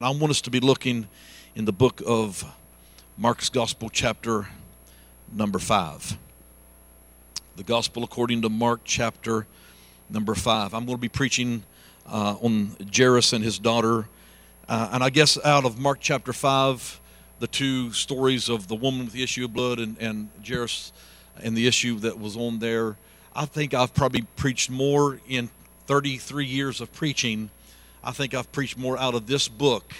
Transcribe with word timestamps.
I 0.00 0.10
want 0.10 0.30
us 0.30 0.40
to 0.42 0.50
be 0.50 0.60
looking 0.60 1.08
in 1.56 1.64
the 1.64 1.72
book 1.72 2.00
of 2.06 2.44
Mark's 3.16 3.48
Gospel, 3.48 3.90
chapter 3.90 4.46
number 5.32 5.58
five. 5.58 6.16
The 7.56 7.64
Gospel 7.64 8.04
according 8.04 8.42
to 8.42 8.48
Mark, 8.48 8.82
chapter 8.84 9.48
number 10.08 10.36
five. 10.36 10.72
I'm 10.72 10.86
going 10.86 10.96
to 10.96 11.00
be 11.00 11.08
preaching 11.08 11.64
uh, 12.06 12.36
on 12.40 12.76
Jairus 12.96 13.32
and 13.32 13.42
his 13.42 13.58
daughter. 13.58 14.06
Uh, 14.68 14.90
and 14.92 15.02
I 15.02 15.10
guess 15.10 15.36
out 15.44 15.64
of 15.64 15.80
Mark 15.80 15.98
chapter 16.00 16.32
five, 16.32 17.00
the 17.40 17.48
two 17.48 17.92
stories 17.92 18.48
of 18.48 18.68
the 18.68 18.76
woman 18.76 19.06
with 19.06 19.14
the 19.14 19.24
issue 19.24 19.46
of 19.46 19.52
blood 19.52 19.80
and, 19.80 19.98
and 19.98 20.28
Jairus 20.46 20.92
and 21.42 21.56
the 21.56 21.66
issue 21.66 21.98
that 21.98 22.20
was 22.20 22.36
on 22.36 22.60
there, 22.60 22.96
I 23.34 23.46
think 23.46 23.74
I've 23.74 23.94
probably 23.94 24.22
preached 24.36 24.70
more 24.70 25.18
in 25.28 25.50
33 25.86 26.46
years 26.46 26.80
of 26.80 26.92
preaching 26.92 27.50
I 28.02 28.12
think 28.12 28.34
I've 28.34 28.50
preached 28.52 28.78
more 28.78 28.98
out 28.98 29.14
of 29.14 29.26
this 29.26 29.48
book 29.48 29.94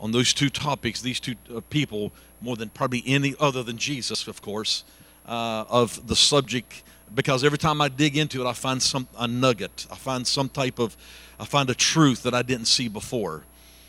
on 0.00 0.12
those 0.12 0.32
two 0.32 0.48
topics, 0.48 1.02
these 1.02 1.20
two 1.20 1.34
uh, 1.54 1.60
people, 1.68 2.12
more 2.40 2.56
than 2.56 2.70
probably 2.70 3.02
any 3.06 3.34
other 3.38 3.62
than 3.62 3.76
Jesus, 3.76 4.26
of 4.26 4.40
course, 4.40 4.84
uh, 5.26 5.64
of 5.68 6.06
the 6.06 6.16
subject. 6.16 6.82
Because 7.14 7.44
every 7.44 7.58
time 7.58 7.80
I 7.80 7.88
dig 7.88 8.16
into 8.16 8.40
it, 8.40 8.48
I 8.48 8.52
find 8.52 8.82
some 8.82 9.08
a 9.18 9.26
nugget. 9.26 9.86
I 9.90 9.96
find 9.96 10.26
some 10.26 10.48
type 10.48 10.78
of, 10.78 10.96
I 11.38 11.44
find 11.44 11.68
a 11.68 11.74
truth 11.74 12.22
that 12.22 12.34
I 12.34 12.42
didn't 12.42 12.66
see 12.66 12.88
before. 12.88 13.44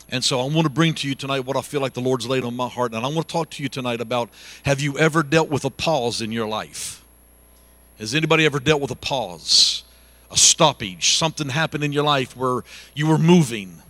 And 0.09 0.23
so 0.23 0.41
I 0.41 0.43
want 0.43 0.63
to 0.63 0.70
bring 0.70 0.93
to 0.95 1.07
you 1.07 1.15
tonight 1.15 1.41
what 1.41 1.55
I 1.55 1.62
feel 1.62 1.79
like 1.79 1.93
the 1.93 2.01
Lord's 2.01 2.27
laid 2.27 2.43
on 2.43 2.55
my 2.55 2.67
heart. 2.67 2.93
And 2.93 3.05
I 3.05 3.07
want 3.07 3.27
to 3.27 3.31
talk 3.31 3.49
to 3.51 3.63
you 3.63 3.70
tonight 3.70 4.01
about 4.01 4.29
have 4.65 4.81
you 4.81 4.98
ever 4.98 5.23
dealt 5.23 5.49
with 5.49 5.63
a 5.63 5.70
pause 5.70 6.21
in 6.21 6.34
your 6.34 6.48
life? 6.48 7.05
Has 7.98 8.13
anybody 8.13 8.45
ever 8.45 8.59
dealt 8.59 8.81
with 8.81 8.91
a 8.91 8.95
pause? 8.95 9.84
A 10.31 10.38
stoppage. 10.38 11.17
Something 11.17 11.49
happened 11.49 11.84
in 11.84 11.91
your 11.91 12.03
life 12.03 12.35
where 12.35 12.63
you 12.95 13.08
were 13.08 13.17
moving. 13.17 13.81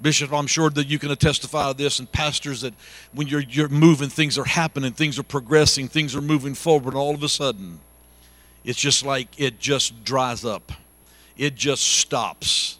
Bishop, 0.00 0.32
I'm 0.32 0.46
sure 0.46 0.70
that 0.70 0.86
you 0.86 0.98
can 0.98 1.14
testify 1.16 1.72
to 1.72 1.76
this, 1.76 1.98
and 1.98 2.10
pastors 2.10 2.60
that 2.60 2.74
when 3.12 3.26
you're 3.26 3.40
you're 3.40 3.68
moving, 3.68 4.08
things 4.08 4.38
are 4.38 4.44
happening, 4.44 4.92
things 4.92 5.18
are 5.18 5.24
progressing, 5.24 5.88
things 5.88 6.14
are 6.14 6.20
moving 6.20 6.54
forward. 6.54 6.94
And 6.94 6.96
all 6.96 7.14
of 7.14 7.22
a 7.22 7.28
sudden, 7.28 7.80
it's 8.64 8.78
just 8.78 9.04
like 9.04 9.28
it 9.40 9.58
just 9.58 10.04
dries 10.04 10.44
up, 10.44 10.70
it 11.36 11.56
just 11.56 11.82
stops, 11.82 12.78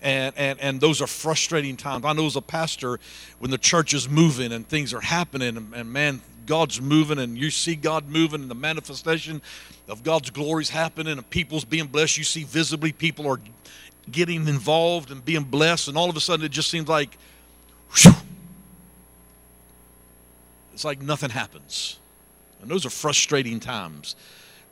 and 0.00 0.32
and 0.38 0.58
and 0.58 0.80
those 0.80 1.02
are 1.02 1.06
frustrating 1.06 1.76
times. 1.76 2.06
I 2.06 2.14
know 2.14 2.24
as 2.24 2.36
a 2.36 2.40
pastor, 2.40 2.98
when 3.40 3.50
the 3.50 3.58
church 3.58 3.92
is 3.92 4.08
moving 4.08 4.50
and 4.50 4.66
things 4.66 4.94
are 4.94 5.02
happening, 5.02 5.58
and, 5.58 5.74
and 5.74 5.92
man, 5.92 6.22
God's 6.46 6.80
moving 6.80 7.18
and 7.18 7.36
you 7.36 7.50
see 7.50 7.74
God 7.74 8.08
moving 8.08 8.42
and 8.42 8.50
the 8.50 8.54
manifestation 8.54 9.42
of 9.88 10.02
God's 10.02 10.30
glories 10.30 10.70
happening 10.70 11.18
and 11.18 11.30
people's 11.30 11.64
being 11.64 11.86
blessed. 11.86 12.18
You 12.18 12.24
see 12.24 12.44
visibly 12.44 12.92
people 12.92 13.26
are 13.26 13.40
getting 14.10 14.48
involved 14.48 15.10
and 15.10 15.24
being 15.24 15.44
blessed, 15.44 15.88
and 15.88 15.96
all 15.96 16.10
of 16.10 16.16
a 16.16 16.20
sudden 16.20 16.44
it 16.44 16.50
just 16.50 16.70
seems 16.70 16.88
like 16.88 17.16
whew, 17.96 18.12
it's 20.72 20.84
like 20.84 21.00
nothing 21.00 21.30
happens. 21.30 21.98
And 22.60 22.70
those 22.70 22.84
are 22.86 22.90
frustrating 22.90 23.60
times. 23.60 24.16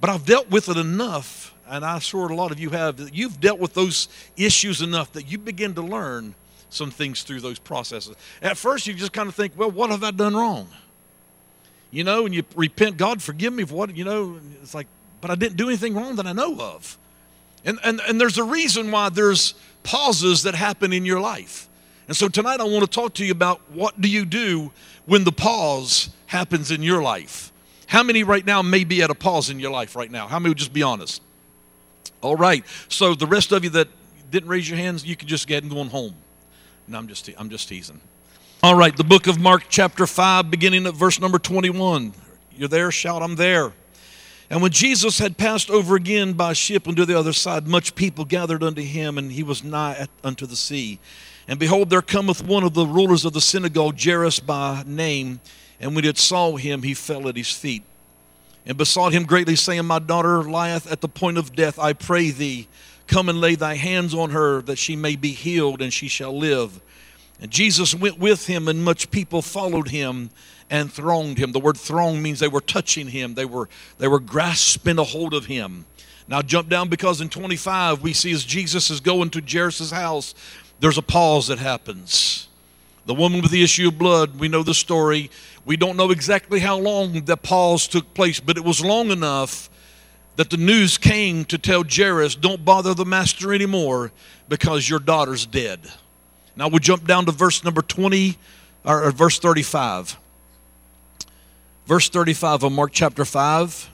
But 0.01 0.11
I've 0.11 0.27
dealt 0.27 0.51
with 0.51 0.69
it 0.69 0.77
enough, 0.77 1.55
and 1.69 1.85
I'm 1.85 2.01
sure 2.01 2.29
a 2.29 2.35
lot 2.35 2.51
of 2.51 2.59
you 2.59 2.71
have, 2.71 2.97
that 2.97 3.15
you've 3.15 3.41
dealt 3.41 3.61
with 3.61 3.75
those 3.75 4.09
issues 4.37 4.83
enough 4.83 5.13
that 5.13 5.31
you 5.31 5.39
begin 5.39 5.75
to 5.75 5.83
learn 5.83 6.35
some 6.71 6.91
things 6.91 7.23
through 7.23 7.41
those 7.41 7.59
processes. 7.59 8.17
At 8.41 8.57
first, 8.57 8.87
you 8.87 8.95
just 8.95 9.13
kind 9.13 9.29
of 9.29 9.35
think, 9.35 9.53
well, 9.57 9.71
what 9.71 9.91
have 9.91 10.03
I 10.03 10.11
done 10.11 10.35
wrong? 10.35 10.69
You 11.93 12.03
know, 12.03 12.25
and 12.25 12.35
you 12.35 12.43
repent, 12.57 12.97
God, 12.97 13.23
forgive 13.23 13.53
me 13.53 13.65
for 13.65 13.75
what, 13.75 13.95
you 13.95 14.05
know, 14.05 14.41
it's 14.61 14.75
like, 14.75 14.89
but 15.21 15.31
I 15.31 15.37
didn't 15.37 15.57
do 15.57 15.69
anything 15.69 15.95
wrong 15.95 16.17
that 16.17 16.27
I 16.27 16.33
know 16.33 16.59
of. 16.59 16.99
And, 17.65 17.79
and, 17.85 18.01
and 18.09 18.21
there's 18.21 18.39
a 18.39 18.45
reason 18.45 18.91
why 18.91 19.11
there's 19.11 19.55
pauses 19.85 20.43
that 20.43 20.55
happen 20.57 20.93
in 20.93 21.05
your 21.05 21.21
life. 21.21 21.69
And 22.09 22.17
so 22.17 22.29
tonight 22.29 22.61
I 22.61 22.65
want 22.65 22.83
to 22.85 22.91
talk 22.91 23.15
to 23.15 23.25
you 23.25 23.31
about 23.31 23.61
what 23.71 24.01
do 24.01 24.09
you 24.09 24.25
do 24.25 24.73
when 25.07 25.23
the 25.23 25.31
pause 25.31 26.11
happens 26.27 26.71
in 26.71 26.83
your 26.83 27.03
life. 27.03 27.53
How 27.87 28.03
many 28.03 28.25
right 28.25 28.45
now 28.45 28.63
may 28.63 28.85
be 28.85 29.03
at 29.03 29.11
a 29.11 29.15
pause 29.15 29.51
in 29.51 29.61
your 29.61 29.71
life 29.71 29.95
right 29.95 30.11
now? 30.11 30.27
How 30.27 30.39
many 30.39 30.51
would 30.51 30.59
just 30.59 30.73
be 30.73 30.83
honest? 30.83 31.21
All 32.23 32.37
right. 32.37 32.65
So 32.89 33.15
the 33.15 33.27
rest 33.27 33.53
of 33.53 33.65
you 33.65 33.71
that 33.71 33.89
didn't 34.31 34.49
raise 34.49 34.69
your 34.69 34.79
hands, 34.79 35.05
you 35.05 35.15
can 35.15 35.29
just 35.29 35.47
get 35.47 35.69
going 35.69 35.91
home. 35.91 36.15
No, 36.89 36.99
I'm 36.99 37.07
just 37.07 37.29
I'm 37.37 37.51
just 37.51 37.69
teasing. 37.69 38.01
All 38.65 38.77
right, 38.77 38.97
the 38.97 39.03
book 39.03 39.27
of 39.27 39.41
Mark, 39.41 39.65
chapter 39.69 40.07
5, 40.07 40.49
beginning 40.49 40.87
at 40.87 40.95
verse 40.95 41.19
number 41.19 41.41
21. 41.41 42.13
You're 42.57 42.69
there? 42.69 42.93
Shout, 42.93 43.21
I'm 43.21 43.35
there. 43.35 43.73
And 44.51 44.63
when 44.63 44.71
Jesus 44.71 45.19
had 45.19 45.37
passed 45.37 45.69
over 45.69 45.97
again 45.97 46.35
by 46.35 46.53
ship 46.53 46.87
unto 46.87 47.05
the 47.05 47.19
other 47.19 47.33
side, 47.33 47.67
much 47.67 47.97
people 47.97 48.25
gathered 48.25 48.63
unto 48.63 48.81
him, 48.81 49.19
and 49.19 49.33
he 49.33 49.43
was 49.43 49.65
nigh 49.65 49.97
at, 49.97 50.11
unto 50.23 50.47
the 50.47 50.55
sea. 50.55 51.01
And 51.49 51.59
behold, 51.59 51.91
there 51.91 52.03
cometh 52.03 52.47
one 52.47 52.63
of 52.63 52.73
the 52.73 52.87
rulers 52.87 53.25
of 53.25 53.33
the 53.33 53.41
synagogue, 53.41 53.99
Jairus 54.01 54.39
by 54.39 54.85
name, 54.87 55.41
and 55.81 55.97
when 55.97 56.05
it 56.05 56.17
saw 56.17 56.55
him, 56.55 56.85
he 56.85 56.95
fell 56.95 57.27
at 57.27 57.37
his 57.37 57.51
feet, 57.51 57.83
and 58.65 58.79
besought 58.79 59.13
him 59.13 59.25
greatly, 59.25 59.57
saying, 59.57 59.87
My 59.87 59.99
daughter 59.99 60.45
lieth 60.45 60.89
at 60.89 61.01
the 61.01 61.09
point 61.09 61.37
of 61.37 61.57
death. 61.57 61.81
I 61.81 61.95
pray 61.95 62.31
thee, 62.31 62.69
come 63.09 63.29
and 63.29 63.41
lay 63.41 63.57
thy 63.57 63.75
hands 63.75 64.15
on 64.15 64.31
her, 64.31 64.63
that 64.63 64.79
she 64.79 64.95
may 64.95 65.17
be 65.17 65.33
healed, 65.33 65.83
and 65.83 65.93
she 65.93 66.07
shall 66.07 66.39
live. 66.39 66.81
And 67.43 67.51
Jesus 67.51 67.93
went 67.93 68.21
with 68.21 68.47
him, 68.47 68.69
and 68.69 68.85
much 68.85 69.11
people 69.11 69.43
followed 69.43 69.89
him 69.89 70.31
and 70.71 70.93
thronged 70.93 71.39
him. 71.39 71.51
The 71.51 71.59
word 71.59 71.77
throng 71.77 72.23
means 72.23 72.39
they 72.39 72.47
were 72.47 72.61
touching 72.61 73.09
him, 73.09 73.35
they 73.35 73.45
were, 73.45 73.69
they 73.99 74.07
were 74.07 74.21
grasping 74.21 74.97
a 74.97 75.03
hold 75.03 75.35
of 75.35 75.47
him. 75.47 75.85
Now, 76.29 76.41
jump 76.41 76.69
down 76.69 76.89
because 76.89 77.21
in 77.21 77.29
25 77.29 78.01
we 78.01 78.13
see 78.13 78.31
as 78.31 78.45
Jesus 78.45 78.91
is 78.91 79.01
going 79.01 79.31
to 79.31 79.43
Jairus' 79.43 79.91
house, 79.91 80.37
there's 80.79 80.99
a 80.99 81.03
pause 81.03 81.49
that 81.49 81.59
happens. 81.59 82.47
The 83.07 83.15
woman 83.15 83.43
with 83.43 83.51
the 83.51 83.65
issue 83.65 83.89
of 83.89 83.99
blood, 83.99 84.39
we 84.39 84.47
know 84.47 84.63
the 84.63 84.73
story. 84.73 85.29
We 85.65 85.77
don't 85.77 85.97
know 85.97 86.13
exactly 86.13 86.61
how 86.61 86.79
long 86.79 87.25
the 87.25 87.37
pause 87.37 87.89
took 87.89 88.15
place, 88.15 88.39
but 88.39 88.57
it 88.57 88.65
was 88.65 88.85
long 88.85 89.11
enough 89.11 89.69
that 90.37 90.51
the 90.51 90.57
news 90.57 90.97
came 90.97 91.45
to 91.47 91.59
tell 91.59 91.83
Jairus, 91.83 92.37
don't 92.37 92.65
bother 92.65 92.95
the 92.95 93.05
master 93.05 93.53
anymore 93.53 94.13
because 94.49 94.89
your 94.89 95.01
daughter's 95.01 95.45
dead. 95.45 95.81
Now 96.57 96.69
we'll 96.69 96.79
jump 96.79 97.07
down 97.07 97.27
to 97.27 97.33
verse 97.33 97.65
number 97.65 97.83
20, 97.83 98.37
or, 98.85 99.05
or 99.05 99.11
verse 99.11 99.39
35. 99.39 100.19
Verse 101.87 102.09
35 102.09 102.65
of 102.65 102.73
Mark 102.73 102.93
chapter 102.93 103.25
5. 103.25 103.91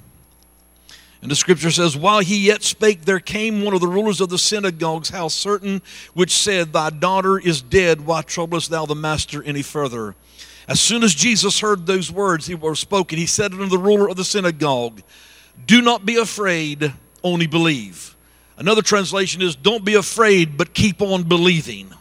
And 1.20 1.30
the 1.30 1.36
scripture 1.36 1.70
says, 1.70 1.96
While 1.96 2.20
he 2.20 2.46
yet 2.46 2.62
spake, 2.62 3.04
there 3.04 3.18
came 3.18 3.62
one 3.62 3.74
of 3.74 3.80
the 3.80 3.88
rulers 3.88 4.20
of 4.20 4.28
the 4.28 4.38
synagogue's 4.38 5.08
house, 5.10 5.34
certain 5.34 5.82
which 6.14 6.30
said, 6.30 6.72
Thy 6.72 6.90
daughter 6.90 7.38
is 7.38 7.60
dead, 7.60 8.06
why 8.06 8.22
troublest 8.22 8.70
thou 8.70 8.86
the 8.86 8.94
master 8.94 9.42
any 9.42 9.62
further? 9.62 10.14
As 10.68 10.80
soon 10.80 11.02
as 11.02 11.14
Jesus 11.14 11.60
heard 11.60 11.86
those 11.86 12.12
words, 12.12 12.46
he 12.46 12.54
were 12.54 12.74
spoken, 12.74 13.18
he 13.18 13.26
said 13.26 13.52
unto 13.52 13.68
the 13.68 13.78
ruler 13.78 14.08
of 14.08 14.16
the 14.16 14.24
synagogue, 14.24 15.02
Do 15.66 15.80
not 15.82 16.06
be 16.06 16.16
afraid, 16.16 16.92
only 17.24 17.46
believe. 17.46 18.14
Another 18.56 18.82
translation 18.82 19.42
is, 19.42 19.56
Don't 19.56 19.84
be 19.84 19.94
afraid, 19.94 20.56
but 20.56 20.74
keep 20.74 21.00
on 21.02 21.24
believing. 21.24 21.92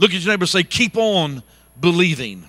Look 0.00 0.14
at 0.14 0.22
your 0.22 0.32
neighbor 0.32 0.46
say, 0.46 0.62
Keep 0.62 0.96
on 0.96 1.42
believing. 1.78 2.46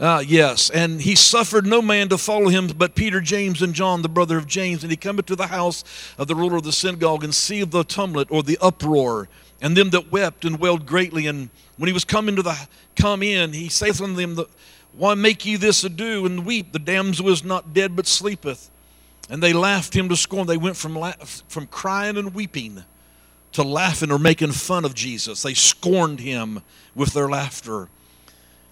Uh, 0.00 0.22
yes, 0.26 0.70
and 0.70 1.02
he 1.02 1.14
suffered 1.14 1.66
no 1.66 1.82
man 1.82 2.08
to 2.08 2.16
follow 2.16 2.48
him 2.48 2.68
but 2.68 2.94
Peter, 2.94 3.20
James, 3.20 3.60
and 3.60 3.74
John, 3.74 4.00
the 4.00 4.08
brother 4.08 4.38
of 4.38 4.46
James. 4.46 4.82
And 4.82 4.90
he 4.90 4.96
cometh 4.96 5.26
to 5.26 5.36
the 5.36 5.48
house 5.48 5.84
of 6.16 6.26
the 6.26 6.34
ruler 6.34 6.56
of 6.56 6.62
the 6.62 6.72
synagogue 6.72 7.22
and 7.22 7.34
see 7.34 7.64
the 7.64 7.84
tumult 7.84 8.28
or 8.30 8.42
the 8.42 8.56
uproar, 8.62 9.28
and 9.60 9.76
them 9.76 9.90
that 9.90 10.10
wept 10.10 10.44
and 10.46 10.58
wailed 10.58 10.86
greatly. 10.86 11.26
And 11.26 11.50
when 11.76 11.88
he 11.88 11.92
was 11.92 12.04
come 12.04 12.28
into 12.28 12.42
the 12.42 12.56
come 12.96 13.22
in, 13.22 13.52
he 13.52 13.68
saith 13.68 14.00
unto 14.00 14.14
them, 14.14 14.46
Why 14.96 15.14
make 15.14 15.44
ye 15.44 15.56
this 15.56 15.84
ado 15.84 16.24
and 16.24 16.46
weep? 16.46 16.72
The 16.72 16.78
damsel 16.78 17.28
is 17.28 17.44
not 17.44 17.74
dead, 17.74 17.94
but 17.94 18.06
sleepeth. 18.06 18.70
And 19.28 19.42
they 19.42 19.52
laughed 19.52 19.94
him 19.94 20.08
to 20.08 20.16
scorn. 20.16 20.46
They 20.46 20.56
went 20.56 20.76
from 20.76 20.94
la- 20.94 21.12
from 21.48 21.66
crying 21.66 22.16
and 22.16 22.32
weeping 22.32 22.84
to 23.52 23.62
laughing 23.62 24.10
or 24.10 24.18
making 24.18 24.52
fun 24.52 24.84
of 24.84 24.94
Jesus. 24.94 25.42
They 25.42 25.54
scorned 25.54 26.20
him 26.20 26.62
with 26.94 27.12
their 27.12 27.28
laughter. 27.28 27.88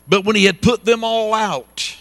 But 0.08 0.24
when 0.24 0.36
he 0.36 0.44
had 0.44 0.62
put 0.62 0.84
them 0.84 1.02
all 1.02 1.34
out, 1.34 1.96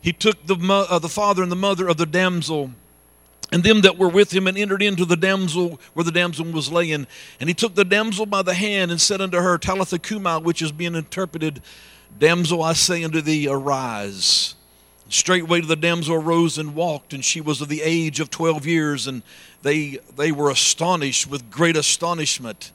he 0.00 0.12
took 0.12 0.46
the, 0.46 0.56
uh, 0.56 0.98
the 0.98 1.08
father 1.08 1.42
and 1.42 1.52
the 1.52 1.56
mother 1.56 1.88
of 1.88 1.96
the 1.96 2.06
damsel 2.06 2.72
and 3.52 3.62
them 3.62 3.82
that 3.82 3.98
were 3.98 4.08
with 4.08 4.32
him 4.32 4.46
and 4.46 4.56
entered 4.56 4.82
into 4.82 5.04
the 5.04 5.16
damsel 5.16 5.78
where 5.92 6.04
the 6.04 6.10
damsel 6.10 6.46
was 6.46 6.72
laying. 6.72 7.06
And 7.38 7.48
he 7.48 7.54
took 7.54 7.74
the 7.74 7.84
damsel 7.84 8.24
by 8.24 8.40
the 8.42 8.54
hand 8.54 8.90
and 8.90 9.00
said 9.00 9.20
unto 9.20 9.38
her, 9.38 9.58
Talitha 9.58 9.98
cumi, 9.98 10.40
which 10.40 10.62
is 10.62 10.72
being 10.72 10.94
interpreted, 10.94 11.60
Damsel, 12.18 12.62
I 12.62 12.72
say 12.72 13.04
unto 13.04 13.20
thee, 13.20 13.48
arise. 13.48 14.54
Straightway 15.08 15.60
the 15.60 15.76
damsel 15.76 16.14
arose 16.14 16.56
and 16.56 16.74
walked, 16.74 17.12
and 17.12 17.24
she 17.24 17.40
was 17.40 17.60
of 17.60 17.68
the 17.68 17.82
age 17.82 18.20
of 18.20 18.30
twelve 18.30 18.66
years, 18.66 19.06
and 19.06 19.22
they, 19.62 19.98
they 20.16 20.32
were 20.32 20.50
astonished 20.50 21.28
with 21.28 21.50
great 21.50 21.76
astonishment. 21.76 22.72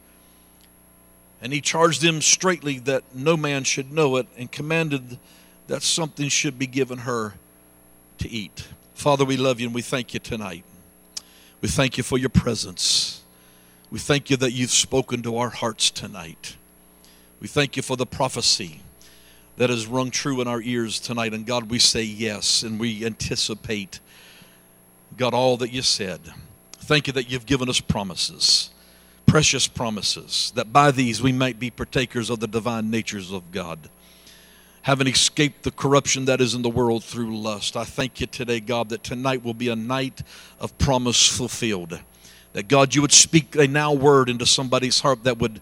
And 1.42 1.54
he 1.54 1.62
charged 1.62 2.02
them 2.02 2.22
straightly 2.22 2.80
that 2.80 3.04
no 3.14 3.38
man 3.38 3.64
should 3.64 3.92
know 3.92 4.16
it, 4.18 4.28
and 4.38 4.52
commanded 4.52 5.20
that 5.68 5.84
something 5.84 6.30
should 6.30 6.58
be 6.58 6.68
given 6.68 7.00
her 7.00 7.36
to 8.18 8.30
eat. 8.30 8.68
Father, 8.96 9.24
we 9.26 9.38
love 9.38 9.60
you 9.60 9.68
and 9.68 9.76
we 9.76 9.82
thank 9.82 10.14
you 10.14 10.20
tonight. 10.20 10.64
We 11.62 11.70
thank 11.70 11.98
you 11.98 12.04
for 12.04 12.18
your 12.18 12.30
presence. 12.30 13.22
We 13.92 14.00
thank 14.00 14.30
you 14.30 14.38
that 14.38 14.52
you've 14.54 14.72
spoken 14.72 15.22
to 15.24 15.38
our 15.38 15.50
hearts 15.50 15.92
tonight. 15.92 16.58
We 17.40 17.48
thank 17.48 17.78
you 17.78 17.84
for 17.84 17.96
the 17.96 18.06
prophecy 18.06 18.82
that 19.58 19.70
has 19.70 19.88
rung 19.88 20.12
true 20.12 20.42
in 20.42 20.48
our 20.48 20.62
ears 20.62 21.00
tonight. 21.00 21.34
And 21.34 21.46
God, 21.46 21.70
we 21.70 21.80
say 21.80 22.04
yes, 22.04 22.64
and 22.64 22.80
we 22.80 23.06
anticipate, 23.06 24.00
God, 25.16 25.34
all 25.34 25.58
that 25.58 25.72
you 25.72 25.82
said. 25.82 26.22
Thank 26.88 27.08
you 27.08 27.14
that 27.14 27.30
you've 27.30 27.46
given 27.46 27.68
us 27.68 27.82
promises, 27.82 28.70
precious 29.26 29.68
promises, 29.68 30.54
that 30.56 30.72
by 30.72 30.92
these 30.92 31.22
we 31.22 31.34
might 31.34 31.60
be 31.60 31.70
partakers 31.70 32.30
of 32.30 32.40
the 32.40 32.48
divine 32.48 32.90
natures 32.90 33.30
of 33.30 33.52
God. 33.52 33.90
Having 34.84 35.08
escaped 35.08 35.64
the 35.64 35.72
corruption 35.72 36.24
that 36.24 36.40
is 36.40 36.54
in 36.54 36.62
the 36.62 36.70
world 36.70 37.04
through 37.04 37.38
lust. 37.38 37.76
I 37.76 37.84
thank 37.84 38.22
you 38.22 38.26
today, 38.26 38.62
God, 38.62 38.88
that 38.88 39.04
tonight 39.04 39.44
will 39.44 39.54
be 39.54 39.68
a 39.68 39.76
night 39.76 40.22
of 40.62 40.78
promise 40.78 41.28
fulfilled. 41.28 42.00
That 42.54 42.70
God, 42.70 42.96
you 42.96 43.02
would 43.02 43.12
speak 43.12 43.58
a 43.58 43.68
now 43.68 43.92
word 43.92 44.30
into 44.30 44.46
somebody's 44.46 45.02
heart 45.02 45.26
that 45.26 45.40
would, 45.40 45.60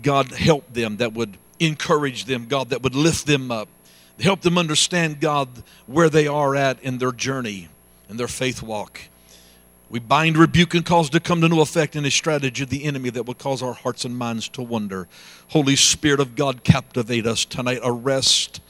God, 0.00 0.30
help 0.30 0.72
them, 0.72 0.96
that 0.96 1.12
would 1.12 1.36
encourage 1.60 2.24
them, 2.24 2.46
God, 2.46 2.70
that 2.70 2.80
would 2.80 2.94
lift 2.94 3.26
them 3.26 3.50
up, 3.50 3.68
help 4.18 4.40
them 4.40 4.56
understand, 4.56 5.20
God, 5.20 5.50
where 5.84 6.08
they 6.08 6.26
are 6.26 6.56
at 6.56 6.82
in 6.82 6.96
their 6.96 7.12
journey, 7.12 7.68
in 8.08 8.16
their 8.16 8.26
faith 8.26 8.62
walk. 8.62 9.02
We 9.92 9.98
bind, 9.98 10.38
rebuke, 10.38 10.72
and 10.72 10.86
cause 10.86 11.10
to 11.10 11.20
come 11.20 11.42
to 11.42 11.50
no 11.50 11.60
effect 11.60 11.96
any 11.96 12.08
strategy 12.08 12.62
of 12.62 12.70
the 12.70 12.84
enemy 12.84 13.10
that 13.10 13.26
would 13.26 13.36
cause 13.36 13.62
our 13.62 13.74
hearts 13.74 14.06
and 14.06 14.16
minds 14.16 14.48
to 14.48 14.62
wonder. 14.62 15.06
Holy 15.48 15.76
Spirit 15.76 16.18
of 16.18 16.34
God, 16.34 16.64
captivate 16.64 17.26
us 17.26 17.44
tonight. 17.44 17.80
Arrest 17.84 18.62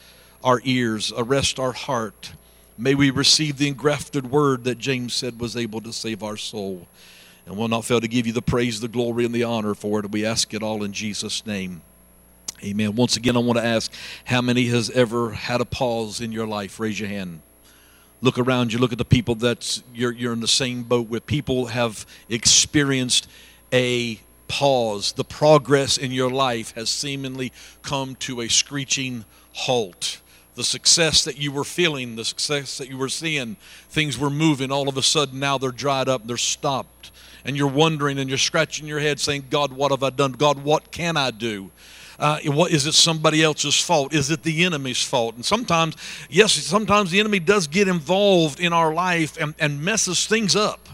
our 0.43 0.59
ears, 0.65 1.13
arrest 1.15 1.59
our 1.59 1.71
heart. 1.71 2.33
May 2.77 2.93
we 2.93 3.09
receive 3.09 3.57
the 3.57 3.69
engrafted 3.69 4.31
word 4.31 4.65
that 4.65 4.79
James 4.79 5.13
said 5.13 5.39
was 5.39 5.55
able 5.55 5.79
to 5.79 5.93
save 5.93 6.23
our 6.23 6.35
soul. 6.35 6.89
And 7.45 7.55
we'll 7.55 7.69
not 7.69 7.85
fail 7.85 8.01
to 8.01 8.07
give 8.09 8.27
you 8.27 8.33
the 8.33 8.41
praise, 8.41 8.81
the 8.81 8.89
glory, 8.89 9.23
and 9.23 9.33
the 9.33 9.45
honor 9.45 9.75
for 9.75 10.01
it. 10.01 10.11
We 10.11 10.25
ask 10.25 10.53
it 10.53 10.61
all 10.61 10.83
in 10.83 10.91
Jesus' 10.91 11.45
name. 11.45 11.83
Amen. 12.61 12.97
Once 12.97 13.15
again, 13.15 13.37
I 13.37 13.39
want 13.39 13.59
to 13.59 13.65
ask 13.65 13.89
how 14.25 14.41
many 14.41 14.65
has 14.65 14.89
ever 14.89 15.31
had 15.31 15.61
a 15.61 15.65
pause 15.65 16.19
in 16.19 16.33
your 16.33 16.47
life? 16.47 16.81
Raise 16.81 16.99
your 16.99 17.07
hand. 17.07 17.39
Look 18.23 18.39
around 18.39 18.71
you, 18.71 18.79
look 18.79 18.93
at 18.93 18.97
the 18.97 19.03
people 19.03 19.35
that 19.35 19.83
you're, 19.93 20.13
you're 20.13 20.31
in 20.31 20.39
the 20.39 20.47
same 20.47 20.83
boat 20.83 21.09
with. 21.09 21.25
People 21.25 21.65
have 21.65 22.05
experienced 22.29 23.27
a 23.73 24.17
pause. 24.47 25.11
The 25.11 25.25
progress 25.25 25.97
in 25.97 26.13
your 26.13 26.31
life 26.31 26.71
has 26.75 26.89
seemingly 26.89 27.51
come 27.81 28.15
to 28.21 28.39
a 28.39 28.47
screeching 28.47 29.25
halt. 29.51 30.21
The 30.55 30.63
success 30.63 31.25
that 31.25 31.37
you 31.37 31.51
were 31.51 31.65
feeling, 31.65 32.15
the 32.15 32.23
success 32.23 32.77
that 32.77 32.87
you 32.87 32.97
were 32.97 33.09
seeing, 33.09 33.57
things 33.89 34.17
were 34.17 34.29
moving. 34.29 34.71
All 34.71 34.87
of 34.87 34.95
a 34.95 35.03
sudden, 35.03 35.41
now 35.41 35.57
they're 35.57 35.71
dried 35.71 36.07
up, 36.07 36.25
they're 36.25 36.37
stopped. 36.37 37.11
And 37.43 37.57
you're 37.57 37.67
wondering 37.67 38.19
and 38.19 38.29
you're 38.29 38.37
scratching 38.37 38.87
your 38.87 39.01
head 39.01 39.19
saying, 39.19 39.47
God, 39.49 39.73
what 39.73 39.91
have 39.91 40.01
I 40.01 40.11
done? 40.11 40.31
God, 40.31 40.63
what 40.63 40.91
can 40.91 41.17
I 41.17 41.29
do? 41.29 41.71
Uh, 42.19 42.39
what 42.45 42.71
is 42.71 42.85
it 42.85 42.93
somebody 42.93 43.41
else's 43.43 43.79
fault? 43.79 44.13
Is 44.13 44.29
it 44.29 44.43
the 44.43 44.63
enemy's 44.63 45.01
fault? 45.03 45.35
And 45.35 45.43
sometimes, 45.43 45.95
yes, 46.29 46.53
sometimes 46.53 47.11
the 47.11 47.19
enemy 47.19 47.39
does 47.39 47.67
get 47.67 47.87
involved 47.87 48.59
in 48.59 48.73
our 48.73 48.93
life 48.93 49.37
and, 49.39 49.55
and 49.59 49.81
messes 49.81 50.27
things 50.27 50.55
up. 50.55 50.89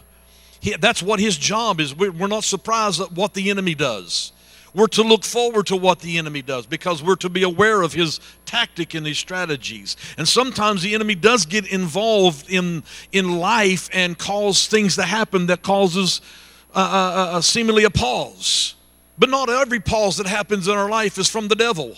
He, 0.61 0.75
that's 0.75 1.03
what 1.03 1.19
his 1.19 1.37
job 1.37 1.79
is. 1.79 1.95
We're, 1.95 2.11
we're 2.11 2.27
not 2.27 2.43
surprised 2.43 3.01
at 3.01 3.11
what 3.11 3.33
the 3.33 3.49
enemy 3.49 3.75
does. 3.75 4.31
We're 4.73 4.87
to 4.87 5.03
look 5.03 5.23
forward 5.23 5.67
to 5.67 5.75
what 5.75 5.99
the 5.99 6.17
enemy 6.17 6.41
does 6.41 6.65
because 6.65 7.01
we're 7.01 7.15
to 7.17 7.29
be 7.29 7.43
aware 7.43 7.81
of 7.81 7.93
his 7.93 8.19
tactic 8.45 8.93
and 8.93 9.05
his 9.05 9.17
strategies. 9.17 9.97
And 10.17 10.27
sometimes 10.27 10.83
the 10.83 10.93
enemy 10.93 11.15
does 11.15 11.45
get 11.45 11.71
involved 11.71 12.49
in, 12.51 12.83
in 13.11 13.39
life 13.39 13.89
and 13.93 14.17
cause 14.17 14.67
things 14.67 14.95
to 14.95 15.03
happen 15.03 15.47
that 15.47 15.63
causes 15.63 16.21
uh, 16.75 16.79
uh, 16.79 17.37
uh, 17.37 17.41
seemingly 17.41 17.83
a 17.83 17.89
pause. 17.89 18.75
But 19.19 19.29
not 19.29 19.49
every 19.49 19.81
pause 19.81 20.17
that 20.17 20.27
happens 20.27 20.67
in 20.67 20.75
our 20.75 20.89
life 20.89 21.17
is 21.17 21.29
from 21.29 21.49
the 21.49 21.55
devil. 21.55 21.95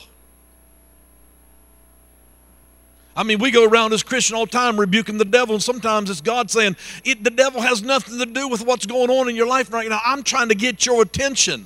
I 3.15 3.23
mean, 3.23 3.39
we 3.39 3.51
go 3.51 3.65
around 3.65 3.93
as 3.93 4.03
Christian 4.03 4.35
all 4.35 4.47
time 4.47 4.79
rebuking 4.79 5.17
the 5.17 5.25
devil, 5.25 5.53
and 5.53 5.63
sometimes 5.63 6.09
it's 6.09 6.21
God 6.21 6.49
saying, 6.49 6.77
it, 7.03 7.23
the 7.23 7.29
devil 7.29 7.61
has 7.61 7.83
nothing 7.83 8.17
to 8.19 8.25
do 8.25 8.47
with 8.47 8.65
what's 8.65 8.85
going 8.85 9.09
on 9.09 9.29
in 9.29 9.35
your 9.35 9.47
life 9.47 9.71
right 9.71 9.87
now. 9.87 9.99
I'm 10.03 10.23
trying 10.23 10.49
to 10.49 10.55
get 10.55 10.85
your 10.85 11.01
attention. 11.01 11.65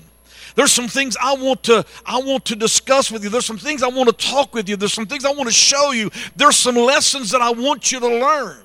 There's 0.56 0.72
some 0.72 0.88
things 0.88 1.16
I 1.22 1.36
want 1.36 1.64
to 1.64 1.86
I 2.06 2.18
want 2.20 2.46
to 2.46 2.56
discuss 2.56 3.12
with 3.12 3.24
you. 3.24 3.30
There's 3.30 3.46
some 3.46 3.58
things 3.58 3.84
I 3.84 3.90
want 3.90 4.08
to 4.08 4.26
talk 4.26 4.54
with 4.54 4.70
you. 4.70 4.78
There's 4.78 4.94
some 4.94 5.06
things 5.06 5.26
I 5.26 5.32
want 5.34 5.48
to 5.48 5.54
show 5.54 5.92
you. 5.92 6.10
There's 6.36 6.56
some 6.56 6.76
lessons 6.76 7.32
that 7.32 7.42
I 7.42 7.52
want 7.52 7.92
you 7.92 8.00
to 8.00 8.08
learn. 8.08 8.64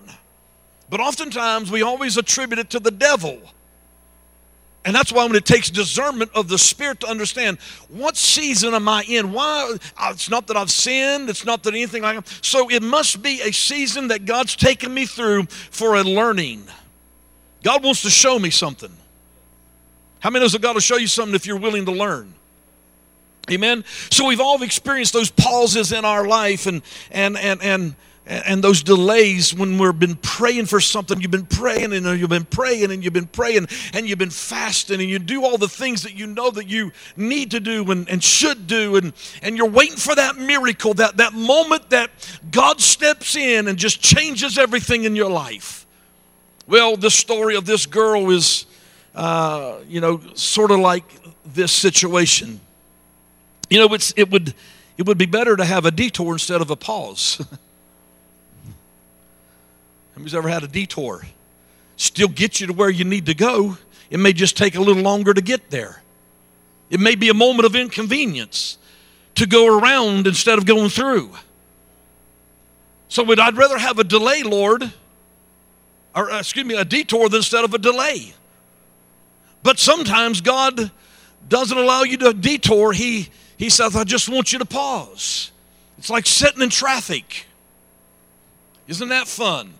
But 0.88 1.00
oftentimes 1.00 1.70
we 1.70 1.82
always 1.82 2.16
attribute 2.16 2.60
it 2.60 2.70
to 2.70 2.80
the 2.80 2.92
devil. 2.92 3.40
And 4.84 4.94
that's 4.94 5.12
why 5.12 5.24
when 5.26 5.36
it 5.36 5.44
takes 5.44 5.68
discernment 5.68 6.30
of 6.34 6.48
the 6.48 6.56
Spirit 6.56 7.00
to 7.00 7.06
understand 7.06 7.58
what 7.88 8.16
season 8.16 8.72
am 8.72 8.88
I 8.88 9.04
in? 9.06 9.32
Why? 9.32 9.76
Uh, 9.96 10.10
it's 10.12 10.30
not 10.30 10.46
that 10.46 10.56
I've 10.56 10.70
sinned. 10.70 11.28
It's 11.28 11.44
not 11.44 11.62
that 11.64 11.74
anything 11.74 12.02
like 12.02 12.24
that. 12.24 12.38
So 12.42 12.70
it 12.70 12.82
must 12.82 13.22
be 13.22 13.42
a 13.42 13.52
season 13.52 14.08
that 14.08 14.24
God's 14.24 14.56
taken 14.56 14.94
me 14.94 15.04
through 15.04 15.44
for 15.46 15.96
a 15.96 16.02
learning. 16.02 16.64
God 17.62 17.84
wants 17.84 18.02
to 18.02 18.10
show 18.10 18.38
me 18.38 18.48
something. 18.48 18.92
How 20.20 20.30
many 20.30 20.44
knows 20.44 20.52
that 20.52 20.62
God 20.62 20.74
will 20.74 20.80
show 20.80 20.96
you 20.96 21.06
something 21.06 21.34
if 21.34 21.46
you're 21.46 21.58
willing 21.58 21.84
to 21.84 21.92
learn? 21.92 22.32
Amen. 23.50 23.84
So 24.10 24.26
we've 24.26 24.40
all 24.40 24.62
experienced 24.62 25.12
those 25.12 25.30
pauses 25.30 25.92
in 25.92 26.04
our 26.04 26.26
life 26.26 26.66
and 26.66 26.82
and 27.10 27.36
and 27.36 27.62
and 27.62 27.94
and 28.30 28.62
those 28.62 28.84
delays 28.84 29.52
when 29.52 29.76
we've 29.76 29.98
been 29.98 30.14
praying 30.14 30.64
for 30.64 30.80
something 30.80 31.20
you've 31.20 31.32
been 31.32 31.46
praying 31.46 31.92
and 31.92 32.06
you've 32.18 32.30
been 32.30 32.44
praying 32.44 32.92
and 32.92 33.02
you've 33.02 33.12
been 33.12 33.26
praying 33.26 33.66
and 33.92 34.08
you've 34.08 34.20
been 34.20 34.30
fasting 34.30 35.00
and 35.00 35.10
you 35.10 35.18
do 35.18 35.44
all 35.44 35.58
the 35.58 35.68
things 35.68 36.04
that 36.04 36.14
you 36.14 36.28
know 36.28 36.48
that 36.48 36.68
you 36.68 36.92
need 37.16 37.50
to 37.50 37.58
do 37.58 37.90
and, 37.90 38.08
and 38.08 38.22
should 38.22 38.68
do 38.68 38.94
and, 38.94 39.12
and 39.42 39.56
you're 39.56 39.68
waiting 39.68 39.96
for 39.96 40.14
that 40.14 40.36
miracle 40.36 40.94
that, 40.94 41.16
that 41.16 41.32
moment 41.32 41.90
that 41.90 42.08
god 42.52 42.80
steps 42.80 43.34
in 43.34 43.66
and 43.66 43.76
just 43.76 44.00
changes 44.00 44.58
everything 44.58 45.02
in 45.02 45.16
your 45.16 45.30
life. 45.30 45.84
Well 46.68 46.96
the 46.96 47.10
story 47.10 47.56
of 47.56 47.66
this 47.66 47.84
girl 47.84 48.30
is 48.30 48.66
uh, 49.12 49.78
you 49.88 50.00
know 50.00 50.20
sort 50.34 50.70
of 50.70 50.78
like 50.78 51.04
this 51.44 51.72
situation. 51.72 52.60
You 53.68 53.80
know 53.80 53.92
it's, 53.92 54.14
it 54.16 54.30
would 54.30 54.54
it 54.96 55.06
would 55.06 55.18
be 55.18 55.26
better 55.26 55.56
to 55.56 55.64
have 55.64 55.84
a 55.84 55.90
detour 55.90 56.34
instead 56.34 56.60
of 56.60 56.70
a 56.70 56.76
pause 56.76 57.44
Who's 60.22 60.34
ever 60.34 60.48
had 60.48 60.62
a 60.62 60.68
detour? 60.68 61.22
Still 61.96 62.28
get 62.28 62.60
you 62.60 62.66
to 62.66 62.72
where 62.72 62.90
you 62.90 63.04
need 63.04 63.26
to 63.26 63.34
go. 63.34 63.78
It 64.10 64.20
may 64.20 64.32
just 64.32 64.56
take 64.56 64.74
a 64.74 64.80
little 64.80 65.02
longer 65.02 65.32
to 65.32 65.40
get 65.40 65.70
there. 65.70 66.02
It 66.90 67.00
may 67.00 67.14
be 67.14 67.28
a 67.28 67.34
moment 67.34 67.64
of 67.64 67.74
inconvenience 67.74 68.76
to 69.36 69.46
go 69.46 69.78
around 69.78 70.26
instead 70.26 70.58
of 70.58 70.66
going 70.66 70.90
through. 70.90 71.30
So 73.08 73.24
I'd 73.24 73.56
rather 73.56 73.78
have 73.78 73.98
a 73.98 74.04
delay, 74.04 74.42
Lord, 74.42 74.92
or 76.14 76.30
uh, 76.30 76.40
excuse 76.40 76.66
me, 76.66 76.74
a 76.74 76.84
detour 76.84 77.28
instead 77.34 77.64
of 77.64 77.72
a 77.72 77.78
delay. 77.78 78.34
But 79.62 79.78
sometimes 79.78 80.40
God 80.40 80.90
doesn't 81.48 81.76
allow 81.76 82.02
you 82.02 82.18
to 82.18 82.32
detour. 82.34 82.92
He 82.92 83.30
he 83.56 83.70
says, 83.70 83.94
I 83.94 84.04
just 84.04 84.28
want 84.28 84.52
you 84.52 84.58
to 84.58 84.64
pause. 84.64 85.50
It's 85.98 86.10
like 86.10 86.26
sitting 86.26 86.62
in 86.62 86.70
traffic. 86.70 87.46
Isn't 88.86 89.08
that 89.10 89.28
fun? 89.28 89.74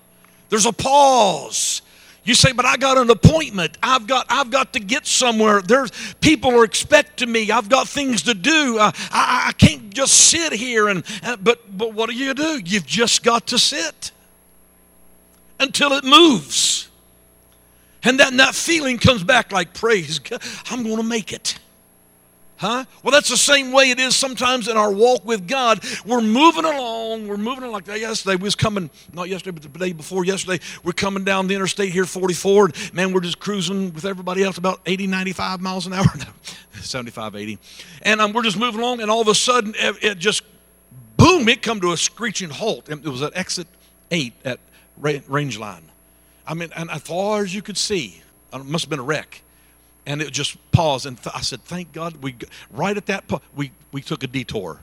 There's 0.51 0.67
a 0.67 0.73
pause. 0.73 1.83
You 2.23 2.35
say, 2.35 2.53
but 2.53 2.67
I 2.67 2.77
got 2.77 2.99
an 2.99 3.09
appointment. 3.09 3.79
I've 3.83 4.07
got, 4.07 4.27
I've 4.29 4.51
got 4.51 4.75
to 4.75 4.81
get 4.81 5.07
somewhere. 5.07 5.63
There's 5.63 5.91
people 6.21 6.51
are 6.51 6.65
expecting 6.65 7.33
me. 7.33 7.51
I've 7.51 7.69
got 7.69 7.89
things 7.89 8.23
to 8.23 8.35
do. 8.35 8.79
Uh, 8.79 8.93
I, 9.11 9.47
I 9.49 9.53
can't 9.53 9.91
just 9.93 10.13
sit 10.13 10.53
here 10.53 10.89
and. 10.89 11.03
Uh, 11.23 11.37
but, 11.37 11.77
but 11.77 11.95
what 11.95 12.11
do 12.11 12.15
you 12.15 12.35
do? 12.35 12.61
You've 12.63 12.87
just 12.87 13.23
got 13.23 13.47
to 13.49 13.59
sit 13.59 14.13
until 15.59 15.93
it 15.93 16.05
moves, 16.05 16.89
and 18.03 18.19
then 18.19 18.37
that 18.39 18.55
feeling 18.55 18.99
comes 18.99 19.25
back 19.25 19.53
like 19.53 19.75
praise. 19.75 20.19
God, 20.19 20.43
I'm 20.71 20.83
going 20.83 20.97
to 20.97 21.03
make 21.03 21.33
it. 21.33 21.59
Huh? 22.61 22.85
Well, 23.03 23.11
that's 23.11 23.31
the 23.31 23.39
same 23.39 23.73
way 23.73 23.89
it 23.89 23.99
is 23.99 24.15
sometimes 24.15 24.69
in 24.69 24.77
our 24.77 24.93
walk 24.93 25.25
with 25.25 25.49
God. 25.49 25.83
We're 26.05 26.21
moving 26.21 26.67
along. 26.67 27.27
We're 27.27 27.39
moving 27.39 27.65
along. 27.65 27.73
Like 27.73 27.87
yesterday, 27.87 28.37
we 28.37 28.43
was 28.43 28.55
coming, 28.55 28.91
not 29.15 29.31
yesterday, 29.31 29.53
but 29.59 29.63
the 29.63 29.79
day 29.79 29.95
before 29.95 30.27
yesterday, 30.27 30.63
we're 30.85 30.93
coming 30.93 31.25
down 31.25 31.47
the 31.47 31.55
interstate 31.55 31.91
here, 31.91 32.05
44. 32.05 32.67
And 32.67 32.95
man, 32.95 33.15
we're 33.15 33.23
just 33.23 33.39
cruising 33.39 33.95
with 33.95 34.05
everybody 34.05 34.45
else 34.45 34.59
about 34.59 34.83
80, 34.85 35.07
95 35.07 35.63
miles 35.63 35.87
an 35.87 35.95
hour. 35.95 36.05
75, 36.83 37.35
80. 37.35 37.59
And 38.03 38.21
um, 38.21 38.35
we're 38.35 38.43
just 38.43 38.59
moving 38.59 38.83
along, 38.83 39.01
and 39.01 39.11
all 39.11 39.23
of 39.23 39.29
a 39.29 39.35
sudden, 39.35 39.73
it, 39.79 40.05
it 40.05 40.19
just, 40.19 40.43
boom, 41.17 41.49
it 41.49 41.63
come 41.63 41.81
to 41.81 41.93
a 41.93 41.97
screeching 41.97 42.51
halt. 42.51 42.91
It 42.91 43.03
was 43.07 43.23
at 43.23 43.35
exit 43.39 43.69
8 44.11 44.35
at 44.45 44.61
range 44.99 45.59
line. 45.59 45.91
I 46.47 46.53
mean, 46.53 46.69
and 46.77 46.91
as 46.91 47.01
far 47.01 47.43
as 47.43 47.55
you 47.55 47.63
could 47.63 47.79
see, 47.79 48.23
it 48.53 48.67
must 48.67 48.85
have 48.85 48.91
been 48.91 49.01
a 49.01 49.03
wreck 49.03 49.45
and 50.07 50.23
it 50.23 50.33
just 50.33 50.57
paused. 50.73 51.07
And 51.07 51.19
I 51.35 51.41
said, 51.41 51.65
"Thank 51.65 51.93
God!" 51.93 52.17
We 52.23 52.37
right 52.71 52.97
at 52.97 53.07
that 53.07 53.29
point, 53.29 53.43
we 53.55 53.73
we 53.93 54.03
took 54.03 54.23
a 54.23 54.27
detour, 54.27 54.81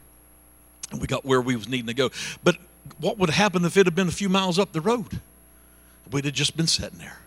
and 0.92 1.02
we 1.02 1.08
got 1.08 1.26
where 1.26 1.42
we 1.42 1.56
was 1.56 1.68
needing 1.68 1.88
to 1.88 1.94
go. 1.94 2.12
But 2.44 2.58
what 3.00 3.18
would 3.18 3.30
happen 3.30 3.66
if 3.66 3.78
it 3.78 3.86
had 3.86 3.96
been 3.96 4.08
a 4.08 4.12
few 4.12 4.30
miles 4.30 4.58
up 4.60 4.72
the 4.72 4.82
road? 4.82 5.22
We'd 6.12 6.26
have 6.26 6.34
just 6.34 6.56
been 6.56 6.68
sitting 6.68 7.00
there. 7.00 7.20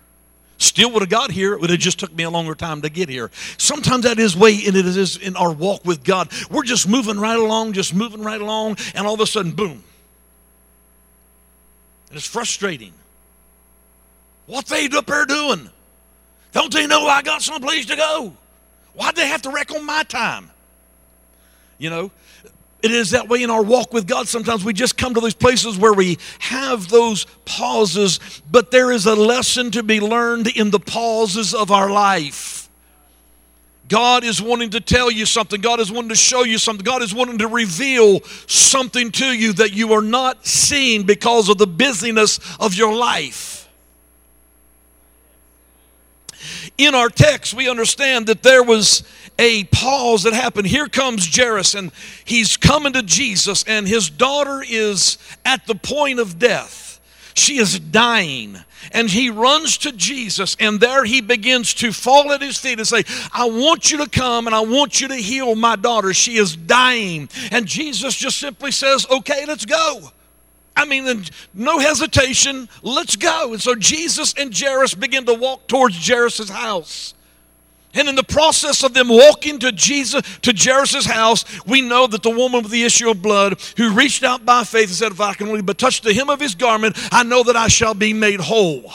Still 0.61 0.91
would 0.93 1.01
have 1.01 1.09
got 1.09 1.31
here. 1.31 1.55
It 1.55 1.61
would 1.61 1.71
have 1.71 1.79
just 1.79 1.99
took 1.99 2.15
me 2.15 2.25
a 2.25 2.31
longer 2.31 2.55
time 2.55 2.83
to 2.83 2.91
get 2.91 3.09
here. 3.09 3.31
Sometimes 3.57 4.05
that 4.05 4.19
is 4.19 4.37
way 4.37 4.61
and 4.67 4.77
it 4.77 4.85
is 4.87 5.17
in 5.17 5.35
our 5.37 5.53
walk 5.53 5.85
with 5.87 6.05
God. 6.05 6.31
We're 6.51 6.65
just 6.65 6.87
moving 6.87 7.19
right 7.19 7.39
along, 7.39 7.73
just 7.73 7.95
moving 7.95 8.23
right 8.23 8.41
along, 8.41 8.77
and 8.95 9.07
all 9.07 9.15
of 9.15 9.21
a 9.21 9.27
sudden, 9.27 9.53
boom. 9.53 9.83
And 12.09 12.17
it's 12.17 12.27
frustrating. 12.27 12.93
What 14.47 14.67
they 14.67 14.87
up 14.89 15.07
there 15.07 15.25
doing? 15.25 15.71
Don't 16.53 16.73
they 16.73 16.87
know 16.87 17.07
I 17.07 17.23
got 17.23 17.43
someplace 17.43 17.87
to 17.87 17.97
go? 17.97 18.35
Why'd 18.95 19.17
they 19.17 19.29
have 19.29 19.43
to 19.43 19.51
wreck 19.51 19.71
on 19.73 19.85
my 19.85 20.03
time? 20.03 20.51
You 21.79 21.91
know, 21.91 22.11
it 22.83 22.91
is 22.91 23.11
that 23.11 23.29
way 23.29 23.43
in 23.43 23.51
our 23.51 23.63
walk 23.63 23.93
with 23.93 24.07
God. 24.07 24.27
Sometimes 24.27 24.65
we 24.65 24.73
just 24.73 24.97
come 24.97 25.15
to 25.15 25.21
these 25.21 25.35
places 25.35 25.79
where 25.79 25.93
we 25.93 26.19
have 26.39 26.89
those 26.89 27.27
pauses, 27.45 28.21
but 28.51 28.71
there 28.71 28.91
is 28.91 29.07
a 29.07 29.15
lesson 29.15 29.71
to 29.73 29.83
be 29.83 30.01
learned 30.01 30.49
in 30.49 30.71
the 30.71 30.81
pauses 30.81 31.55
of 31.55 31.71
our 31.71 31.91
life. 31.91 32.69
God 33.91 34.23
is 34.23 34.41
wanting 34.41 34.71
to 34.71 34.81
tell 34.81 35.11
you 35.11 35.27
something. 35.27 35.61
God 35.61 35.81
is 35.81 35.91
wanting 35.91 36.11
to 36.11 36.15
show 36.15 36.45
you 36.45 36.59
something. 36.59 36.85
God 36.85 37.03
is 37.03 37.13
wanting 37.13 37.39
to 37.39 37.49
reveal 37.49 38.21
something 38.47 39.11
to 39.13 39.27
you 39.27 39.53
that 39.55 39.73
you 39.73 39.93
are 39.93 40.03
not 40.03 40.47
seeing 40.47 41.03
because 41.03 41.49
of 41.49 41.59
the 41.59 41.67
busyness 41.67 42.39
of 42.61 42.75
your 42.75 42.95
life. 42.95 43.60
In 46.81 46.95
our 46.95 47.11
text, 47.11 47.53
we 47.53 47.69
understand 47.69 48.27
that 48.29 48.43
there 48.43 48.63
was 48.63 49.03
a 49.39 49.65
pause 49.65 50.23
that 50.23 50.33
happened. 50.33 50.67
Here 50.67 50.89
comes 50.89 51.29
Jairus, 51.37 51.75
and 51.75 51.93
he's 52.25 52.57
coming 52.57 52.95
to 52.95 53.03
Jesus, 53.03 53.65
and 53.65 53.87
his 53.87 54.09
daughter 54.09 54.65
is 54.67 55.19
at 55.45 55.67
the 55.67 55.75
point 55.75 56.21
of 56.21 56.39
death. 56.39 56.99
She 57.35 57.59
is 57.59 57.79
dying. 57.79 58.57
And 58.93 59.11
he 59.11 59.29
runs 59.29 59.77
to 59.79 59.93
Jesus, 59.93 60.57
and 60.59 60.81
there 60.81 61.05
he 61.05 61.21
begins 61.21 61.75
to 61.75 61.93
fall 61.93 62.33
at 62.33 62.41
his 62.41 62.57
feet 62.57 62.79
and 62.79 62.89
say, 62.89 63.05
I 63.31 63.45
want 63.45 63.93
you 63.93 63.99
to 63.99 64.09
come 64.09 64.47
and 64.47 64.57
I 64.57 64.61
want 64.61 65.03
you 65.03 65.09
to 65.09 65.17
heal 65.17 65.55
my 65.57 65.77
daughter. 65.77 66.15
She 66.15 66.39
is 66.39 66.57
dying. 66.57 67.29
And 67.53 67.67
Jesus 67.67 68.15
just 68.15 68.39
simply 68.39 68.71
says, 68.71 69.07
Okay, 69.11 69.45
let's 69.47 69.67
go. 69.67 70.13
I 70.77 70.85
mean, 70.85 71.25
no 71.53 71.79
hesitation, 71.79 72.69
let's 72.83 73.17
go. 73.17 73.53
And 73.53 73.61
so 73.61 73.75
Jesus 73.75 74.35
and 74.35 74.57
Jairus 74.57 74.95
begin 74.95 75.27
to 75.27 75.35
walk 75.35 75.67
towards 75.67 76.07
Jairus' 76.07 76.49
house. 76.49 77.15
And 77.93 78.09
in 78.09 78.15
the 78.15 78.23
process 78.23 78.85
of 78.85 78.95
them 78.95 79.09
walking 79.09 79.59
to 79.61 79.73
Jesus, 79.73 80.23
to 80.43 80.55
Jairus' 80.57 81.07
house, 81.07 81.45
we 81.67 81.81
know 81.81 82.07
that 82.07 82.23
the 82.23 82.31
woman 82.31 82.63
with 82.63 82.71
the 82.71 82.85
issue 82.85 83.11
of 83.11 83.21
blood 83.21 83.61
who 83.77 83.93
reached 83.93 84.23
out 84.23 84.47
by 84.47 84.63
faith 84.63 84.89
and 84.89 84.97
said, 84.97 85.13
If 85.13 85.21
I 85.21 85.35
can 85.35 85.49
only 85.49 85.63
but 85.63 85.77
touch 85.77 86.01
the 86.01 86.15
hem 86.15 86.31
of 86.31 86.39
his 86.39 86.55
garment, 86.55 86.97
I 87.11 87.25
know 87.25 87.43
that 87.43 87.57
I 87.57 87.67
shall 87.67 87.95
be 87.95 88.13
made 88.13 88.41
whole. 88.41 88.93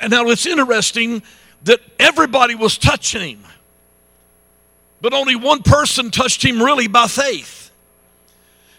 And 0.00 0.10
now 0.10 0.28
it's 0.28 0.46
interesting 0.46 1.22
that 1.64 1.80
everybody 1.98 2.54
was 2.54 2.76
touching 2.76 3.22
him, 3.22 3.44
but 5.00 5.14
only 5.14 5.34
one 5.34 5.62
person 5.62 6.10
touched 6.10 6.44
him 6.44 6.62
really 6.62 6.88
by 6.88 7.06
faith. 7.06 7.67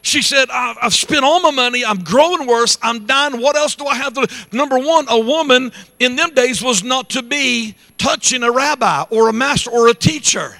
She 0.01 0.21
said, 0.21 0.49
I've 0.49 0.93
spent 0.93 1.23
all 1.23 1.41
my 1.41 1.51
money. 1.51 1.83
I'm 1.83 1.99
growing 1.99 2.47
worse. 2.47 2.77
I'm 2.81 3.05
dying. 3.05 3.41
What 3.41 3.55
else 3.55 3.75
do 3.75 3.85
I 3.85 3.95
have 3.95 4.13
to 4.13 4.25
do? 4.25 4.57
Number 4.57 4.79
one, 4.79 5.05
a 5.09 5.19
woman 5.19 5.71
in 5.99 6.15
them 6.15 6.33
days 6.33 6.61
was 6.61 6.83
not 6.83 7.09
to 7.11 7.21
be 7.21 7.75
touching 7.97 8.43
a 8.43 8.51
rabbi 8.51 9.03
or 9.09 9.27
a 9.27 9.33
master 9.33 9.69
or 9.69 9.89
a 9.89 9.93
teacher. 9.93 10.55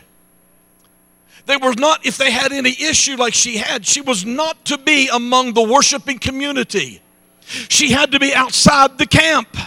They 1.46 1.58
were 1.58 1.74
not, 1.74 2.05
if 2.05 2.17
they 2.17 2.31
had 2.31 2.51
any 2.51 2.72
issue 2.72 3.15
like 3.15 3.34
she 3.34 3.58
had, 3.58 3.86
she 3.86 4.01
was 4.01 4.25
not 4.25 4.65
to 4.65 4.77
be 4.77 5.08
among 5.08 5.53
the 5.53 5.63
worshiping 5.63 6.19
community. 6.19 7.01
She 7.41 7.91
had 7.91 8.12
to 8.12 8.19
be 8.19 8.34
outside 8.34 8.98
the 8.98 9.08
camp. 9.08 9.58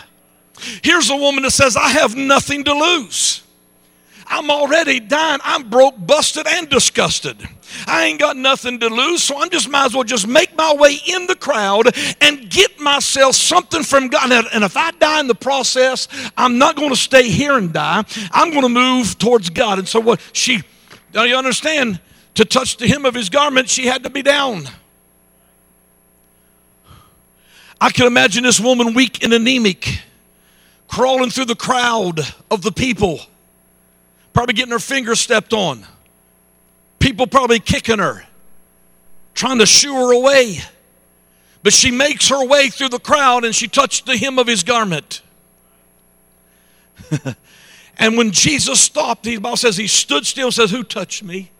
Here's 0.83 1.11
a 1.11 1.17
woman 1.17 1.43
that 1.43 1.51
says, 1.51 1.77
I 1.77 1.89
have 1.89 2.15
nothing 2.15 2.63
to 2.65 2.73
lose. 2.73 3.43
I'm 4.29 4.51
already 4.51 5.01
dying. 5.01 5.41
I'm 5.43 5.69
broke, 5.69 5.95
busted, 5.99 6.47
and 6.47 6.69
disgusted. 6.69 7.37
I 7.87 8.05
ain't 8.05 8.21
got 8.21 8.37
nothing 8.37 8.81
to 8.81 8.89
lose, 8.89 9.23
so 9.23 9.41
I'm 9.41 9.51
just 9.51 9.69
might 9.69 9.87
as 9.87 9.95
well 9.95 10.05
just 10.05 10.27
make 10.27 10.57
my 10.57 10.75
way 10.75 10.99
in 11.07 11.27
the 11.27 11.35
crowd 11.35 11.95
and 12.21 12.49
get 12.49 12.81
myself 12.81 13.35
something 13.35 13.83
from 13.83 14.09
God. 14.09 14.31
And 14.53 14.65
if 14.65 14.77
I 14.77 14.91
die 14.93 15.21
in 15.21 15.27
the 15.27 15.35
process, 15.35 16.09
I'm 16.37 16.59
not 16.59 16.77
going 16.77 16.91
to 16.91 16.97
stay 16.97 17.29
here 17.29 17.57
and 17.57 17.73
die. 17.73 18.05
I'm 18.31 18.51
going 18.51 18.63
to 18.63 18.69
move 18.69 19.19
towards 19.19 19.51
God. 19.51 19.79
And 19.79 19.89
so 19.89 20.01
what 20.01 20.21
she, 20.33 20.63
now 21.15 21.25
you 21.25 21.37
understand, 21.37 22.01
to 22.35 22.45
touch 22.45 22.77
the 22.77 22.89
hem 22.89 23.05
of 23.05 23.15
his 23.15 23.29
garment, 23.29 23.69
she 23.69 23.87
had 23.87 24.03
to 24.05 24.11
be 24.11 24.23
down. 24.23 24.65
I 27.81 27.91
can 27.91 28.07
imagine 28.07 28.45
this 28.45 28.61
woman 28.61 28.95
weak 28.95 29.25
and 29.25 29.33
anemic, 29.33 30.03
crawling 30.89 31.31
through 31.31 31.47
the 31.47 31.57
crowd 31.57 32.21
of 32.51 32.63
the 32.63 32.73
people 32.73 33.21
probably 34.33 34.55
getting 34.55 34.73
her 34.73 34.79
finger 34.79 35.15
stepped 35.15 35.53
on. 35.53 35.87
People 37.03 37.27
probably 37.27 37.59
kicking 37.59 37.99
her, 37.99 38.25
trying 39.35 39.59
to 39.59 39.67
shoo 39.67 39.93
her 39.93 40.13
away. 40.13 40.59
But 41.65 41.73
she 41.73 41.91
makes 41.91 42.29
her 42.29 42.47
way 42.47 42.69
through 42.69 42.91
the 42.91 43.01
crowd 43.01 43.45
and 43.45 43.53
she 43.53 43.67
touched 43.67 44.07
the 44.07 44.17
hem 44.17 44.39
of 44.39 44.47
his 44.47 44.63
garment. 44.63 45.21
and 47.99 48.17
when 48.17 48.31
Jesus 48.31 48.81
stopped, 48.81 49.25
the 49.25 49.37
Bible 49.39 49.57
says 49.57 49.77
he 49.77 49.89
stood 49.89 50.25
still 50.25 50.47
and 50.47 50.55
says, 50.55 50.71
Who 50.71 50.85
touched 50.85 51.25
me? 51.25 51.51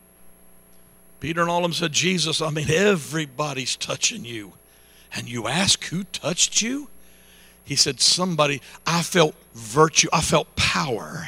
Peter 1.19 1.41
and 1.41 1.49
all 1.49 1.57
of 1.57 1.63
them 1.63 1.73
said, 1.73 1.91
Jesus, 1.91 2.41
I 2.41 2.49
mean, 2.49 2.69
everybody's 2.69 3.75
touching 3.75 4.23
you. 4.23 4.53
And 5.13 5.29
you 5.29 5.49
ask 5.49 5.83
who 5.85 6.05
touched 6.05 6.61
you? 6.61 6.87
He 7.65 7.75
said, 7.75 7.99
Somebody, 7.99 8.61
I 8.87 9.03
felt 9.03 9.35
virtue, 9.53 10.07
I 10.13 10.21
felt 10.21 10.55
power 10.55 11.27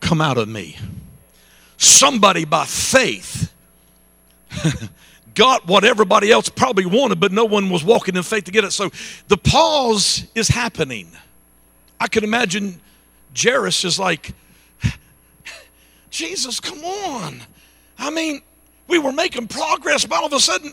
come 0.00 0.20
out 0.20 0.36
of 0.36 0.46
me. 0.46 0.76
Somebody 1.82 2.44
by 2.44 2.66
faith 2.66 3.54
got 5.34 5.66
what 5.66 5.82
everybody 5.82 6.30
else 6.30 6.50
probably 6.50 6.84
wanted, 6.84 7.20
but 7.20 7.32
no 7.32 7.46
one 7.46 7.70
was 7.70 7.82
walking 7.82 8.16
in 8.16 8.22
faith 8.22 8.44
to 8.44 8.50
get 8.50 8.64
it. 8.64 8.72
So 8.72 8.90
the 9.28 9.38
pause 9.38 10.26
is 10.34 10.48
happening. 10.48 11.08
I 11.98 12.06
can 12.08 12.22
imagine 12.22 12.82
Jairus 13.34 13.82
is 13.86 13.98
like, 13.98 14.34
Jesus, 16.10 16.60
come 16.60 16.84
on. 16.84 17.40
I 17.98 18.10
mean, 18.10 18.42
we 18.86 18.98
were 18.98 19.12
making 19.12 19.48
progress, 19.48 20.04
but 20.04 20.18
all 20.18 20.26
of 20.26 20.34
a 20.34 20.40
sudden, 20.40 20.72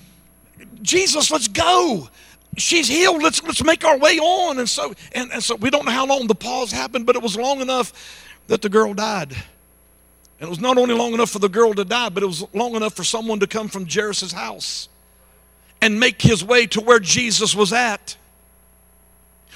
Jesus, 0.82 1.30
let's 1.30 1.48
go. 1.48 2.08
She's 2.56 2.88
healed. 2.88 3.22
Let's 3.22 3.42
let's 3.42 3.62
make 3.62 3.84
our 3.84 3.98
way 3.98 4.18
on. 4.18 4.58
And 4.60 4.68
so 4.68 4.94
and, 5.12 5.30
and 5.30 5.44
so 5.44 5.56
we 5.56 5.68
don't 5.68 5.84
know 5.84 5.92
how 5.92 6.06
long 6.06 6.26
the 6.26 6.34
pause 6.34 6.72
happened, 6.72 7.04
but 7.04 7.16
it 7.16 7.22
was 7.22 7.36
long 7.36 7.60
enough 7.60 7.92
that 8.46 8.62
the 8.62 8.70
girl 8.70 8.94
died. 8.94 9.36
And 10.42 10.48
it 10.48 10.50
was 10.50 10.58
not 10.58 10.76
only 10.76 10.92
long 10.92 11.14
enough 11.14 11.30
for 11.30 11.38
the 11.38 11.48
girl 11.48 11.72
to 11.72 11.84
die, 11.84 12.08
but 12.08 12.24
it 12.24 12.26
was 12.26 12.44
long 12.52 12.74
enough 12.74 12.96
for 12.96 13.04
someone 13.04 13.38
to 13.38 13.46
come 13.46 13.68
from 13.68 13.86
Jairus' 13.88 14.32
house 14.32 14.88
and 15.80 16.00
make 16.00 16.20
his 16.20 16.44
way 16.44 16.66
to 16.66 16.80
where 16.80 16.98
Jesus 16.98 17.54
was 17.54 17.72
at. 17.72 18.16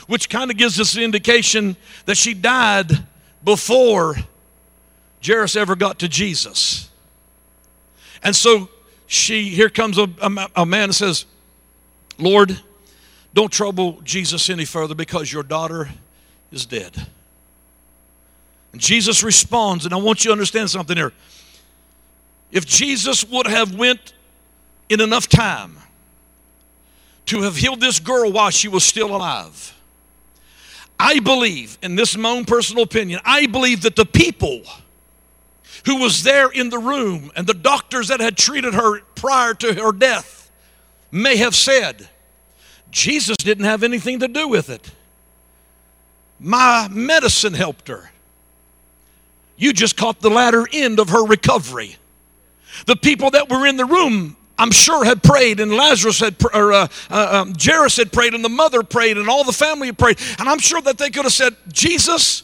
Which 0.07 0.31
kind 0.31 0.49
of 0.49 0.57
gives 0.57 0.79
us 0.79 0.93
the 0.93 1.03
indication 1.03 1.77
that 2.05 2.17
she 2.17 2.35
died 2.35 3.05
before 3.43 4.15
Jairus 5.27 5.57
ever 5.57 5.75
got 5.75 5.99
to 5.99 6.09
Jesus. 6.09 6.89
And 8.23 8.37
so 8.37 8.69
she, 9.09 9.49
here 9.49 9.71
comes 9.71 9.99
a, 9.99 10.09
a, 10.23 10.49
a 10.55 10.65
man 10.65 10.85
and 10.85 10.95
says, 10.95 11.27
Lord, 12.17 12.61
don't 13.35 13.51
trouble 13.51 14.01
Jesus 14.05 14.49
any 14.51 14.65
further 14.65 14.95
because 14.95 15.33
your 15.33 15.43
daughter 15.43 15.89
is 16.53 16.65
dead. 16.65 17.09
And 18.73 18.81
Jesus 18.81 19.23
responds, 19.23 19.85
and 19.85 19.95
I 19.95 19.97
want 19.97 20.25
you 20.25 20.29
to 20.29 20.33
understand 20.33 20.71
something 20.71 20.97
here. 20.97 21.13
If 22.51 22.67
Jesus 22.67 23.25
would 23.25 23.47
have 23.47 23.75
went 23.75 24.13
in 24.89 25.01
enough 25.01 25.29
time 25.29 25.79
to 27.27 27.43
have 27.43 27.57
healed 27.57 27.81
this 27.81 27.99
girl 27.99 28.31
while 28.31 28.51
she 28.51 28.69
was 28.69 28.85
still 28.85 29.15
alive, 29.17 29.75
I 30.99 31.21
believe, 31.21 31.79
and 31.83 31.99
this 31.99 32.11
is 32.11 32.19
my 32.19 32.31
own 32.31 32.45
personal 32.45 32.85
opinion, 32.85 33.21
I 33.25 33.47
believe 33.47 33.83
that 33.83 33.97
the 33.97 34.07
people 34.07 34.63
who 35.85 36.01
was 36.01 36.23
there 36.23 36.51
in 36.51 36.71
the 36.71 36.79
room 36.79 37.31
and 37.37 37.47
the 37.47 37.55
doctors 37.55 38.09
that 38.09 38.21
had 38.21 38.37
treated 38.37 38.75
her 38.75 39.01
prior 39.15 39.55
to 39.55 39.75
her 39.75 39.93
death 39.93 40.51
may 41.11 41.37
have 41.37 41.55
said, 41.55 42.09
Jesus 42.91 43.37
didn't 43.37 43.65
have 43.65 43.83
anything 43.83 44.21
to 44.21 44.29
do 44.29 44.49
with 44.49 44.71
it. 44.71 44.91
My 46.39 46.89
medicine 46.91 47.55
helped 47.55 47.89
her. 47.89 48.11
You 49.57 49.73
just 49.73 49.97
caught 49.97 50.21
the 50.21 50.31
latter 50.31 50.67
end 50.73 51.01
of 51.01 51.11
her 51.11 51.25
recovery. 51.25 51.97
The 52.87 52.97
people 52.97 53.31
that 53.31 53.49
were 53.49 53.67
in 53.67 53.77
the 53.77 53.87
room, 53.87 54.37
I'm 54.59 54.71
sure, 54.71 55.05
had 55.05 55.23
prayed, 55.23 55.61
and 55.61 55.73
Lazarus 55.73 56.21
had, 56.21 56.37
or 56.53 56.73
uh, 56.73 56.89
uh, 57.11 57.43
um, 57.43 57.55
Jairus 57.59 57.97
had 57.97 58.13
prayed, 58.13 58.35
and 58.35 58.45
the 58.45 58.51
mother 58.51 58.83
prayed, 58.83 59.17
and 59.17 59.29
all 59.29 59.45
the 59.45 59.53
family 59.53 59.93
prayed. 59.93 60.19
And 60.39 60.49
I'm 60.49 60.59
sure 60.59 60.81
that 60.83 60.99
they 60.99 61.11
could 61.11 61.25
have 61.25 61.33
said, 61.33 61.57
Jesus, 61.73 62.43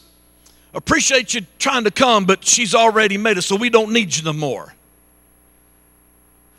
appreciate 0.73 1.35
you 1.35 1.42
trying 1.59 1.85
to 1.85 1.90
come, 1.90 2.25
but 2.25 2.45
she's 2.47 2.75
already 2.75 3.19
made 3.19 3.37
it, 3.37 3.42
so 3.42 3.57
we 3.57 3.69
don't 3.69 3.92
need 3.92 4.16
you 4.16 4.23
no 4.23 4.33
more. 4.33 4.75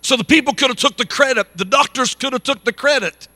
So 0.01 0.17
the 0.17 0.25
people 0.25 0.53
could 0.53 0.69
have 0.69 0.77
took 0.77 0.98
the 0.98 1.05
credit. 1.05 1.48
The 1.57 1.65
doctors 1.65 2.13
could 2.13 2.33
have 2.33 2.43
took 2.43 2.63
the 2.63 2.74
credit. 2.74 3.27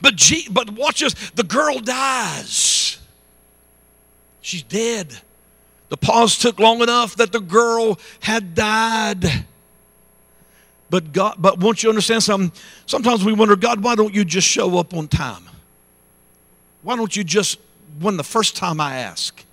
But, 0.00 0.16
G, 0.16 0.48
but 0.50 0.70
watch 0.70 1.00
this 1.00 1.14
the 1.32 1.44
girl 1.44 1.78
dies. 1.78 2.98
She's 4.40 4.62
dead. 4.62 5.20
The 5.92 5.98
pause 5.98 6.38
took 6.38 6.58
long 6.58 6.80
enough 6.80 7.16
that 7.16 7.32
the 7.32 7.38
girl 7.38 8.00
had 8.20 8.54
died. 8.54 9.44
But 10.88 11.12
God, 11.12 11.34
but 11.36 11.58
won't 11.58 11.82
you 11.82 11.90
understand 11.90 12.22
something? 12.22 12.50
Sometimes 12.86 13.26
we 13.26 13.34
wonder, 13.34 13.56
God, 13.56 13.84
why 13.84 13.94
don't 13.94 14.14
you 14.14 14.24
just 14.24 14.48
show 14.48 14.78
up 14.78 14.94
on 14.94 15.06
time? 15.06 15.44
Why 16.80 16.96
don't 16.96 17.14
you 17.14 17.22
just, 17.22 17.58
when 18.00 18.16
the 18.16 18.24
first 18.24 18.56
time 18.56 18.80
I 18.80 19.00
ask? 19.00 19.44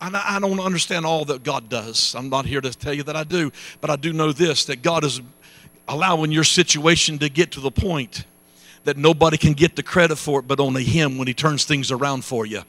I 0.00 0.38
don't 0.38 0.60
understand 0.60 1.04
all 1.04 1.24
that 1.24 1.42
God 1.42 1.68
does. 1.68 2.14
I'm 2.14 2.28
not 2.28 2.46
here 2.46 2.60
to 2.60 2.70
tell 2.70 2.94
you 2.94 3.02
that 3.02 3.16
I 3.16 3.24
do, 3.24 3.50
but 3.80 3.90
I 3.90 3.96
do 3.96 4.12
know 4.12 4.30
this 4.30 4.66
that 4.66 4.82
God 4.82 5.02
is 5.02 5.20
allowing 5.88 6.30
your 6.30 6.44
situation 6.44 7.18
to 7.18 7.28
get 7.28 7.50
to 7.52 7.60
the 7.60 7.72
point 7.72 8.24
that 8.84 8.96
nobody 8.96 9.36
can 9.36 9.54
get 9.54 9.74
the 9.74 9.82
credit 9.82 10.14
for 10.14 10.38
it 10.38 10.46
but 10.46 10.60
only 10.60 10.84
Him 10.84 11.18
when 11.18 11.26
He 11.26 11.34
turns 11.34 11.64
things 11.64 11.90
around 11.90 12.24
for 12.24 12.46
you. 12.46 12.62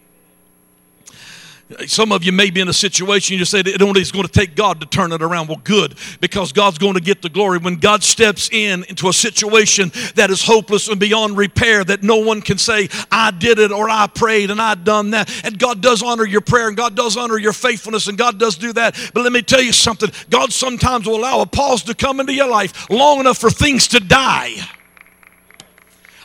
Some 1.85 2.11
of 2.11 2.23
you 2.23 2.31
may 2.31 2.49
be 2.49 2.61
in 2.61 2.67
a 2.67 2.73
situation 2.73 3.38
you 3.38 3.45
say 3.45 3.59
it 3.59 3.81
only 3.83 4.01
is 4.01 4.11
going 4.11 4.25
to 4.25 4.31
take 4.31 4.55
God 4.55 4.81
to 4.81 4.88
turn 4.88 5.11
it 5.11 5.21
around. 5.21 5.49
Well, 5.49 5.61
good, 5.63 5.95
because 6.19 6.51
God's 6.51 6.79
going 6.79 6.95
to 6.95 6.99
get 6.99 7.21
the 7.21 7.29
glory. 7.29 7.59
When 7.59 7.75
God 7.75 8.03
steps 8.03 8.49
in 8.51 8.83
into 8.85 9.07
a 9.07 9.13
situation 9.13 9.91
that 10.15 10.31
is 10.31 10.43
hopeless 10.43 10.88
and 10.88 10.99
beyond 10.99 11.38
repair, 11.38 11.83
that 11.83 12.01
no 12.01 12.17
one 12.17 12.41
can 12.41 12.57
say, 12.57 12.89
I 13.11 13.29
did 13.29 13.59
it 13.59 13.71
or 13.71 13.88
I 13.88 14.07
prayed 14.07 14.49
and 14.49 14.59
I 14.59 14.73
done 14.73 15.11
that. 15.11 15.29
And 15.45 15.59
God 15.59 15.81
does 15.81 16.01
honor 16.01 16.25
your 16.25 16.41
prayer 16.41 16.69
and 16.69 16.77
God 16.77 16.95
does 16.95 17.15
honor 17.15 17.38
your 17.38 17.53
faithfulness 17.53 18.07
and 18.07 18.17
God 18.17 18.39
does 18.39 18.57
do 18.57 18.73
that. 18.73 18.95
But 19.13 19.21
let 19.21 19.31
me 19.31 19.43
tell 19.43 19.61
you 19.61 19.73
something 19.73 20.11
God 20.31 20.51
sometimes 20.51 21.05
will 21.05 21.17
allow 21.17 21.41
a 21.41 21.45
pause 21.45 21.83
to 21.83 21.93
come 21.93 22.19
into 22.19 22.33
your 22.33 22.49
life 22.49 22.89
long 22.89 23.19
enough 23.19 23.38
for 23.38 23.51
things 23.51 23.88
to 23.89 23.99
die. 23.99 24.55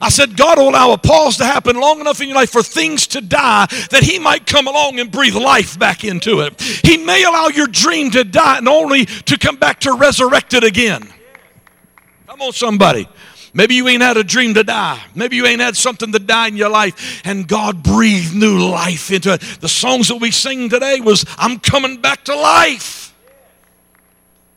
I 0.04 0.10
said, 0.10 0.36
God 0.36 0.58
will 0.58 0.68
allow 0.68 0.92
a 0.92 0.98
pause 0.98 1.38
to 1.38 1.46
happen 1.46 1.80
long 1.80 1.98
enough 1.98 2.20
in 2.20 2.28
your 2.28 2.36
life 2.36 2.50
for 2.50 2.62
things 2.62 3.06
to 3.06 3.22
die 3.22 3.64
that 3.90 4.02
He 4.02 4.18
might 4.18 4.46
come 4.46 4.66
along 4.66 5.00
and 5.00 5.10
breathe 5.10 5.34
life 5.34 5.78
back 5.78 6.04
into 6.04 6.40
it. 6.40 6.60
He 6.60 6.98
may 6.98 7.24
allow 7.24 7.48
your 7.48 7.66
dream 7.66 8.10
to 8.10 8.22
die 8.22 8.58
and 8.58 8.68
only 8.68 9.06
to 9.06 9.38
come 9.38 9.56
back 9.56 9.80
to 9.80 9.94
resurrect 9.94 10.52
it 10.52 10.62
again. 10.62 11.08
Come 12.26 12.42
on, 12.42 12.52
somebody. 12.52 13.08
Maybe 13.54 13.76
you 13.76 13.88
ain't 13.88 14.02
had 14.02 14.18
a 14.18 14.24
dream 14.24 14.52
to 14.54 14.62
die. 14.62 15.02
Maybe 15.14 15.36
you 15.36 15.46
ain't 15.46 15.62
had 15.62 15.74
something 15.74 16.12
to 16.12 16.18
die 16.18 16.48
in 16.48 16.58
your 16.58 16.68
life, 16.68 17.22
and 17.24 17.48
God 17.48 17.82
breathed 17.82 18.34
new 18.34 18.58
life 18.58 19.10
into 19.10 19.32
it. 19.32 19.40
The 19.60 19.70
songs 19.70 20.08
that 20.08 20.16
we 20.16 20.32
sing 20.32 20.68
today 20.68 21.00
was, 21.00 21.24
I'm 21.38 21.58
coming 21.58 22.02
back 22.02 22.24
to 22.24 22.36
life. 22.36 23.14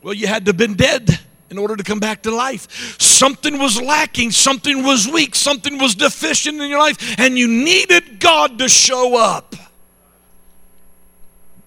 Well, 0.02 0.14
you 0.14 0.28
had 0.28 0.44
to 0.44 0.50
have 0.50 0.58
been 0.58 0.74
dead 0.74 1.22
in 1.50 1.58
order 1.58 1.76
to 1.76 1.84
come 1.84 2.00
back 2.00 2.24
to 2.24 2.32
life. 2.32 3.00
Something 3.02 3.60
was 3.60 3.82
lacking, 3.82 4.32
something 4.32 4.84
was 4.84 5.08
weak, 5.08 5.36
something 5.36 5.78
was 5.80 5.96
deficient 5.96 6.62
in 6.62 6.70
your 6.70 6.80
life, 6.80 7.20
and 7.20 7.38
you 7.38 7.48
needed 7.48 8.20
God 8.20 8.60
to 8.60 8.70
show 8.70 9.18
up. 9.18 9.56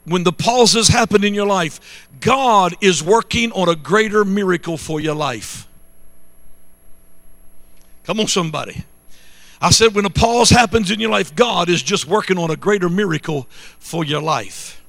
When 0.05 0.25
the 0.25 0.33
pauses 0.33 0.89
happen 0.89 1.25
in 1.25 1.35
your 1.35 1.47
life, 1.47 2.09
God 2.21 2.75
is 2.81 3.03
working 3.03 3.53
on 3.53 3.69
a 3.69 3.77
greater 3.77 4.25
miracle 4.25 4.77
for 4.77 5.01
your 5.01 5.15
life. 5.15 5.67
Come 8.05 8.21
on, 8.21 8.27
somebody. 8.27 8.85
I 9.61 9.71
said, 9.71 9.95
when 9.95 10.07
a 10.07 10.11
pause 10.11 10.51
happens 10.51 10.91
in 10.91 11.01
your 11.01 11.11
life, 11.11 11.35
God 11.35 11.69
is 11.69 11.83
just 11.83 12.07
working 12.07 12.39
on 12.39 12.51
a 12.51 12.57
greater 12.57 12.89
miracle 12.89 13.47
for 13.79 14.05
your 14.05 14.23
life. 14.23 14.80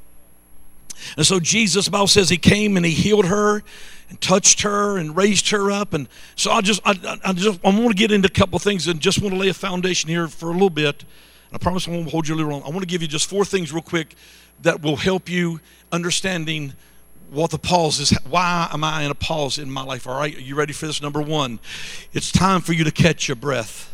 And 1.17 1.25
so 1.25 1.39
Jesus, 1.39 1.89
Bible 1.89 2.08
says, 2.08 2.29
He 2.29 2.38
came 2.38 2.77
and 2.77 2.86
He 2.86 2.91
healed 2.91 3.25
her 3.25 3.63
and 4.10 4.20
touched 4.22 4.62
her 4.62 4.98
and 4.98 5.15
raised 5.15 5.50
her 5.50 5.72
up. 5.72 5.93
And 5.93 6.08
so 6.36 6.51
I 6.51 6.62
just, 6.62 6.81
I, 6.86 7.20
I 7.24 7.34
just, 7.34 7.60
I 7.63 7.70
want 7.70 7.89
to 7.89 7.96
get 7.96 8.12
into 8.12 8.27
a 8.27 8.31
couple 8.31 8.60
things 8.60 8.88
and 8.88 9.00
just 9.00 9.22
want 9.22 9.34
to 9.34 9.39
lay 9.39 9.50
a 9.50 9.53
foundation 9.53 10.10
here 10.10 10.27
for 10.27 10.50
a 10.50 10.53
little 10.53 10.70
bit. 10.70 11.03
And 11.03 11.55
I 11.55 11.58
promise 11.58 11.88
I 11.88 11.91
won't 11.91 12.10
hold 12.10 12.27
you 12.27 12.36
a 12.36 12.38
little 12.38 12.51
long. 12.51 12.63
I 12.63 12.70
want 12.70 12.81
to 12.81 12.88
give 12.88 13.01
you 13.01 13.08
just 13.08 13.29
four 13.29 13.46
things 13.46 13.72
real 13.72 13.81
quick 13.81 14.15
that 14.62 14.81
will 14.81 14.98
help 14.98 15.29
you 15.29 15.60
understanding 15.91 16.74
what 17.31 17.51
the 17.51 17.58
pause 17.58 18.00
is. 18.00 18.12
Why 18.29 18.70
am 18.72 18.84
I 18.84 19.03
in 19.03 19.12
a 19.12 19.15
pause 19.15 19.58
in 19.58 19.72
my 19.72 19.84
life? 19.84 20.05
All 20.05 20.20
right, 20.20 20.36
are 20.36 20.41
you 20.41 20.55
ready 20.55 20.74
for 20.74 20.86
this? 20.86 21.01
Number 21.01 21.22
one, 21.22 21.60
it's 22.13 22.32
time 22.32 22.62
for 22.62 22.73
you 22.73 22.84
to 22.84 22.91
catch 22.91 23.28
your 23.28 23.38
breath. 23.38 23.88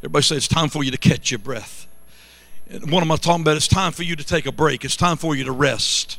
Everybody 0.00 0.22
say 0.22 0.36
it's 0.36 0.48
time 0.48 0.68
for 0.68 0.82
you 0.82 0.90
to 0.90 0.98
catch 0.98 1.30
your 1.30 1.38
breath. 1.38 1.86
What 2.82 3.02
am 3.02 3.12
I 3.12 3.16
talking 3.16 3.42
about? 3.42 3.56
It's 3.56 3.68
time 3.68 3.92
for 3.92 4.02
you 4.02 4.16
to 4.16 4.24
take 4.24 4.46
a 4.46 4.52
break. 4.52 4.84
It's 4.84 4.96
time 4.96 5.16
for 5.16 5.36
you 5.36 5.44
to 5.44 5.52
rest. 5.52 6.18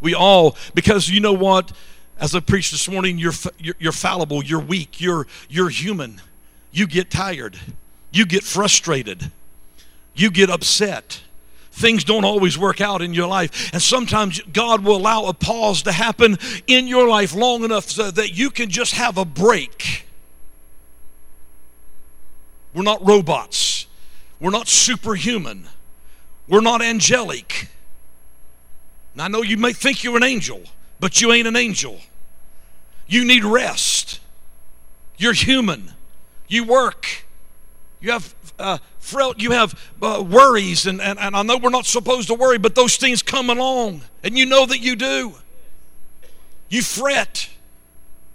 We 0.00 0.14
all, 0.14 0.56
because 0.74 1.08
you 1.08 1.20
know 1.20 1.32
what? 1.32 1.72
As 2.20 2.34
I 2.34 2.40
preached 2.40 2.70
this 2.70 2.88
morning, 2.88 3.18
you're, 3.18 3.32
you're, 3.58 3.74
you're 3.78 3.92
fallible, 3.92 4.44
you're 4.44 4.60
weak, 4.60 5.00
you're, 5.00 5.26
you're 5.48 5.68
human. 5.68 6.20
You 6.70 6.86
get 6.86 7.10
tired, 7.10 7.58
you 8.12 8.24
get 8.24 8.44
frustrated, 8.44 9.32
you 10.14 10.30
get 10.30 10.50
upset. 10.50 11.22
Things 11.72 12.04
don't 12.04 12.24
always 12.24 12.56
work 12.56 12.80
out 12.80 13.02
in 13.02 13.14
your 13.14 13.26
life. 13.26 13.72
And 13.72 13.82
sometimes 13.82 14.40
God 14.52 14.84
will 14.84 14.96
allow 14.96 15.24
a 15.24 15.34
pause 15.34 15.82
to 15.82 15.92
happen 15.92 16.38
in 16.68 16.86
your 16.86 17.08
life 17.08 17.34
long 17.34 17.64
enough 17.64 17.90
so 17.90 18.12
that 18.12 18.36
you 18.36 18.50
can 18.50 18.70
just 18.70 18.94
have 18.94 19.18
a 19.18 19.24
break. 19.24 20.06
We're 22.72 22.84
not 22.84 23.04
robots. 23.04 23.73
We're 24.44 24.50
not 24.50 24.68
superhuman. 24.68 25.68
We're 26.46 26.60
not 26.60 26.82
angelic. 26.82 27.70
I 29.18 29.28
know 29.28 29.40
you 29.40 29.56
may 29.56 29.72
think 29.72 30.04
you're 30.04 30.18
an 30.18 30.22
angel, 30.22 30.64
but 31.00 31.22
you 31.22 31.32
ain't 31.32 31.48
an 31.48 31.56
angel. 31.56 32.00
You 33.06 33.24
need 33.24 33.42
rest. 33.42 34.20
You're 35.16 35.32
human. 35.32 35.92
You 36.46 36.64
work. 36.64 37.24
You 38.02 38.10
have 38.12 38.34
uh, 38.58 38.76
you 39.38 39.52
have 39.52 39.80
uh, 40.02 40.22
worries, 40.22 40.84
and, 40.84 41.00
and, 41.00 41.18
and 41.18 41.34
I 41.34 41.42
know 41.42 41.56
we're 41.56 41.70
not 41.70 41.86
supposed 41.86 42.28
to 42.28 42.34
worry, 42.34 42.58
but 42.58 42.74
those 42.74 42.96
things 42.98 43.22
come 43.22 43.48
along, 43.48 44.02
and 44.22 44.36
you 44.36 44.44
know 44.44 44.66
that 44.66 44.80
you 44.80 44.94
do. 44.94 45.36
You 46.68 46.82
fret. 46.82 47.48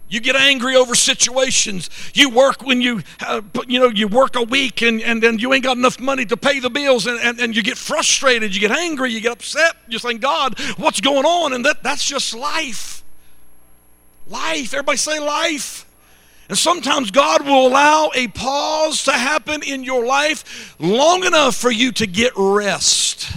You 0.09 0.19
get 0.19 0.35
angry 0.35 0.75
over 0.75 0.95
situations. 0.95 1.89
You 2.15 2.31
work 2.31 2.63
when 2.63 2.81
you, 2.81 3.03
uh, 3.21 3.41
you 3.67 3.79
know, 3.79 3.89
you 3.89 4.07
work 4.07 4.35
a 4.35 4.41
week 4.41 4.81
and, 4.81 5.01
and 5.01 5.21
then 5.21 5.37
you 5.37 5.53
ain't 5.53 5.63
got 5.63 5.77
enough 5.77 5.99
money 5.99 6.25
to 6.25 6.35
pay 6.35 6.59
the 6.59 6.69
bills 6.71 7.05
and, 7.05 7.19
and, 7.19 7.39
and 7.39 7.55
you 7.55 7.61
get 7.61 7.77
frustrated, 7.77 8.55
you 8.55 8.59
get 8.59 8.71
angry, 8.71 9.11
you 9.11 9.21
get 9.21 9.33
upset. 9.33 9.75
You're 9.87 9.99
saying, 9.99 10.17
God, 10.17 10.59
what's 10.77 10.99
going 10.99 11.25
on? 11.25 11.53
And 11.53 11.63
that, 11.63 11.83
that's 11.83 12.03
just 12.03 12.33
life. 12.33 13.03
Life. 14.27 14.73
Everybody 14.73 14.97
say 14.97 15.19
life. 15.19 15.85
And 16.49 16.57
sometimes 16.57 17.11
God 17.11 17.45
will 17.45 17.67
allow 17.67 18.09
a 18.15 18.27
pause 18.29 19.03
to 19.03 19.11
happen 19.11 19.61
in 19.61 19.83
your 19.83 20.07
life 20.07 20.75
long 20.79 21.23
enough 21.23 21.55
for 21.55 21.69
you 21.69 21.91
to 21.91 22.07
get 22.07 22.33
rest. 22.35 23.31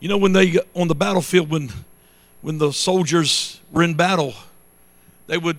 You 0.00 0.08
know, 0.08 0.18
when 0.18 0.32
they 0.32 0.58
on 0.74 0.88
the 0.88 0.96
battlefield, 0.96 1.48
when 1.48 1.70
when 2.42 2.58
the 2.58 2.72
soldiers 2.72 3.60
were 3.72 3.82
in 3.82 3.94
battle, 3.94 4.34
they 5.26 5.38
would, 5.38 5.58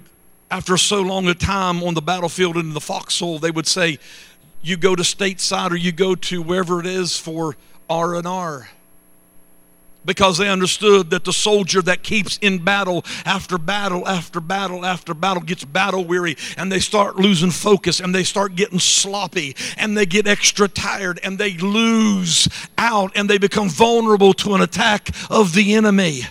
after 0.50 0.78
so 0.78 1.02
long 1.02 1.28
a 1.28 1.34
time 1.34 1.84
on 1.84 1.94
the 1.94 2.02
battlefield 2.02 2.56
and 2.56 2.66
in 2.66 2.74
the 2.74 2.82
foxhole, 2.82 3.40
they 3.40 3.52
would 3.52 3.68
say, 3.68 4.00
"You 4.62 4.78
go 4.78 4.96
to 4.96 5.04
stateside 5.04 5.72
or 5.72 5.76
you 5.76 5.92
go 5.92 6.16
to 6.16 6.42
wherever 6.42 6.80
it 6.80 6.86
is 6.86 7.18
for 7.18 7.58
R 7.90 8.16
and 8.16 8.28
R." 8.28 8.70
because 10.08 10.38
they 10.38 10.48
understood 10.48 11.10
that 11.12 11.26
the 11.26 11.34
soldier 11.34 11.82
that 11.84 12.02
keeps 12.02 12.38
in 12.38 12.64
battle 12.64 13.04
after 13.26 13.60
battle 13.60 14.08
after 14.08 14.40
battle 14.40 14.86
after 14.86 15.14
battle 15.14 15.44
gets 15.44 15.66
battle 15.66 16.04
weary 16.06 16.36
and 16.58 16.72
they 16.72 16.80
start 16.80 17.18
losing 17.18 17.52
focus 17.52 18.00
and 18.00 18.16
they 18.16 18.24
start 18.24 18.56
getting 18.56 18.80
sloppy 18.80 19.56
and 19.78 19.96
they 19.96 20.06
get 20.06 20.26
extra 20.26 20.68
tired 20.68 21.20
and 21.24 21.38
they 21.38 21.58
lose 21.58 22.48
out 22.78 23.12
and 23.16 23.30
they 23.30 23.38
become 23.38 23.70
vulnerable 23.70 24.34
to 24.34 24.56
an 24.56 24.62
attack 24.62 25.10
of 25.30 25.54
the 25.54 25.76
enemy 25.76 26.22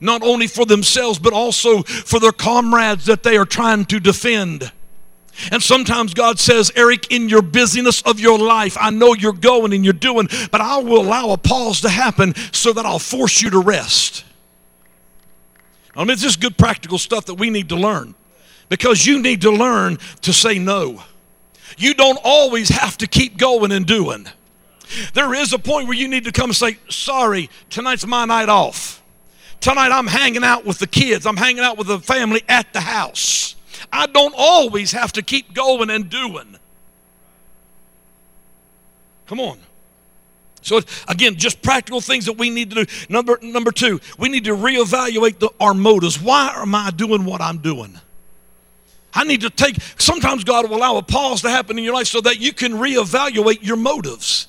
not 0.00 0.22
only 0.22 0.46
for 0.46 0.64
themselves, 0.66 1.18
but 1.18 1.32
also 1.32 1.82
for 1.82 2.20
their 2.20 2.32
comrades 2.32 3.06
that 3.06 3.22
they 3.22 3.36
are 3.36 3.44
trying 3.44 3.84
to 3.86 4.00
defend. 4.00 4.72
And 5.50 5.62
sometimes 5.62 6.14
God 6.14 6.38
says, 6.38 6.70
Eric, 6.76 7.10
in 7.10 7.28
your 7.28 7.42
busyness 7.42 8.02
of 8.02 8.20
your 8.20 8.38
life, 8.38 8.76
I 8.80 8.90
know 8.90 9.14
you're 9.14 9.32
going 9.32 9.72
and 9.72 9.84
you're 9.84 9.92
doing, 9.92 10.28
but 10.50 10.60
I 10.60 10.78
will 10.78 11.00
allow 11.00 11.30
a 11.30 11.36
pause 11.36 11.80
to 11.80 11.88
happen 11.88 12.34
so 12.52 12.72
that 12.72 12.86
I'll 12.86 13.00
force 13.00 13.42
you 13.42 13.50
to 13.50 13.58
rest. 13.58 14.24
I 15.96 16.00
mean, 16.00 16.10
it's 16.10 16.22
just 16.22 16.40
good 16.40 16.56
practical 16.56 16.98
stuff 16.98 17.26
that 17.26 17.34
we 17.34 17.50
need 17.50 17.68
to 17.70 17.76
learn 17.76 18.14
because 18.68 19.06
you 19.06 19.20
need 19.20 19.42
to 19.42 19.50
learn 19.50 19.98
to 20.22 20.32
say 20.32 20.58
no. 20.58 21.02
You 21.76 21.94
don't 21.94 22.18
always 22.22 22.68
have 22.68 22.96
to 22.98 23.06
keep 23.06 23.36
going 23.36 23.72
and 23.72 23.86
doing. 23.86 24.26
There 25.14 25.34
is 25.34 25.52
a 25.52 25.58
point 25.58 25.88
where 25.88 25.96
you 25.96 26.08
need 26.08 26.24
to 26.24 26.32
come 26.32 26.50
and 26.50 26.56
say, 26.56 26.78
Sorry, 26.88 27.50
tonight's 27.70 28.06
my 28.06 28.24
night 28.24 28.48
off. 28.48 29.02
Tonight 29.60 29.90
I'm 29.90 30.06
hanging 30.06 30.44
out 30.44 30.64
with 30.64 30.78
the 30.78 30.86
kids, 30.86 31.26
I'm 31.26 31.36
hanging 31.36 31.62
out 31.62 31.78
with 31.78 31.86
the 31.86 31.98
family 31.98 32.42
at 32.48 32.72
the 32.72 32.80
house. 32.80 33.56
I 33.92 34.06
don't 34.06 34.34
always 34.36 34.92
have 34.92 35.12
to 35.12 35.22
keep 35.22 35.54
going 35.54 35.90
and 35.90 36.08
doing. 36.08 36.56
Come 39.26 39.40
on. 39.40 39.58
So 40.62 40.80
again, 41.08 41.36
just 41.36 41.60
practical 41.62 42.00
things 42.00 42.24
that 42.26 42.38
we 42.38 42.48
need 42.48 42.70
to 42.70 42.84
do. 42.84 42.92
Number 43.08 43.38
number 43.42 43.70
two, 43.70 44.00
we 44.18 44.28
need 44.28 44.44
to 44.44 44.56
reevaluate 44.56 45.38
the, 45.38 45.50
our 45.60 45.74
motives. 45.74 46.20
Why 46.20 46.52
am 46.56 46.74
I 46.74 46.90
doing 46.90 47.24
what 47.24 47.40
I'm 47.42 47.58
doing? 47.58 47.98
I 49.12 49.24
need 49.24 49.42
to 49.42 49.50
take. 49.50 49.76
Sometimes 49.98 50.42
God 50.42 50.68
will 50.68 50.76
allow 50.76 50.96
a 50.96 51.02
pause 51.02 51.42
to 51.42 51.50
happen 51.50 51.78
in 51.78 51.84
your 51.84 51.94
life 51.94 52.06
so 52.06 52.20
that 52.22 52.40
you 52.40 52.52
can 52.52 52.72
reevaluate 52.72 53.62
your 53.62 53.76
motives. 53.76 54.48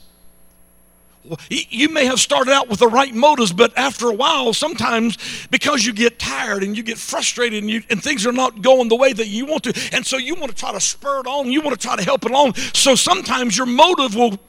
You 1.50 1.90
may 1.90 2.06
have 2.06 2.20
started 2.20 2.52
out 2.52 2.70
with 2.70 2.80
the 2.80 2.88
right 2.88 3.14
motives, 3.14 3.52
but 3.52 3.78
after 3.78 4.10
a 4.10 4.14
while, 4.14 4.54
sometimes 4.54 5.18
because 5.50 5.86
you 5.86 5.94
get 5.94 6.20
tired 6.20 6.64
and 6.64 6.78
you 6.78 6.84
get 6.84 6.98
frustrated 6.98 7.64
and, 7.64 7.70
you, 7.70 7.84
and 7.90 8.02
things 8.02 8.26
are 8.26 8.32
not 8.32 8.62
going 8.62 8.90
the 8.90 8.96
way 8.96 9.14
that 9.14 9.28
you 9.28 9.46
want 9.46 9.64
to, 9.64 9.90
and 9.92 10.06
so 10.06 10.18
you 10.18 10.36
want 10.36 10.52
to 10.52 10.58
try 10.58 10.72
to 10.72 10.80
spur 10.80 11.22
it 11.22 11.28
on, 11.28 11.52
you 11.52 11.62
want 11.62 11.80
to 11.80 11.88
try 11.88 11.96
to 11.96 12.04
help 12.04 12.26
it 12.26 12.32
along. 12.32 12.56
So 12.74 12.96
sometimes 12.96 13.58
your 13.58 13.66
motive 13.66 14.16
will 14.16 14.40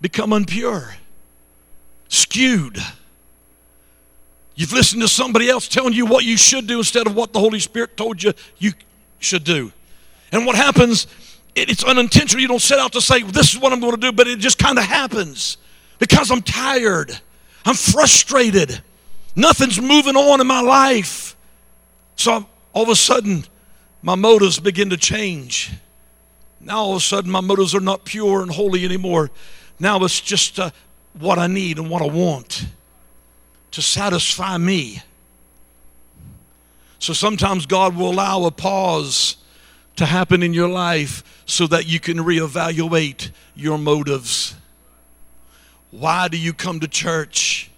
become 0.00 0.32
impure, 0.32 0.96
skewed. 2.08 2.78
You've 4.54 4.72
listened 4.72 5.02
to 5.02 5.08
somebody 5.08 5.48
else 5.50 5.66
telling 5.66 5.94
you 5.94 6.06
what 6.06 6.24
you 6.24 6.36
should 6.36 6.66
do 6.66 6.78
instead 6.78 7.06
of 7.06 7.14
what 7.14 7.32
the 7.32 7.40
Holy 7.40 7.58
Spirit 7.58 7.96
told 7.96 8.22
you 8.22 8.32
you 8.58 8.72
should 9.18 9.44
do. 9.44 9.72
And 10.30 10.46
what 10.46 10.56
happens, 10.56 11.06
it's 11.54 11.82
unintentional. 11.82 12.40
You 12.40 12.48
don't 12.48 12.62
set 12.62 12.78
out 12.78 12.92
to 12.92 13.00
say, 13.00 13.22
This 13.22 13.52
is 13.52 13.60
what 13.60 13.72
I'm 13.72 13.80
going 13.80 13.94
to 13.94 14.00
do, 14.00 14.12
but 14.12 14.28
it 14.28 14.38
just 14.38 14.58
kind 14.58 14.78
of 14.78 14.84
happens 14.84 15.58
because 15.98 16.30
I'm 16.30 16.42
tired. 16.42 17.18
I'm 17.64 17.74
frustrated. 17.74 18.82
Nothing's 19.36 19.80
moving 19.80 20.16
on 20.16 20.40
in 20.40 20.46
my 20.46 20.60
life. 20.60 21.36
So 22.16 22.46
all 22.72 22.82
of 22.82 22.88
a 22.88 22.96
sudden, 22.96 23.44
my 24.02 24.14
motives 24.14 24.60
begin 24.60 24.90
to 24.90 24.96
change. 24.96 25.72
Now 26.60 26.78
all 26.78 26.90
of 26.92 26.96
a 26.98 27.00
sudden, 27.00 27.30
my 27.30 27.40
motives 27.40 27.74
are 27.74 27.80
not 27.80 28.04
pure 28.04 28.42
and 28.42 28.50
holy 28.50 28.84
anymore. 28.84 29.30
Now 29.78 30.02
it's 30.04 30.20
just 30.20 30.58
uh, 30.58 30.70
what 31.18 31.38
I 31.38 31.46
need 31.46 31.78
and 31.78 31.90
what 31.90 32.02
I 32.02 32.06
want 32.06 32.66
to 33.72 33.82
satisfy 33.82 34.56
me. 34.56 35.02
So 37.00 37.12
sometimes 37.12 37.66
God 37.66 37.96
will 37.96 38.10
allow 38.10 38.44
a 38.44 38.50
pause 38.50 39.36
to 39.96 40.06
happen 40.06 40.42
in 40.42 40.54
your 40.54 40.68
life 40.68 41.42
so 41.44 41.66
that 41.66 41.86
you 41.86 42.00
can 42.00 42.18
reevaluate 42.18 43.30
your 43.54 43.76
motives. 43.76 44.54
Why 45.98 46.26
do 46.26 46.36
you 46.36 46.52
come 46.52 46.80
to 46.80 46.88
church? 46.88 47.70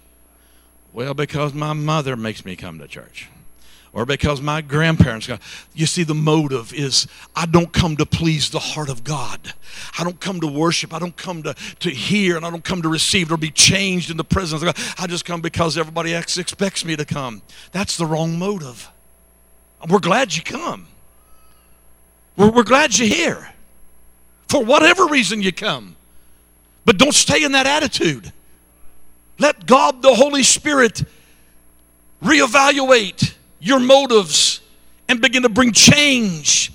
Well, 0.91 1.13
because 1.13 1.53
my 1.53 1.73
mother 1.73 2.15
makes 2.15 2.43
me 2.43 2.55
come 2.55 2.79
to 2.79 2.87
church 2.87 3.29
or 3.93 4.07
because 4.07 4.41
my 4.41 4.61
grandparents 4.61 5.27
got. 5.27 5.39
You 5.75 5.85
see, 5.85 6.01
the 6.01 6.15
motive 6.15 6.73
is 6.73 7.07
I 7.35 7.45
don't 7.45 7.71
come 7.71 7.95
to 7.97 8.07
please 8.07 8.49
the 8.49 8.57
heart 8.57 8.89
of 8.89 9.03
God. 9.03 9.53
I 9.99 10.03
don't 10.03 10.19
come 10.19 10.39
to 10.39 10.47
worship. 10.47 10.95
I 10.95 10.99
don't 10.99 11.15
come 11.15 11.43
to, 11.43 11.53
to 11.53 11.91
hear 11.91 12.37
and 12.37 12.43
I 12.43 12.49
don't 12.49 12.63
come 12.63 12.81
to 12.81 12.89
receive 12.89 13.31
or 13.31 13.37
be 13.37 13.51
changed 13.51 14.09
in 14.09 14.17
the 14.17 14.23
presence 14.23 14.63
of 14.63 14.73
God. 14.73 14.95
I 14.97 15.05
just 15.05 15.23
come 15.23 15.41
because 15.41 15.77
everybody 15.77 16.15
expects 16.15 16.83
me 16.83 16.95
to 16.95 17.05
come. 17.05 17.43
That's 17.71 17.97
the 17.97 18.07
wrong 18.07 18.39
motive. 18.39 18.89
We're 19.87 19.99
glad 19.99 20.35
you 20.35 20.41
come. 20.41 20.87
We're, 22.35 22.49
we're 22.49 22.63
glad 22.63 22.97
you're 22.97 23.07
here. 23.07 23.53
For 24.49 24.63
whatever 24.63 25.05
reason 25.05 25.43
you 25.43 25.51
come. 25.51 25.96
But 26.87 26.97
don't 26.97 27.13
stay 27.13 27.43
in 27.43 27.51
that 27.51 27.67
attitude. 27.67 28.31
Let 29.39 29.65
God, 29.65 30.01
the 30.01 30.15
Holy 30.15 30.41
Spirit, 30.41 31.03
reevaluate 32.23 33.33
your 33.59 33.81
motives 33.81 34.61
and 35.09 35.19
begin 35.19 35.43
to 35.43 35.49
bring 35.49 35.73
change 35.73 36.71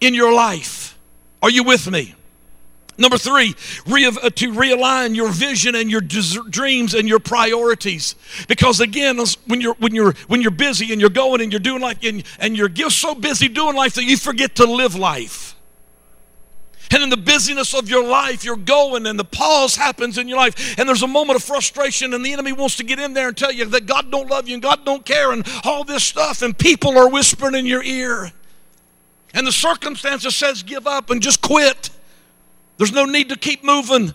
in 0.00 0.14
your 0.14 0.32
life. 0.32 0.98
Are 1.42 1.50
you 1.50 1.64
with 1.64 1.90
me? 1.90 2.14
Number 2.96 3.18
three, 3.18 3.54
re- 3.86 4.06
uh, 4.06 4.30
to 4.30 4.52
realign 4.52 5.14
your 5.14 5.28
vision 5.28 5.74
and 5.74 5.90
your 5.90 6.00
des- 6.00 6.48
dreams 6.48 6.94
and 6.94 7.06
your 7.06 7.18
priorities. 7.18 8.14
Because 8.48 8.80
again, 8.80 9.18
when 9.46 9.60
you're 9.60 9.74
when 9.74 9.94
you're 9.94 10.14
when 10.28 10.40
you're 10.40 10.50
busy 10.50 10.92
and 10.92 11.00
you're 11.00 11.10
going 11.10 11.42
and 11.42 11.52
you're 11.52 11.60
doing 11.60 11.82
life 11.82 11.98
and, 12.02 12.24
and 12.38 12.56
you're 12.56 12.70
so 12.88 13.14
busy 13.14 13.48
doing 13.48 13.76
life 13.76 13.94
that 13.94 14.04
you 14.04 14.16
forget 14.16 14.54
to 14.56 14.64
live 14.64 14.94
life. 14.94 15.51
And 16.92 17.02
in 17.02 17.10
the 17.10 17.16
busyness 17.16 17.74
of 17.74 17.88
your 17.88 18.04
life, 18.04 18.44
you're 18.44 18.56
going 18.56 19.06
and 19.06 19.18
the 19.18 19.24
pause 19.24 19.76
happens 19.76 20.18
in 20.18 20.28
your 20.28 20.38
life 20.38 20.78
and 20.78 20.88
there's 20.88 21.02
a 21.02 21.08
moment 21.08 21.36
of 21.36 21.42
frustration 21.42 22.12
and 22.12 22.24
the 22.24 22.32
enemy 22.32 22.52
wants 22.52 22.76
to 22.76 22.84
get 22.84 22.98
in 22.98 23.14
there 23.14 23.28
and 23.28 23.36
tell 23.36 23.52
you 23.52 23.64
that 23.66 23.86
God 23.86 24.10
don't 24.10 24.28
love 24.28 24.48
you 24.48 24.54
and 24.54 24.62
God 24.62 24.84
don't 24.84 25.04
care 25.04 25.32
and 25.32 25.46
all 25.64 25.84
this 25.84 26.04
stuff 26.04 26.42
and 26.42 26.56
people 26.56 26.98
are 26.98 27.08
whispering 27.08 27.54
in 27.54 27.66
your 27.66 27.82
ear. 27.82 28.32
And 29.34 29.46
the 29.46 29.52
circumstances 29.52 30.36
says 30.36 30.62
give 30.62 30.86
up 30.86 31.10
and 31.10 31.22
just 31.22 31.40
quit. 31.40 31.90
There's 32.76 32.92
no 32.92 33.04
need 33.04 33.30
to 33.30 33.36
keep 33.36 33.64
moving. 33.64 34.12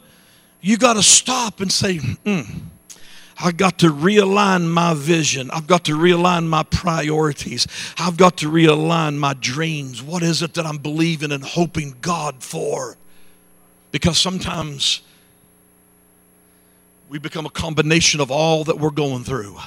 You 0.62 0.78
got 0.78 0.94
to 0.94 1.04
stop 1.04 1.62
and 1.62 1.72
say, 1.72 1.98
mm, 1.98 2.62
I've 3.39 3.58
got 3.58 3.80
to 3.80 3.93
realign 3.93 4.67
my 4.67 4.93
vision. 4.95 5.52
I've 5.52 5.67
got 5.67 5.86
to 5.86 5.97
realign 5.97 6.47
my 6.47 6.63
priorities. 6.63 7.67
I've 7.97 8.17
got 8.17 8.38
to 8.38 8.50
realign 8.50 9.17
my 9.17 9.34
dreams. 9.36 10.02
What 10.02 10.23
is 10.23 10.41
it 10.41 10.56
that 10.56 10.65
I'm 10.65 10.80
believing 10.80 11.32
and 11.32 11.43
hoping 11.43 11.95
God 12.02 12.43
for? 12.43 12.97
Because 13.91 14.17
sometimes 14.17 15.02
we 17.10 17.19
become 17.19 17.45
a 17.45 17.50
combination 17.52 18.19
of 18.19 18.32
all 18.32 18.63
that 18.65 18.80
we're 18.80 18.89
going 18.89 19.23
through, 19.23 19.58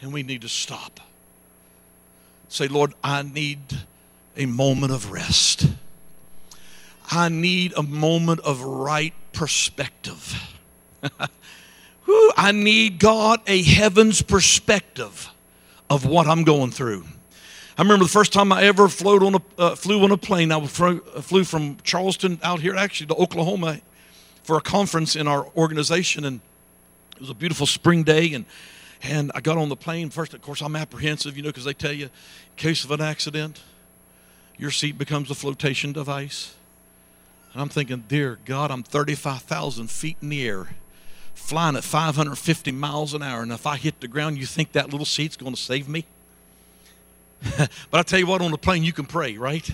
and 0.00 0.12
we 0.12 0.22
need 0.22 0.42
to 0.42 0.48
stop. 0.48 1.00
Say, 2.48 2.68
Lord, 2.68 2.92
I 3.02 3.22
need 3.22 3.60
a 4.36 4.46
moment 4.46 4.92
of 4.92 5.10
rest. 5.10 5.66
I 7.10 7.28
need 7.28 7.72
a 7.76 7.82
moment 7.82 8.40
of 8.40 8.62
right 8.62 9.14
perspective. 9.32 10.52
Whew, 12.06 12.32
I 12.36 12.52
need 12.52 13.00
God 13.00 13.40
a 13.46 13.62
heaven's 13.62 14.22
perspective 14.22 15.28
of 15.90 16.06
what 16.06 16.26
I'm 16.28 16.44
going 16.44 16.70
through. 16.70 17.04
I 17.76 17.82
remember 17.82 18.04
the 18.04 18.10
first 18.10 18.32
time 18.32 18.52
I 18.52 18.62
ever 18.62 18.88
float 18.88 19.22
on 19.22 19.34
a, 19.34 19.42
uh, 19.58 19.74
flew 19.74 20.02
on 20.02 20.12
a 20.12 20.16
plane. 20.16 20.50
I 20.50 20.64
flew, 20.66 21.02
uh, 21.14 21.20
flew 21.20 21.44
from 21.44 21.76
Charleston 21.82 22.38
out 22.42 22.60
here, 22.60 22.76
actually, 22.76 23.08
to 23.08 23.16
Oklahoma 23.16 23.80
for 24.44 24.56
a 24.56 24.60
conference 24.60 25.16
in 25.16 25.26
our 25.26 25.48
organization. 25.56 26.24
And 26.24 26.40
it 27.16 27.20
was 27.20 27.28
a 27.28 27.34
beautiful 27.34 27.66
spring 27.66 28.04
day. 28.04 28.32
And, 28.34 28.46
and 29.02 29.32
I 29.34 29.40
got 29.40 29.58
on 29.58 29.68
the 29.68 29.76
plane. 29.76 30.08
First, 30.08 30.32
of 30.32 30.40
course, 30.40 30.62
I'm 30.62 30.76
apprehensive, 30.76 31.36
you 31.36 31.42
know, 31.42 31.50
because 31.50 31.64
they 31.64 31.74
tell 31.74 31.92
you, 31.92 32.04
in 32.04 32.10
case 32.56 32.84
of 32.84 32.92
an 32.92 33.00
accident, 33.00 33.60
your 34.56 34.70
seat 34.70 34.96
becomes 34.96 35.28
a 35.30 35.34
flotation 35.34 35.92
device. 35.92 36.54
And 37.52 37.60
I'm 37.60 37.68
thinking, 37.68 38.04
dear 38.06 38.38
God, 38.44 38.70
I'm 38.70 38.84
35,000 38.84 39.90
feet 39.90 40.18
in 40.22 40.28
the 40.28 40.46
air 40.46 40.68
flying 41.46 41.76
at 41.76 41.84
550 41.84 42.72
miles 42.72 43.14
an 43.14 43.22
hour, 43.22 43.40
and 43.40 43.52
if 43.52 43.68
I 43.68 43.76
hit 43.76 44.00
the 44.00 44.08
ground, 44.08 44.36
you 44.36 44.46
think 44.46 44.72
that 44.72 44.90
little 44.90 45.06
seat's 45.06 45.36
going 45.36 45.54
to 45.54 45.60
save 45.60 45.88
me? 45.88 46.04
but 47.58 47.70
I 47.92 48.02
tell 48.02 48.18
you 48.18 48.26
what, 48.26 48.42
on 48.42 48.50
the 48.50 48.58
plane, 48.58 48.82
you 48.82 48.92
can 48.92 49.06
pray, 49.06 49.36
right? 49.38 49.68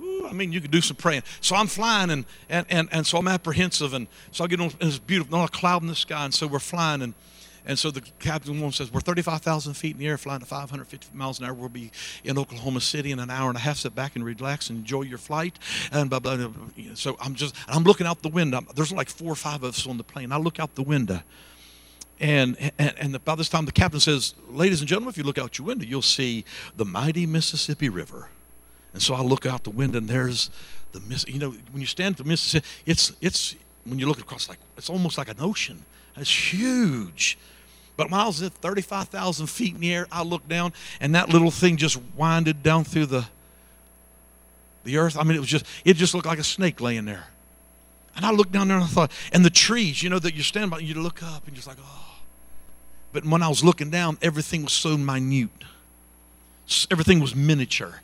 I 0.00 0.32
mean, 0.32 0.50
you 0.50 0.60
can 0.60 0.72
do 0.72 0.80
some 0.80 0.96
praying. 0.96 1.22
So 1.40 1.54
I'm 1.54 1.68
flying, 1.68 2.10
and, 2.10 2.24
and, 2.48 2.66
and, 2.68 2.88
and 2.90 3.06
so 3.06 3.18
I'm 3.18 3.28
apprehensive, 3.28 3.94
and 3.94 4.08
so 4.32 4.42
I 4.42 4.48
get 4.48 4.60
on, 4.60 4.72
it's 4.80 4.98
beautiful, 4.98 5.38
not 5.38 5.48
a 5.48 5.52
cloud 5.52 5.82
in 5.82 5.88
the 5.88 5.94
sky, 5.94 6.24
and 6.24 6.34
so 6.34 6.48
we're 6.48 6.58
flying, 6.58 7.02
and 7.02 7.14
and 7.64 7.78
so 7.78 7.90
the 7.90 8.00
captain 8.18 8.60
one 8.60 8.72
says, 8.72 8.92
We're 8.92 9.00
35,000 9.00 9.74
feet 9.74 9.92
in 9.92 9.98
the 9.98 10.08
air, 10.08 10.18
flying 10.18 10.42
at 10.42 10.48
550 10.48 11.16
miles 11.16 11.38
an 11.38 11.46
hour. 11.46 11.54
We'll 11.54 11.68
be 11.68 11.92
in 12.24 12.38
Oklahoma 12.38 12.80
City 12.80 13.12
in 13.12 13.20
an 13.20 13.30
hour 13.30 13.48
and 13.48 13.56
a 13.56 13.60
half. 13.60 13.76
Sit 13.76 13.94
back 13.94 14.16
and 14.16 14.24
relax 14.24 14.68
and 14.68 14.80
enjoy 14.80 15.02
your 15.02 15.18
flight. 15.18 15.58
And 15.92 16.10
blah, 16.10 16.18
blah, 16.18 16.36
blah. 16.36 16.50
So 16.94 17.16
I'm 17.20 17.34
just, 17.34 17.54
I'm 17.68 17.84
looking 17.84 18.06
out 18.06 18.22
the 18.22 18.28
window. 18.28 18.60
There's 18.74 18.92
like 18.92 19.08
four 19.08 19.32
or 19.32 19.36
five 19.36 19.62
of 19.62 19.70
us 19.70 19.86
on 19.86 19.96
the 19.96 20.04
plane. 20.04 20.32
I 20.32 20.38
look 20.38 20.58
out 20.58 20.74
the 20.74 20.82
window. 20.82 21.20
And, 22.18 22.56
and, 22.78 22.94
and 22.98 23.24
by 23.24 23.34
this 23.36 23.48
time, 23.48 23.64
the 23.64 23.72
captain 23.72 24.00
says, 24.00 24.34
Ladies 24.48 24.80
and 24.80 24.88
gentlemen, 24.88 25.10
if 25.10 25.18
you 25.18 25.24
look 25.24 25.38
out 25.38 25.58
your 25.58 25.66
window, 25.66 25.84
you'll 25.84 26.02
see 26.02 26.44
the 26.76 26.84
mighty 26.84 27.26
Mississippi 27.26 27.88
River. 27.88 28.28
And 28.92 29.00
so 29.00 29.14
I 29.14 29.22
look 29.22 29.46
out 29.46 29.64
the 29.64 29.70
window, 29.70 29.98
and 29.98 30.08
there's 30.08 30.50
the 30.92 31.00
Miss. 31.00 31.26
You 31.26 31.38
know, 31.38 31.50
when 31.50 31.80
you 31.80 31.86
stand 31.86 32.14
at 32.14 32.18
the 32.18 32.28
Mississippi, 32.28 32.66
it's, 32.86 33.12
it's, 33.20 33.54
when 33.84 33.98
you 33.98 34.06
look 34.06 34.20
across, 34.20 34.48
like 34.48 34.58
it's 34.76 34.90
almost 34.90 35.16
like 35.16 35.28
an 35.28 35.38
ocean. 35.40 35.84
It's 36.16 36.52
huge. 36.52 37.38
But 37.96 38.10
when 38.10 38.20
I 38.20 38.26
was 38.26 38.42
at 38.42 38.52
35,000 38.54 39.46
feet 39.46 39.74
in 39.74 39.80
the 39.80 39.92
air, 39.92 40.06
I 40.10 40.22
looked 40.22 40.48
down 40.48 40.72
and 41.00 41.14
that 41.14 41.28
little 41.28 41.50
thing 41.50 41.76
just 41.76 42.00
winded 42.16 42.62
down 42.62 42.84
through 42.84 43.06
the, 43.06 43.26
the 44.84 44.96
earth. 44.96 45.16
I 45.18 45.24
mean, 45.24 45.36
it 45.36 45.40
was 45.40 45.48
just, 45.48 45.66
it 45.84 45.94
just 45.94 46.14
looked 46.14 46.26
like 46.26 46.38
a 46.38 46.44
snake 46.44 46.80
laying 46.80 47.04
there. 47.04 47.26
And 48.16 48.26
I 48.26 48.30
looked 48.30 48.52
down 48.52 48.68
there 48.68 48.76
and 48.76 48.84
I 48.84 48.88
thought, 48.88 49.10
and 49.32 49.44
the 49.44 49.50
trees, 49.50 50.02
you 50.02 50.10
know, 50.10 50.18
that 50.18 50.34
you 50.34 50.42
stand 50.42 50.70
by, 50.70 50.78
you 50.78 50.94
look 50.94 51.22
up 51.22 51.46
and 51.46 51.54
you're 51.54 51.56
just 51.56 51.68
like, 51.68 51.78
oh. 51.82 52.08
But 53.12 53.24
when 53.26 53.42
I 53.42 53.48
was 53.48 53.62
looking 53.62 53.90
down, 53.90 54.18
everything 54.22 54.64
was 54.64 54.72
so 54.72 54.96
minute. 54.96 55.50
Everything 56.90 57.20
was 57.20 57.34
miniature. 57.34 58.00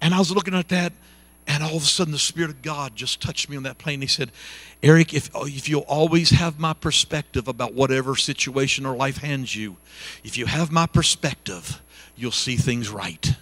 And 0.00 0.14
I 0.14 0.18
was 0.18 0.30
looking 0.30 0.54
at 0.54 0.68
that 0.68 0.92
and 1.50 1.64
all 1.64 1.76
of 1.76 1.82
a 1.82 1.86
sudden, 1.86 2.12
the 2.12 2.18
Spirit 2.18 2.50
of 2.50 2.62
God 2.62 2.94
just 2.94 3.20
touched 3.20 3.50
me 3.50 3.56
on 3.56 3.64
that 3.64 3.76
plane. 3.76 4.00
He 4.00 4.06
said, 4.06 4.30
Eric, 4.84 5.12
if, 5.12 5.30
if 5.34 5.68
you'll 5.68 5.80
always 5.80 6.30
have 6.30 6.60
my 6.60 6.72
perspective 6.72 7.48
about 7.48 7.74
whatever 7.74 8.14
situation 8.14 8.86
or 8.86 8.94
life 8.96 9.18
hands 9.18 9.56
you, 9.56 9.76
if 10.22 10.38
you 10.38 10.46
have 10.46 10.70
my 10.70 10.86
perspective, 10.86 11.82
you'll 12.14 12.30
see 12.30 12.54
things 12.54 12.88
right. 12.88 13.34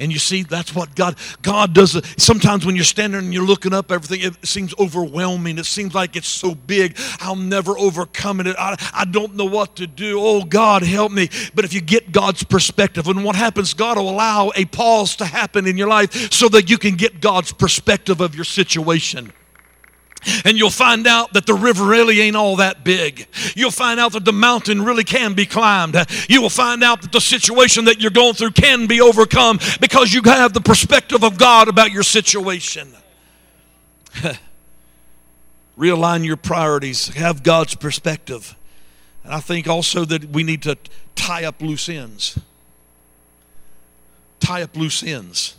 And 0.00 0.12
you 0.12 0.18
see, 0.18 0.42
that's 0.42 0.74
what 0.74 0.94
God 0.94 1.16
God 1.42 1.74
does. 1.74 2.00
Sometimes 2.16 2.66
when 2.66 2.76
you're 2.76 2.84
standing 2.84 3.20
and 3.20 3.34
you're 3.34 3.46
looking 3.46 3.72
up 3.72 3.90
everything, 3.90 4.20
it 4.20 4.46
seems 4.46 4.74
overwhelming. 4.78 5.58
It 5.58 5.66
seems 5.66 5.94
like 5.94 6.16
it's 6.16 6.28
so 6.28 6.54
big. 6.54 6.96
I'll 7.20 7.36
never 7.36 7.78
overcome 7.78 8.40
it. 8.40 8.54
I, 8.58 8.76
I 8.92 9.04
don't 9.04 9.34
know 9.34 9.44
what 9.44 9.76
to 9.76 9.86
do. 9.86 10.18
Oh, 10.20 10.44
God, 10.44 10.82
help 10.82 11.12
me. 11.12 11.28
But 11.54 11.64
if 11.64 11.72
you 11.72 11.80
get 11.80 12.12
God's 12.12 12.42
perspective, 12.42 13.08
and 13.08 13.24
what 13.24 13.36
happens, 13.36 13.74
God 13.74 13.96
will 13.98 14.10
allow 14.10 14.52
a 14.54 14.64
pause 14.66 15.16
to 15.16 15.24
happen 15.24 15.66
in 15.66 15.76
your 15.76 15.88
life 15.88 16.32
so 16.32 16.48
that 16.50 16.70
you 16.70 16.78
can 16.78 16.96
get 16.96 17.20
God's 17.20 17.52
perspective 17.52 18.20
of 18.20 18.34
your 18.34 18.44
situation. 18.44 19.32
And 20.44 20.58
you'll 20.58 20.70
find 20.70 21.06
out 21.06 21.32
that 21.34 21.46
the 21.46 21.54
river 21.54 21.84
really 21.84 22.20
ain't 22.20 22.36
all 22.36 22.56
that 22.56 22.84
big. 22.84 23.26
You'll 23.54 23.70
find 23.70 24.00
out 24.00 24.12
that 24.12 24.24
the 24.24 24.32
mountain 24.32 24.82
really 24.82 25.04
can 25.04 25.34
be 25.34 25.46
climbed. 25.46 25.96
You 26.28 26.42
will 26.42 26.50
find 26.50 26.82
out 26.82 27.02
that 27.02 27.12
the 27.12 27.20
situation 27.20 27.84
that 27.86 28.00
you're 28.00 28.10
going 28.10 28.34
through 28.34 28.52
can 28.52 28.86
be 28.86 29.00
overcome 29.00 29.58
because 29.80 30.12
you 30.12 30.22
have 30.24 30.52
the 30.52 30.60
perspective 30.60 31.22
of 31.22 31.38
God 31.38 31.68
about 31.68 31.92
your 31.92 32.02
situation. 32.02 32.92
Realign 35.78 36.24
your 36.24 36.36
priorities, 36.36 37.08
have 37.08 37.42
God's 37.42 37.74
perspective. 37.74 38.56
And 39.24 39.32
I 39.32 39.40
think 39.40 39.66
also 39.66 40.04
that 40.04 40.26
we 40.26 40.42
need 40.42 40.62
to 40.62 40.76
tie 41.14 41.44
up 41.44 41.60
loose 41.60 41.88
ends. 41.88 42.38
Tie 44.40 44.62
up 44.62 44.76
loose 44.76 45.02
ends 45.02 45.56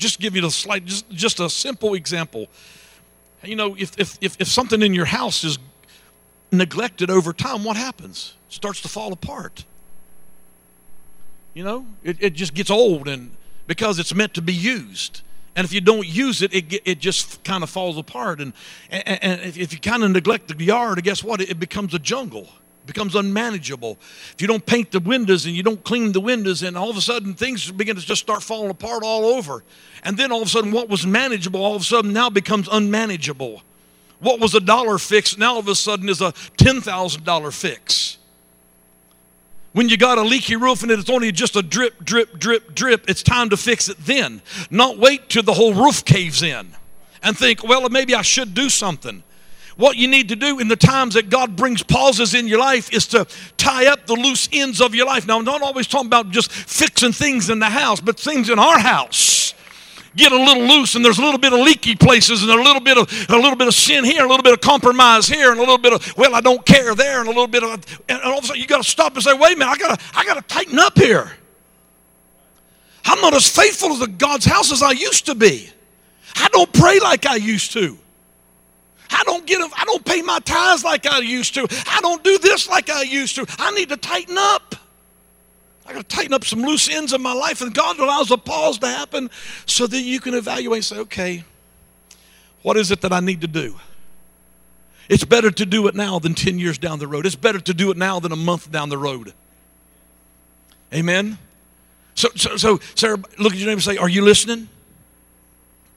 just 0.00 0.18
give 0.18 0.34
you 0.34 0.44
a 0.44 0.50
slight, 0.50 0.84
just, 0.86 1.08
just 1.10 1.38
a 1.38 1.48
simple 1.48 1.94
example. 1.94 2.48
You 3.44 3.56
know, 3.56 3.76
if, 3.78 3.98
if, 3.98 4.18
if, 4.20 4.36
if 4.40 4.48
something 4.48 4.82
in 4.82 4.94
your 4.94 5.04
house 5.04 5.44
is 5.44 5.58
neglected 6.50 7.10
over 7.10 7.32
time, 7.32 7.62
what 7.62 7.76
happens? 7.76 8.34
It 8.48 8.54
starts 8.54 8.80
to 8.82 8.88
fall 8.88 9.12
apart. 9.12 9.64
You 11.54 11.64
know, 11.64 11.86
it, 12.02 12.16
it 12.20 12.34
just 12.34 12.54
gets 12.54 12.70
old 12.70 13.08
and 13.08 13.30
because 13.66 13.98
it's 13.98 14.14
meant 14.14 14.34
to 14.34 14.42
be 14.42 14.52
used. 14.52 15.22
And 15.56 15.64
if 15.64 15.72
you 15.72 15.80
don't 15.80 16.06
use 16.06 16.42
it, 16.42 16.54
it, 16.54 16.82
it 16.84 16.98
just 16.98 17.42
kind 17.44 17.62
of 17.62 17.70
falls 17.70 17.98
apart. 17.98 18.40
And, 18.40 18.52
and, 18.90 19.22
and 19.22 19.56
if 19.56 19.72
you 19.72 19.80
kind 19.80 20.02
of 20.02 20.10
neglect 20.10 20.48
the 20.48 20.64
yard, 20.64 21.02
guess 21.02 21.22
what? 21.22 21.40
It 21.40 21.60
becomes 21.60 21.92
a 21.92 21.98
jungle 21.98 22.48
becomes 22.92 23.14
unmanageable. 23.14 23.98
If 24.32 24.40
you 24.40 24.48
don't 24.48 24.66
paint 24.66 24.90
the 24.90 24.98
windows 24.98 25.46
and 25.46 25.54
you 25.54 25.62
don't 25.62 25.82
clean 25.84 26.10
the 26.10 26.20
windows, 26.20 26.64
and 26.64 26.76
all 26.76 26.90
of 26.90 26.96
a 26.96 27.00
sudden 27.00 27.34
things 27.34 27.70
begin 27.70 27.94
to 27.94 28.02
just 28.02 28.20
start 28.20 28.42
falling 28.42 28.70
apart 28.70 29.04
all 29.04 29.26
over. 29.26 29.62
And 30.02 30.16
then 30.16 30.32
all 30.32 30.42
of 30.42 30.48
a 30.48 30.50
sudden, 30.50 30.72
what 30.72 30.88
was 30.88 31.06
manageable 31.06 31.64
all 31.64 31.76
of 31.76 31.82
a 31.82 31.84
sudden 31.84 32.12
now 32.12 32.30
becomes 32.30 32.68
unmanageable. 32.70 33.62
What 34.18 34.40
was 34.40 34.54
a 34.56 34.60
dollar 34.60 34.98
fix 34.98 35.38
now 35.38 35.52
all 35.52 35.60
of 35.60 35.68
a 35.68 35.74
sudden 35.76 36.08
is 36.08 36.20
a 36.20 36.32
$10,000 36.58 37.52
fix. 37.52 38.18
When 39.72 39.88
you 39.88 39.96
got 39.96 40.18
a 40.18 40.22
leaky 40.22 40.56
roof 40.56 40.82
and 40.82 40.90
it's 40.90 41.08
only 41.08 41.30
just 41.30 41.54
a 41.54 41.62
drip, 41.62 42.04
drip, 42.04 42.40
drip, 42.40 42.74
drip, 42.74 43.08
it's 43.08 43.22
time 43.22 43.50
to 43.50 43.56
fix 43.56 43.88
it 43.88 43.98
then. 43.98 44.42
Not 44.68 44.98
wait 44.98 45.28
till 45.28 45.44
the 45.44 45.52
whole 45.52 45.74
roof 45.74 46.04
caves 46.04 46.42
in 46.42 46.74
and 47.22 47.38
think, 47.38 47.62
well, 47.62 47.88
maybe 47.88 48.16
I 48.16 48.22
should 48.22 48.52
do 48.52 48.68
something. 48.68 49.22
What 49.80 49.96
you 49.96 50.08
need 50.08 50.28
to 50.28 50.36
do 50.36 50.58
in 50.58 50.68
the 50.68 50.76
times 50.76 51.14
that 51.14 51.30
God 51.30 51.56
brings 51.56 51.82
pauses 51.82 52.34
in 52.34 52.46
your 52.46 52.58
life 52.58 52.92
is 52.92 53.06
to 53.08 53.26
tie 53.56 53.86
up 53.86 54.06
the 54.06 54.12
loose 54.12 54.46
ends 54.52 54.78
of 54.82 54.94
your 54.94 55.06
life. 55.06 55.26
Now, 55.26 55.38
I'm 55.38 55.44
not 55.46 55.62
always 55.62 55.86
talking 55.86 56.08
about 56.08 56.28
just 56.28 56.52
fixing 56.52 57.12
things 57.12 57.48
in 57.48 57.60
the 57.60 57.70
house, 57.70 57.98
but 57.98 58.20
things 58.20 58.50
in 58.50 58.58
our 58.58 58.78
house 58.78 59.54
get 60.14 60.32
a 60.32 60.36
little 60.36 60.64
loose 60.64 60.96
and 60.96 61.04
there's 61.04 61.16
a 61.16 61.22
little 61.22 61.38
bit 61.38 61.54
of 61.54 61.60
leaky 61.60 61.94
places 61.94 62.42
and 62.42 62.50
a 62.50 62.62
little 62.62 62.82
bit 62.82 62.98
of 62.98 63.26
a 63.30 63.36
little 63.36 63.56
bit 63.56 63.68
of 63.68 63.74
sin 63.74 64.04
here, 64.04 64.22
a 64.22 64.28
little 64.28 64.42
bit 64.42 64.52
of 64.52 64.60
compromise 64.60 65.26
here, 65.26 65.50
and 65.50 65.58
a 65.58 65.62
little 65.62 65.78
bit 65.78 65.94
of 65.94 66.14
well, 66.18 66.34
I 66.34 66.42
don't 66.42 66.66
care 66.66 66.94
there, 66.94 67.20
and 67.20 67.28
a 67.28 67.30
little 67.30 67.46
bit 67.46 67.62
of 67.62 68.02
and 68.06 68.20
all 68.20 68.36
of 68.36 68.44
a 68.44 68.48
sudden 68.48 68.60
you 68.60 68.68
got 68.68 68.82
to 68.82 68.88
stop 68.88 69.14
and 69.14 69.22
say, 69.22 69.32
wait 69.32 69.56
a 69.56 69.58
minute, 69.58 69.70
I 69.70 69.78
gotta 69.78 70.02
I 70.14 70.26
gotta 70.26 70.42
tighten 70.42 70.78
up 70.78 70.98
here. 70.98 71.32
I'm 73.06 73.20
not 73.22 73.32
as 73.32 73.48
faithful 73.48 73.98
to 73.98 74.06
God's 74.08 74.44
house 74.44 74.70
as 74.72 74.82
I 74.82 74.90
used 74.90 75.24
to 75.24 75.34
be. 75.34 75.70
I 76.36 76.48
don't 76.48 76.70
pray 76.70 76.98
like 77.00 77.24
I 77.24 77.36
used 77.36 77.72
to. 77.72 77.96
I 79.10 79.22
don't 79.24 79.46
get 79.46 79.60
I 79.76 79.84
don't 79.84 80.04
pay 80.04 80.22
my 80.22 80.38
tithes 80.40 80.84
like 80.84 81.06
I 81.06 81.18
used 81.18 81.54
to. 81.54 81.66
I 81.86 82.00
don't 82.00 82.22
do 82.22 82.38
this 82.38 82.68
like 82.68 82.90
I 82.90 83.02
used 83.02 83.36
to. 83.36 83.46
I 83.58 83.70
need 83.72 83.88
to 83.90 83.96
tighten 83.96 84.36
up. 84.38 84.76
I 85.86 85.92
got 85.92 86.08
to 86.08 86.16
tighten 86.16 86.32
up 86.34 86.44
some 86.44 86.62
loose 86.62 86.88
ends 86.88 87.12
in 87.12 87.20
my 87.20 87.32
life, 87.32 87.62
and 87.62 87.74
God 87.74 87.98
allows 87.98 88.30
a 88.30 88.38
pause 88.38 88.78
to 88.78 88.86
happen 88.86 89.28
so 89.66 89.88
that 89.88 90.00
you 90.00 90.20
can 90.20 90.34
evaluate 90.34 90.78
and 90.78 90.84
say, 90.84 90.98
okay, 90.98 91.44
what 92.62 92.76
is 92.76 92.92
it 92.92 93.00
that 93.00 93.12
I 93.12 93.18
need 93.18 93.40
to 93.40 93.48
do? 93.48 93.74
It's 95.08 95.24
better 95.24 95.50
to 95.50 95.66
do 95.66 95.88
it 95.88 95.96
now 95.96 96.20
than 96.20 96.34
10 96.34 96.60
years 96.60 96.78
down 96.78 97.00
the 97.00 97.08
road. 97.08 97.26
It's 97.26 97.34
better 97.34 97.58
to 97.58 97.74
do 97.74 97.90
it 97.90 97.96
now 97.96 98.20
than 98.20 98.30
a 98.30 98.36
month 98.36 98.70
down 98.70 98.88
the 98.88 98.98
road. 98.98 99.34
Amen? 100.94 101.38
So, 102.14 102.28
so, 102.36 102.56
so 102.56 102.78
Sarah, 102.94 103.16
look 103.38 103.52
at 103.52 103.58
your 103.58 103.66
neighbor 103.66 103.72
and 103.72 103.82
say, 103.82 103.96
Are 103.96 104.08
you 104.08 104.22
listening? 104.22 104.68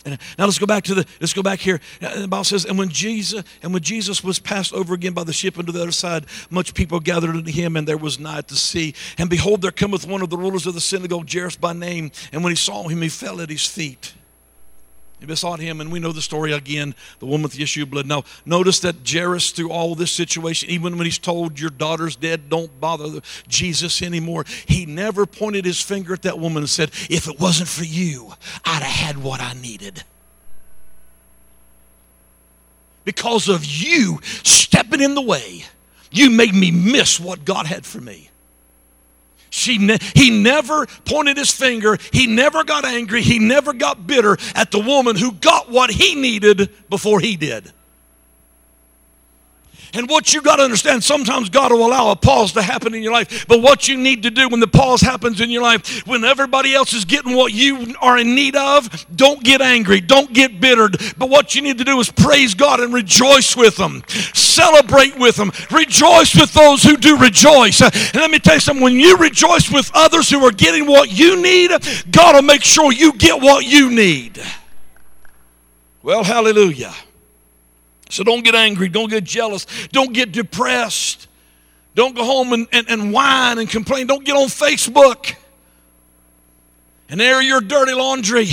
And 0.05 0.15
uh, 0.15 0.17
now 0.37 0.45
let's 0.45 0.59
go 0.59 0.65
back 0.65 0.83
to 0.85 0.95
the 0.95 1.05
let's 1.19 1.33
go 1.33 1.41
back 1.41 1.59
here. 1.59 1.79
Uh, 2.01 2.21
the 2.21 2.27
Bible 2.27 2.43
says, 2.43 2.65
and 2.65 2.77
when 2.77 2.89
Jesus 2.89 3.43
and 3.61 3.73
when 3.73 3.81
Jesus 3.81 4.23
was 4.23 4.39
passed 4.39 4.73
over 4.73 4.93
again 4.93 5.13
by 5.13 5.23
the 5.23 5.33
ship 5.33 5.57
unto 5.57 5.71
the 5.71 5.81
other 5.81 5.91
side, 5.91 6.25
much 6.49 6.73
people 6.73 6.99
gathered 6.99 7.31
unto 7.31 7.51
him, 7.51 7.75
and 7.77 7.87
there 7.87 7.97
was 7.97 8.19
night 8.19 8.47
to 8.49 8.55
sea. 8.55 8.93
And 9.17 9.29
behold, 9.29 9.61
there 9.61 9.71
cometh 9.71 10.05
one 10.05 10.21
of 10.21 10.29
the 10.29 10.37
rulers 10.37 10.65
of 10.67 10.73
the 10.73 10.81
synagogue, 10.81 11.29
Jairus 11.31 11.55
by 11.55 11.73
name. 11.73 12.11
And 12.31 12.43
when 12.43 12.51
he 12.51 12.57
saw 12.57 12.87
him, 12.87 13.01
he 13.01 13.09
fell 13.09 13.41
at 13.41 13.49
his 13.49 13.65
feet. 13.65 14.13
Besought 15.25 15.59
him, 15.59 15.79
and 15.79 15.91
we 15.91 15.99
know 15.99 16.11
the 16.11 16.21
story 16.21 16.51
again, 16.51 16.95
the 17.19 17.25
woman 17.25 17.43
with 17.43 17.53
the 17.53 17.63
issue 17.63 17.83
of 17.83 17.91
blood. 17.91 18.05
Now, 18.05 18.23
notice 18.45 18.79
that 18.81 19.09
Jairus, 19.09 19.51
through 19.51 19.71
all 19.71 19.95
this 19.95 20.11
situation, 20.11 20.69
even 20.69 20.97
when 20.97 21.05
he's 21.05 21.17
told 21.17 21.59
your 21.59 21.69
daughter's 21.69 22.15
dead, 22.15 22.49
don't 22.49 22.79
bother 22.79 23.21
Jesus 23.47 24.01
anymore, 24.01 24.43
he 24.67 24.85
never 24.85 25.25
pointed 25.25 25.65
his 25.65 25.81
finger 25.81 26.13
at 26.13 26.23
that 26.23 26.39
woman 26.39 26.63
and 26.63 26.69
said, 26.69 26.89
If 27.09 27.27
it 27.27 27.39
wasn't 27.39 27.69
for 27.69 27.85
you, 27.85 28.33
I'd 28.65 28.83
have 28.83 29.15
had 29.15 29.23
what 29.23 29.39
I 29.39 29.53
needed. 29.53 30.03
Because 33.05 33.49
of 33.49 33.65
you 33.65 34.19
stepping 34.23 35.01
in 35.01 35.15
the 35.15 35.21
way, 35.21 35.65
you 36.11 36.29
made 36.29 36.53
me 36.53 36.71
miss 36.71 37.19
what 37.19 37.45
God 37.45 37.65
had 37.65 37.85
for 37.85 37.99
me. 37.99 38.29
She 39.53 39.77
ne- 39.77 39.99
he 40.15 40.31
never 40.31 40.87
pointed 41.05 41.37
his 41.37 41.51
finger. 41.51 41.99
He 42.11 42.25
never 42.25 42.63
got 42.63 42.85
angry. 42.85 43.21
He 43.21 43.37
never 43.37 43.71
got 43.71 44.07
bitter 44.07 44.35
at 44.55 44.71
the 44.71 44.79
woman 44.79 45.15
who 45.15 45.31
got 45.31 45.69
what 45.69 45.91
he 45.91 46.15
needed 46.15 46.71
before 46.89 47.19
he 47.19 47.37
did. 47.37 47.71
And 49.93 50.09
what 50.09 50.33
you 50.33 50.41
got 50.41 50.55
to 50.55 50.63
understand, 50.63 51.03
sometimes 51.03 51.49
God 51.49 51.71
will 51.71 51.85
allow 51.85 52.09
a 52.09 52.15
pause 52.15 52.51
to 52.53 52.61
happen 52.63 52.95
in 52.95 53.03
your 53.03 53.13
life. 53.13 53.47
But 53.47 53.61
what 53.61 53.87
you 53.87 53.95
need 53.95 54.23
to 54.23 54.31
do 54.31 54.49
when 54.49 54.59
the 54.59 54.67
pause 54.67 55.01
happens 55.01 55.39
in 55.39 55.51
your 55.51 55.61
life, 55.61 56.05
when 56.07 56.23
everybody 56.23 56.73
else 56.73 56.93
is 56.93 57.05
getting 57.05 57.35
what 57.35 57.53
you 57.53 57.93
are 58.01 58.17
in 58.17 58.33
need 58.33 58.55
of, 58.55 59.05
don't 59.15 59.43
get 59.43 59.61
angry, 59.61 60.01
don't 60.01 60.33
get 60.33 60.59
bittered. 60.59 60.97
But 61.17 61.29
what 61.29 61.53
you 61.53 61.61
need 61.61 61.77
to 61.77 61.83
do 61.83 61.99
is 61.99 62.09
praise 62.09 62.55
God 62.55 62.79
and 62.79 62.93
rejoice 62.93 63.55
with 63.55 63.77
them, 63.77 64.03
celebrate 64.07 65.17
with 65.17 65.35
them, 65.35 65.51
rejoice 65.69 66.35
with 66.35 66.53
those 66.53 66.81
who 66.81 66.97
do 66.97 67.17
rejoice. 67.17 67.81
And 67.81 68.15
let 68.15 68.31
me 68.31 68.39
tell 68.39 68.55
you 68.55 68.61
something 68.61 68.83
when 68.83 68.99
you 68.99 69.17
rejoice 69.17 69.69
with 69.71 69.91
others 69.93 70.29
who 70.29 70.43
are 70.43 70.51
getting 70.51 70.87
what 70.87 71.11
you 71.11 71.39
need, 71.39 71.71
God 72.09 72.35
will 72.35 72.41
make 72.41 72.63
sure 72.63 72.91
you 72.91 73.13
get 73.13 73.39
what 73.39 73.65
you 73.65 73.91
need. 73.91 74.41
Well, 76.01 76.23
hallelujah. 76.23 76.93
So 78.13 78.23
don't 78.23 78.43
get 78.43 78.55
angry, 78.55 78.89
don't 78.89 79.09
get 79.09 79.23
jealous, 79.23 79.65
don't 79.91 80.13
get 80.13 80.31
depressed. 80.31 81.27
Don't 81.95 82.15
go 82.15 82.23
home 82.23 82.53
and, 82.53 82.67
and, 82.71 82.89
and 82.89 83.13
whine 83.13 83.59
and 83.59 83.69
complain. 83.69 84.07
Don't 84.07 84.25
get 84.25 84.35
on 84.35 84.47
Facebook 84.47 85.35
and 87.07 87.21
air 87.21 87.41
your 87.41 87.61
dirty 87.61 87.93
laundry 87.93 88.47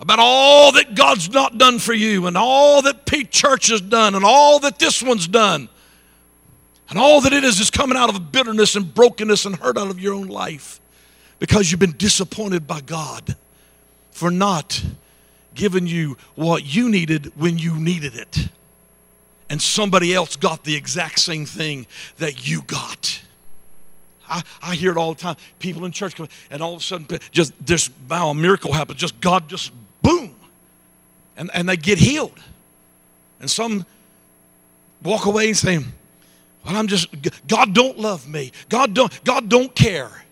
about 0.00 0.18
all 0.20 0.72
that 0.72 0.94
God's 0.94 1.30
not 1.30 1.58
done 1.58 1.78
for 1.80 1.92
you 1.92 2.26
and 2.28 2.36
all 2.36 2.82
that 2.82 3.04
Pete 3.04 3.32
Church 3.32 3.68
has 3.68 3.80
done 3.80 4.14
and 4.14 4.24
all 4.24 4.60
that 4.60 4.78
this 4.78 5.02
one's 5.02 5.26
done. 5.26 5.68
And 6.88 6.98
all 6.98 7.20
that 7.22 7.32
it 7.32 7.44
is 7.44 7.60
is 7.60 7.70
coming 7.70 7.98
out 7.98 8.14
of 8.14 8.32
bitterness 8.32 8.76
and 8.76 8.94
brokenness 8.94 9.44
and 9.44 9.56
hurt 9.56 9.76
out 9.76 9.90
of 9.90 10.00
your 10.00 10.14
own 10.14 10.28
life 10.28 10.80
because 11.38 11.70
you've 11.70 11.80
been 11.80 11.96
disappointed 11.96 12.66
by 12.66 12.80
God 12.80 13.36
for 14.10 14.30
not 14.30 14.82
given 15.58 15.86
you 15.86 16.16
what 16.36 16.64
you 16.64 16.88
needed 16.88 17.32
when 17.36 17.58
you 17.58 17.74
needed 17.74 18.14
it. 18.14 18.48
And 19.50 19.60
somebody 19.60 20.14
else 20.14 20.36
got 20.36 20.64
the 20.64 20.74
exact 20.74 21.18
same 21.18 21.44
thing 21.44 21.86
that 22.18 22.48
you 22.48 22.62
got. 22.62 23.20
I, 24.28 24.42
I 24.62 24.74
hear 24.74 24.92
it 24.92 24.96
all 24.96 25.14
the 25.14 25.20
time. 25.20 25.36
People 25.58 25.84
in 25.84 25.92
church 25.92 26.14
come, 26.14 26.28
and 26.50 26.62
all 26.62 26.74
of 26.74 26.80
a 26.80 26.82
sudden, 26.82 27.06
just 27.32 27.52
this 27.64 27.90
wow, 28.08 28.28
a 28.28 28.34
miracle 28.34 28.72
happens. 28.72 29.00
Just 29.00 29.20
God, 29.20 29.48
just 29.48 29.72
boom, 30.02 30.34
and 31.36 31.50
and 31.54 31.68
they 31.68 31.76
get 31.76 31.98
healed. 31.98 32.38
And 33.40 33.50
some 33.50 33.86
walk 35.02 35.24
away 35.24 35.48
and 35.48 35.56
say, 35.56 35.78
"Well, 35.78 36.76
I'm 36.76 36.86
just 36.86 37.08
God 37.48 37.72
don't 37.74 37.98
love 37.98 38.28
me. 38.28 38.52
God 38.68 38.94
don't 38.94 39.24
God 39.24 39.48
don't 39.48 39.74
care." 39.74 40.24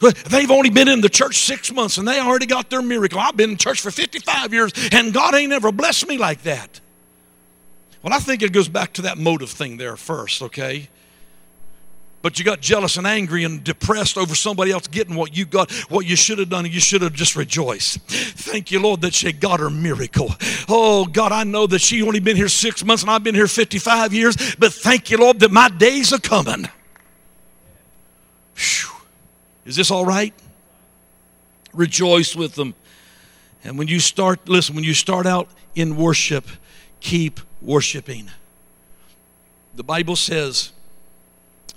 They've 0.00 0.50
only 0.50 0.70
been 0.70 0.88
in 0.88 1.00
the 1.00 1.08
church 1.08 1.38
six 1.38 1.72
months 1.72 1.98
and 1.98 2.06
they 2.06 2.20
already 2.20 2.46
got 2.46 2.70
their 2.70 2.82
miracle. 2.82 3.18
I've 3.18 3.36
been 3.36 3.50
in 3.50 3.56
church 3.56 3.80
for 3.80 3.90
55 3.90 4.52
years 4.52 4.72
and 4.92 5.12
God 5.12 5.34
ain't 5.34 5.52
ever 5.52 5.72
blessed 5.72 6.08
me 6.08 6.18
like 6.18 6.42
that. 6.42 6.80
Well, 8.02 8.12
I 8.12 8.18
think 8.18 8.42
it 8.42 8.52
goes 8.52 8.68
back 8.68 8.92
to 8.94 9.02
that 9.02 9.16
motive 9.16 9.50
thing 9.50 9.78
there 9.78 9.96
first, 9.96 10.42
okay? 10.42 10.88
but 12.24 12.38
you 12.38 12.44
got 12.46 12.62
jealous 12.62 12.96
and 12.96 13.06
angry 13.06 13.44
and 13.44 13.62
depressed 13.62 14.16
over 14.16 14.34
somebody 14.34 14.70
else 14.70 14.86
getting 14.86 15.14
what 15.14 15.36
you 15.36 15.44
got, 15.44 15.70
what 15.90 16.06
you 16.06 16.16
should 16.16 16.38
have 16.38 16.48
done, 16.48 16.64
and 16.64 16.72
you 16.72 16.80
should 16.80 17.02
have 17.02 17.12
just 17.12 17.36
rejoiced. 17.36 18.00
Thank 18.08 18.70
you, 18.70 18.80
Lord, 18.80 19.02
that 19.02 19.12
she 19.12 19.30
got 19.30 19.60
her 19.60 19.68
miracle. 19.68 20.34
Oh, 20.66 21.04
God, 21.04 21.32
I 21.32 21.44
know 21.44 21.66
that 21.66 21.82
she 21.82 22.00
only 22.00 22.20
been 22.20 22.34
here 22.34 22.48
six 22.48 22.82
months 22.82 23.02
and 23.02 23.10
I've 23.10 23.22
been 23.22 23.34
here 23.34 23.46
55 23.46 24.14
years, 24.14 24.56
but 24.58 24.72
thank 24.72 25.10
you, 25.10 25.18
Lord, 25.18 25.38
that 25.40 25.52
my 25.52 25.68
days 25.68 26.14
are 26.14 26.18
coming. 26.18 26.66
Whew. 28.56 28.93
Is 29.64 29.76
this 29.76 29.90
all 29.90 30.04
right? 30.04 30.34
Rejoice 31.72 32.36
with 32.36 32.54
them. 32.54 32.74
And 33.64 33.78
when 33.78 33.88
you 33.88 33.98
start, 33.98 34.48
listen, 34.48 34.74
when 34.74 34.84
you 34.84 34.94
start 34.94 35.26
out 35.26 35.48
in 35.74 35.96
worship, 35.96 36.46
keep 37.00 37.40
worshiping. 37.62 38.30
The 39.74 39.84
Bible 39.84 40.16
says, 40.16 40.72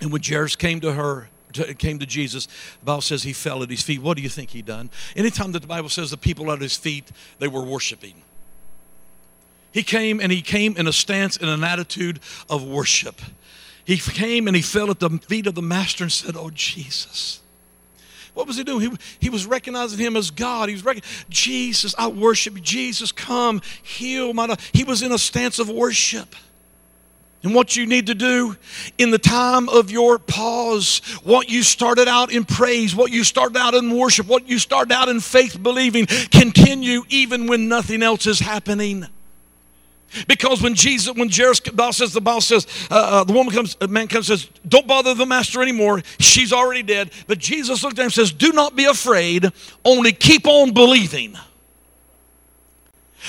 and 0.00 0.12
when 0.12 0.22
Jairus 0.22 0.54
came 0.54 0.80
to 0.80 0.92
her, 0.92 1.28
to, 1.54 1.74
came 1.74 1.98
to 1.98 2.06
Jesus, 2.06 2.46
the 2.80 2.84
Bible 2.84 3.00
says 3.00 3.22
he 3.22 3.32
fell 3.32 3.62
at 3.62 3.70
his 3.70 3.82
feet. 3.82 4.02
What 4.02 4.16
do 4.16 4.22
you 4.22 4.28
think 4.28 4.50
he 4.50 4.62
done? 4.62 4.90
Anytime 5.16 5.52
that 5.52 5.60
the 5.60 5.68
Bible 5.68 5.88
says 5.88 6.10
the 6.10 6.16
people 6.16 6.52
at 6.52 6.60
his 6.60 6.76
feet, 6.76 7.10
they 7.38 7.48
were 7.48 7.62
worshiping. 7.62 8.22
He 9.72 9.82
came 9.82 10.20
and 10.20 10.30
he 10.30 10.42
came 10.42 10.76
in 10.76 10.86
a 10.86 10.92
stance 10.92 11.36
and 11.36 11.48
an 11.48 11.64
attitude 11.64 12.20
of 12.48 12.64
worship. 12.64 13.20
He 13.84 13.96
came 13.96 14.46
and 14.46 14.54
he 14.54 14.62
fell 14.62 14.90
at 14.90 15.00
the 15.00 15.10
feet 15.10 15.46
of 15.46 15.54
the 15.54 15.62
master 15.62 16.04
and 16.04 16.12
said, 16.12 16.36
Oh, 16.36 16.50
Jesus. 16.50 17.40
What 18.38 18.46
was 18.46 18.56
he 18.56 18.62
doing? 18.62 18.92
He, 18.92 18.96
he 19.18 19.30
was 19.30 19.46
recognizing 19.46 19.98
him 19.98 20.16
as 20.16 20.30
God. 20.30 20.68
He 20.68 20.74
was 20.76 20.84
recognizing, 20.84 21.26
Jesus, 21.28 21.92
I 21.98 22.06
worship 22.06 22.54
you. 22.54 22.60
Jesus, 22.60 23.10
come, 23.10 23.60
heal 23.82 24.32
my. 24.32 24.54
He 24.72 24.84
was 24.84 25.02
in 25.02 25.10
a 25.10 25.18
stance 25.18 25.58
of 25.58 25.68
worship. 25.68 26.36
And 27.42 27.52
what 27.52 27.74
you 27.74 27.84
need 27.84 28.06
to 28.06 28.14
do 28.14 28.54
in 28.96 29.10
the 29.10 29.18
time 29.18 29.68
of 29.68 29.90
your 29.90 30.20
pause, 30.20 31.00
what 31.24 31.50
you 31.50 31.64
started 31.64 32.06
out 32.06 32.30
in 32.30 32.44
praise, 32.44 32.94
what 32.94 33.10
you 33.10 33.24
started 33.24 33.58
out 33.58 33.74
in 33.74 33.98
worship, 33.98 34.28
what 34.28 34.48
you 34.48 34.60
started 34.60 34.92
out 34.92 35.08
in 35.08 35.18
faith 35.18 35.60
believing, 35.60 36.06
continue 36.06 37.02
even 37.08 37.48
when 37.48 37.68
nothing 37.68 38.04
else 38.04 38.28
is 38.28 38.38
happening. 38.38 39.08
Because 40.26 40.62
when 40.62 40.74
Jesus, 40.74 41.14
when 41.14 41.28
Jairus, 41.28 41.60
the 41.60 41.72
Bible 41.72 41.92
says, 41.92 42.12
the 42.12 42.20
Bible 42.20 42.40
says, 42.40 42.66
uh, 42.90 42.94
uh, 42.94 43.24
the 43.24 43.32
woman 43.32 43.52
comes, 43.52 43.76
a 43.80 43.88
man 43.88 44.08
comes 44.08 44.26
says, 44.26 44.48
don't 44.66 44.86
bother 44.86 45.14
the 45.14 45.26
master 45.26 45.60
anymore. 45.62 46.02
She's 46.18 46.52
already 46.52 46.82
dead. 46.82 47.10
But 47.26 47.38
Jesus 47.38 47.82
looked 47.82 47.98
at 47.98 48.02
him 48.02 48.06
and 48.06 48.12
says, 48.12 48.32
do 48.32 48.52
not 48.52 48.74
be 48.74 48.84
afraid, 48.84 49.50
only 49.84 50.12
keep 50.12 50.46
on 50.46 50.72
believing. 50.72 51.36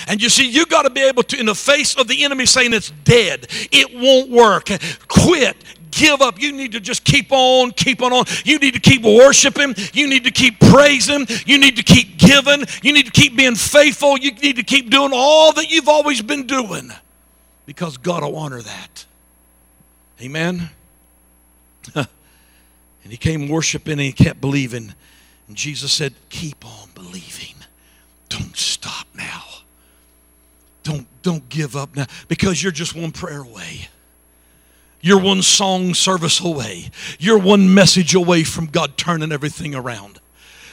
And 0.08 0.22
you 0.22 0.30
see, 0.30 0.50
you 0.50 0.66
got 0.66 0.84
to 0.84 0.90
be 0.90 1.02
able 1.02 1.24
to, 1.24 1.40
in 1.40 1.48
the 1.48 1.56
face 1.56 1.96
of 1.96 2.08
the 2.08 2.24
enemy 2.24 2.46
saying 2.46 2.74
it's 2.74 2.92
dead, 3.04 3.48
it 3.72 3.94
won't 3.94 4.30
work, 4.30 4.70
quit, 5.08 5.58
give 5.92 6.22
up. 6.22 6.42
You 6.42 6.52
need 6.52 6.72
to 6.74 6.80
just 6.80 7.04
keep 7.04 7.32
on, 7.32 7.72
keep 7.72 8.02
on 8.02 8.14
on. 8.14 8.26
You 8.46 8.60
need 8.60 8.74
to 8.74 8.80
keep 8.80 9.04
worshiping. 9.04 9.76
You 9.94 10.08
need 10.08 10.24
to 10.26 10.32
keep 10.32 10.60
praising. 10.60 11.28
You 11.46 11.58
need 11.58 11.78
to 11.78 11.84
keep 11.84 12.18
giving. 12.18 12.66
You 12.84 12.94
need 12.94 13.06
to 13.06 13.12
keep 13.12 13.36
being 13.36 13.56
faithful. 13.56 14.18
You 14.18 14.32
need 14.32 14.56
to 14.58 14.64
keep 14.64 14.90
doing 14.90 15.12
all 15.14 15.54
that 15.54 15.70
you've 15.70 15.90
always 15.90 16.22
been 16.22 16.48
doing 16.48 16.92
because 17.66 17.98
God 17.98 18.24
will 18.24 18.36
honor 18.36 18.62
that. 18.62 19.06
Amen. 20.22 20.70
and 21.96 22.08
he 23.04 23.18
came 23.18 23.48
worshiping 23.48 23.94
and 23.94 24.02
he 24.02 24.12
kept 24.12 24.42
believing. 24.42 24.94
And 25.48 25.56
Jesus 25.56 25.94
said, 25.94 26.14
Keep 26.30 26.66
on 26.66 26.90
believing. 26.94 27.56
Don't 28.30 28.56
stop 28.56 29.08
now. 29.16 29.44
Don't, 30.84 31.08
don't 31.22 31.48
give 31.50 31.76
up 31.76 31.96
now 31.96 32.06
because 32.28 32.62
you're 32.64 32.72
just 32.72 32.96
one 32.96 33.12
prayer 33.12 33.42
away. 33.42 33.90
You're 35.02 35.20
one 35.20 35.42
song 35.42 35.94
service 35.94 36.40
away. 36.40 36.92
You're 37.20 37.40
one 37.40 37.74
message 37.74 38.16
away 38.16 38.44
from 38.44 38.66
God 38.66 38.98
turning 38.98 39.32
everything 39.32 39.74
around. 39.74 40.20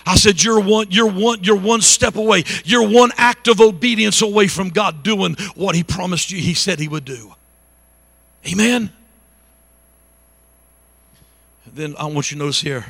I 0.04 0.16
said, 0.16 0.42
you're 0.42 0.60
one, 0.60 0.86
you're 0.90 1.10
one, 1.10 1.42
you're 1.42 1.56
one 1.56 1.80
step 1.80 2.16
away. 2.16 2.44
You're 2.64 2.88
one 2.88 3.10
act 3.16 3.48
of 3.48 3.60
obedience 3.60 4.22
away 4.22 4.46
from 4.46 4.68
God 4.68 5.02
doing 5.02 5.36
what 5.54 5.74
He 5.74 5.82
promised 5.82 6.30
you, 6.30 6.38
He 6.38 6.54
said 6.54 6.78
He 6.78 6.88
would 6.88 7.04
do. 7.04 7.34
Amen. 8.50 8.92
Then 11.66 11.94
I 11.98 12.06
want 12.06 12.30
you 12.30 12.36
to 12.36 12.44
notice 12.44 12.60
here, 12.60 12.86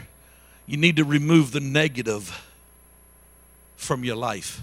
you 0.66 0.77
need 0.77 0.96
to 0.96 1.05
remove 1.05 1.53
the 1.53 1.61
negative 1.61 2.42
from 3.77 4.05
your 4.05 4.16
life. 4.16 4.62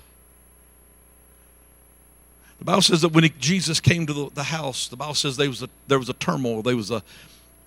The 2.63 2.67
Bible 2.67 2.81
says 2.81 3.01
that 3.01 3.09
when 3.09 3.25
he, 3.25 3.29
Jesus 3.41 3.81
came 3.81 4.05
to 4.07 4.13
the, 4.13 4.29
the, 4.35 4.43
house, 4.43 4.87
the 4.87 4.95
Bible 4.95 5.15
says 5.15 5.35
there 5.35 5.49
was 5.49 5.63
a, 5.63 5.69
there 5.89 5.99
was 5.99 6.07
a 6.07 6.13
turmoil, 6.13 6.61
there 6.61 6.77
was 6.77 6.91
a, 6.91 7.03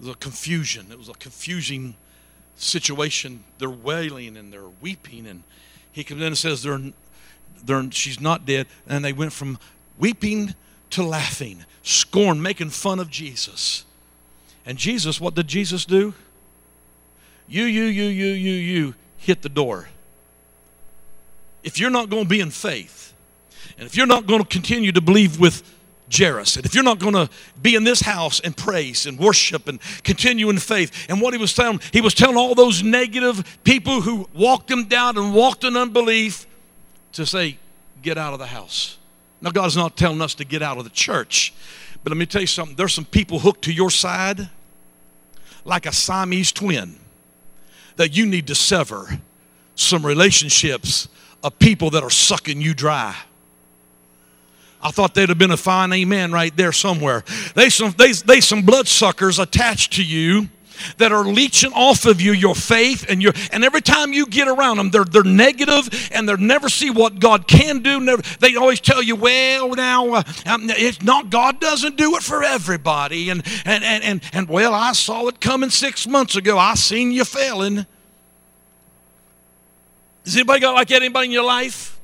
there 0.00 0.06
was 0.06 0.08
a 0.08 0.14
confusion. 0.14 0.86
It 0.90 0.96
was 0.96 1.10
a 1.10 1.12
confusing 1.12 1.96
situation. 2.54 3.44
They're 3.58 3.68
wailing 3.68 4.38
and 4.38 4.50
they're 4.50 4.70
weeping. 4.80 5.26
And 5.26 5.42
he 5.92 6.02
comes 6.02 6.22
in 6.22 6.28
and 6.28 6.38
says, 6.38 6.62
they're, 6.62 6.80
they're, 7.62 7.92
She's 7.92 8.22
not 8.22 8.46
dead. 8.46 8.68
And 8.86 9.04
they 9.04 9.12
went 9.12 9.34
from 9.34 9.58
weeping 9.98 10.54
to 10.88 11.02
laughing, 11.02 11.66
scorn, 11.82 12.40
making 12.40 12.70
fun 12.70 12.98
of 12.98 13.10
Jesus. 13.10 13.84
And 14.64 14.78
Jesus, 14.78 15.20
what 15.20 15.34
did 15.34 15.46
Jesus 15.46 15.84
do? 15.84 16.14
You, 17.46 17.64
you, 17.64 17.82
you, 17.82 18.04
you, 18.04 18.26
you, 18.28 18.52
you, 18.52 18.94
hit 19.18 19.42
the 19.42 19.50
door. 19.50 19.90
If 21.62 21.78
you're 21.78 21.90
not 21.90 22.08
going 22.08 22.22
to 22.22 22.28
be 22.30 22.40
in 22.40 22.50
faith, 22.50 23.12
and 23.78 23.86
if 23.86 23.96
you're 23.96 24.06
not 24.06 24.26
going 24.26 24.42
to 24.42 24.48
continue 24.48 24.92
to 24.92 25.00
believe 25.00 25.38
with 25.38 25.62
Jairus, 26.16 26.56
and 26.56 26.64
if 26.64 26.74
you're 26.74 26.84
not 26.84 26.98
going 26.98 27.14
to 27.14 27.28
be 27.60 27.74
in 27.74 27.84
this 27.84 28.00
house 28.00 28.40
and 28.40 28.56
praise 28.56 29.06
and 29.06 29.18
worship 29.18 29.68
and 29.68 29.80
continue 30.04 30.50
in 30.50 30.58
faith, 30.58 31.06
and 31.08 31.20
what 31.20 31.34
he 31.34 31.38
was 31.38 31.52
telling, 31.52 31.80
he 31.92 32.00
was 32.00 32.14
telling 32.14 32.36
all 32.36 32.54
those 32.54 32.82
negative 32.82 33.58
people 33.64 34.00
who 34.00 34.28
walked 34.34 34.70
him 34.70 34.84
down 34.84 35.18
and 35.18 35.34
walked 35.34 35.64
in 35.64 35.76
unbelief 35.76 36.46
to 37.12 37.26
say, 37.26 37.58
get 38.02 38.18
out 38.18 38.32
of 38.32 38.38
the 38.38 38.46
house. 38.46 38.98
Now, 39.40 39.50
God's 39.50 39.76
not 39.76 39.96
telling 39.96 40.22
us 40.22 40.34
to 40.36 40.44
get 40.44 40.62
out 40.62 40.78
of 40.78 40.84
the 40.84 40.90
church, 40.90 41.52
but 42.02 42.10
let 42.10 42.16
me 42.16 42.26
tell 42.26 42.40
you 42.40 42.46
something. 42.46 42.76
There's 42.76 42.94
some 42.94 43.04
people 43.04 43.40
hooked 43.40 43.62
to 43.64 43.72
your 43.72 43.90
side 43.90 44.48
like 45.64 45.86
a 45.86 45.92
Siamese 45.92 46.52
twin 46.52 47.00
that 47.96 48.16
you 48.16 48.26
need 48.26 48.46
to 48.46 48.54
sever 48.54 49.18
some 49.74 50.06
relationships 50.06 51.08
of 51.42 51.58
people 51.58 51.90
that 51.90 52.02
are 52.02 52.10
sucking 52.10 52.60
you 52.60 52.74
dry. 52.74 53.14
I 54.86 54.92
thought 54.92 55.14
there'd 55.14 55.30
have 55.30 55.38
been 55.38 55.50
a 55.50 55.56
fine 55.56 55.92
amen 55.92 56.30
right 56.30 56.56
there 56.56 56.70
somewhere. 56.70 57.24
They 57.56 57.70
some 57.70 57.92
they, 57.98 58.12
they 58.12 58.40
some 58.40 58.62
bloodsuckers 58.62 59.40
attached 59.40 59.94
to 59.94 60.04
you 60.04 60.48
that 60.98 61.10
are 61.10 61.24
leeching 61.24 61.72
off 61.72 62.04
of 62.06 62.20
you 62.20 62.30
your 62.30 62.54
faith 62.54 63.04
and 63.08 63.20
your 63.20 63.32
and 63.50 63.64
every 63.64 63.80
time 63.80 64.12
you 64.12 64.26
get 64.26 64.46
around 64.46 64.76
them 64.76 64.90
they're 64.90 65.04
they're 65.04 65.24
negative 65.24 66.08
and 66.12 66.28
they 66.28 66.36
never 66.36 66.68
see 66.68 66.90
what 66.90 67.18
God 67.18 67.48
can 67.48 67.80
do. 67.80 67.98
Never 67.98 68.22
they 68.38 68.54
always 68.54 68.80
tell 68.80 69.02
you 69.02 69.16
well 69.16 69.74
now 69.74 70.14
uh, 70.14 70.22
um, 70.46 70.70
it's 70.70 71.02
not 71.02 71.30
God 71.30 71.58
doesn't 71.58 71.96
do 71.96 72.14
it 72.14 72.22
for 72.22 72.44
everybody. 72.44 73.30
And 73.30 73.42
and 73.64 73.82
and 73.82 74.04
and, 74.04 74.20
and 74.32 74.48
well 74.48 74.72
I 74.72 74.92
saw 74.92 75.26
it 75.26 75.40
coming 75.40 75.70
6 75.70 76.06
months 76.06 76.36
ago. 76.36 76.58
I 76.58 76.74
seen 76.76 77.10
you 77.10 77.24
failing. 77.24 77.86
Has 80.24 80.36
anybody 80.36 80.60
got 80.60 80.74
like 80.74 80.88
that 80.88 81.02
anybody 81.02 81.26
in 81.26 81.32
your 81.32 81.44
life 81.44 81.95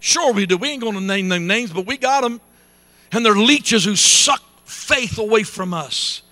Sure, 0.00 0.32
we 0.32 0.46
do. 0.46 0.56
We 0.56 0.70
ain't 0.70 0.82
going 0.82 0.94
to 0.94 1.00
name 1.00 1.28
them 1.28 1.46
names, 1.46 1.72
but 1.72 1.86
we 1.86 1.96
got 1.96 2.22
them. 2.22 2.40
And 3.12 3.24
they're 3.24 3.34
leeches 3.34 3.84
who 3.84 3.96
suck 3.96 4.42
faith 4.64 5.18
away 5.18 5.42
from 5.42 5.72
us. 5.72 6.22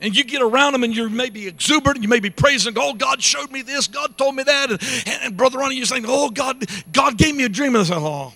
And 0.00 0.14
you 0.14 0.24
get 0.24 0.42
around 0.42 0.74
them 0.74 0.84
and 0.84 0.94
you're 0.94 1.08
maybe 1.08 1.46
exuberant, 1.46 2.02
you 2.02 2.08
may 2.08 2.20
be 2.20 2.28
praising, 2.28 2.74
oh, 2.76 2.92
God 2.92 3.22
showed 3.22 3.50
me 3.50 3.62
this, 3.62 3.86
God 3.86 4.18
told 4.18 4.34
me 4.34 4.42
that. 4.42 4.70
And, 4.70 4.82
and, 5.06 5.22
and 5.22 5.36
Brother 5.36 5.58
Ronnie, 5.58 5.76
you're 5.76 5.86
saying, 5.86 6.04
oh, 6.06 6.30
God, 6.30 6.62
God 6.92 7.16
gave 7.16 7.34
me 7.34 7.44
a 7.44 7.48
dream. 7.48 7.74
And 7.74 7.78
I 7.78 7.84
said, 7.84 7.98
oh, 7.98 8.34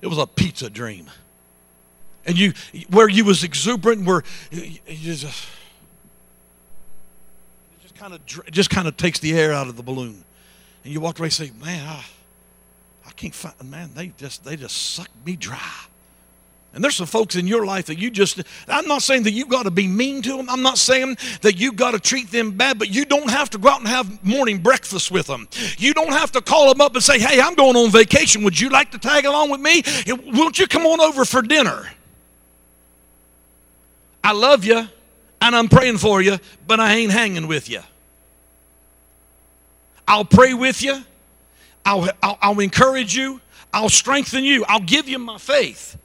it 0.00 0.08
was 0.08 0.18
a 0.18 0.26
pizza 0.26 0.68
dream. 0.68 1.06
And 2.24 2.36
you, 2.36 2.54
where 2.90 3.08
you 3.08 3.24
was 3.24 3.44
exuberant, 3.44 4.04
where 4.04 4.24
you 4.50 4.80
just, 4.84 5.24
it 5.24 5.32
just 7.82 7.94
kind 7.94 8.12
of, 8.12 8.26
just 8.26 8.70
kind 8.70 8.88
of 8.88 8.96
takes 8.96 9.20
the 9.20 9.38
air 9.38 9.52
out 9.52 9.68
of 9.68 9.76
the 9.76 9.84
balloon. 9.84 10.24
And 10.82 10.92
you 10.92 11.00
walk 11.00 11.20
away 11.20 11.26
and 11.26 11.32
say, 11.32 11.52
man, 11.62 11.86
I, 11.86 12.04
can't 13.16 13.34
find 13.34 13.54
man, 13.70 13.90
they 13.94 14.08
just 14.16 14.44
they 14.44 14.56
just 14.56 14.94
suck 14.94 15.08
me 15.24 15.36
dry. 15.36 15.86
And 16.76 16.84
there's 16.84 16.96
some 16.96 17.06
folks 17.06 17.36
in 17.36 17.46
your 17.46 17.64
life 17.64 17.86
that 17.86 17.98
you 17.98 18.10
just, 18.10 18.42
I'm 18.68 18.86
not 18.86 19.00
saying 19.00 19.22
that 19.22 19.30
you 19.30 19.46
got 19.46 19.62
to 19.62 19.70
be 19.70 19.86
mean 19.86 20.20
to 20.20 20.36
them. 20.36 20.50
I'm 20.50 20.60
not 20.60 20.76
saying 20.76 21.16
that 21.40 21.56
you 21.56 21.72
got 21.72 21.92
to 21.92 21.98
treat 21.98 22.30
them 22.30 22.50
bad, 22.50 22.78
but 22.78 22.90
you 22.90 23.06
don't 23.06 23.30
have 23.30 23.48
to 23.50 23.58
go 23.58 23.70
out 23.70 23.78
and 23.78 23.88
have 23.88 24.22
morning 24.22 24.58
breakfast 24.58 25.10
with 25.10 25.26
them. 25.26 25.48
You 25.78 25.94
don't 25.94 26.12
have 26.12 26.32
to 26.32 26.42
call 26.42 26.68
them 26.68 26.82
up 26.82 26.94
and 26.94 27.02
say, 27.02 27.18
hey, 27.18 27.40
I'm 27.40 27.54
going 27.54 27.76
on 27.76 27.90
vacation. 27.90 28.42
Would 28.44 28.60
you 28.60 28.68
like 28.68 28.90
to 28.90 28.98
tag 28.98 29.24
along 29.24 29.48
with 29.52 29.62
me? 29.62 29.82
Won't 30.06 30.58
you 30.58 30.66
come 30.66 30.84
on 30.84 31.00
over 31.00 31.24
for 31.24 31.40
dinner? 31.40 31.88
I 34.22 34.32
love 34.32 34.62
you 34.62 34.86
and 35.40 35.56
I'm 35.56 35.68
praying 35.68 35.96
for 35.96 36.20
you, 36.20 36.38
but 36.66 36.78
I 36.78 36.96
ain't 36.96 37.12
hanging 37.12 37.46
with 37.46 37.70
you. 37.70 37.80
I'll 40.06 40.26
pray 40.26 40.52
with 40.52 40.82
you 40.82 41.02
I'll, 41.86 42.08
I'll, 42.22 42.38
I'll 42.42 42.60
encourage 42.60 43.16
you. 43.16 43.40
I'll 43.72 43.88
strengthen 43.88 44.44
you. 44.44 44.64
I'll 44.68 44.80
give 44.80 45.08
you 45.08 45.18
my 45.18 45.38
faith. 45.38 45.96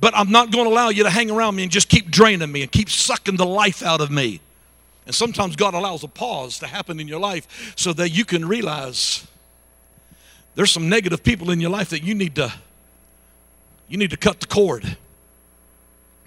But 0.00 0.16
I'm 0.16 0.30
not 0.32 0.50
going 0.50 0.64
to 0.64 0.70
allow 0.70 0.88
you 0.88 1.04
to 1.04 1.10
hang 1.10 1.30
around 1.30 1.54
me 1.54 1.62
and 1.62 1.70
just 1.70 1.88
keep 1.88 2.10
draining 2.10 2.50
me 2.50 2.62
and 2.62 2.72
keep 2.72 2.90
sucking 2.90 3.36
the 3.36 3.46
life 3.46 3.82
out 3.82 4.00
of 4.00 4.10
me. 4.10 4.40
And 5.06 5.14
sometimes 5.14 5.54
God 5.54 5.74
allows 5.74 6.02
a 6.02 6.08
pause 6.08 6.58
to 6.60 6.66
happen 6.66 6.98
in 6.98 7.06
your 7.06 7.20
life 7.20 7.74
so 7.76 7.92
that 7.92 8.10
you 8.10 8.24
can 8.24 8.48
realize 8.48 9.26
there's 10.54 10.70
some 10.70 10.88
negative 10.88 11.22
people 11.22 11.50
in 11.50 11.60
your 11.60 11.70
life 11.70 11.90
that 11.90 12.02
you 12.02 12.14
need 12.14 12.34
to 12.36 12.52
you 13.88 13.98
need 13.98 14.10
to 14.10 14.16
cut 14.16 14.40
the 14.40 14.46
cord. 14.46 14.96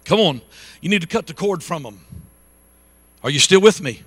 Come 0.06 0.20
on. 0.20 0.42
You 0.80 0.90
need 0.90 1.02
to 1.02 1.08
cut 1.08 1.26
the 1.26 1.34
cord 1.34 1.64
from 1.64 1.84
them. 1.84 2.00
Are 3.24 3.32
you 3.32 3.40
still 3.40 3.60
with 3.60 3.82
me? 3.82 4.04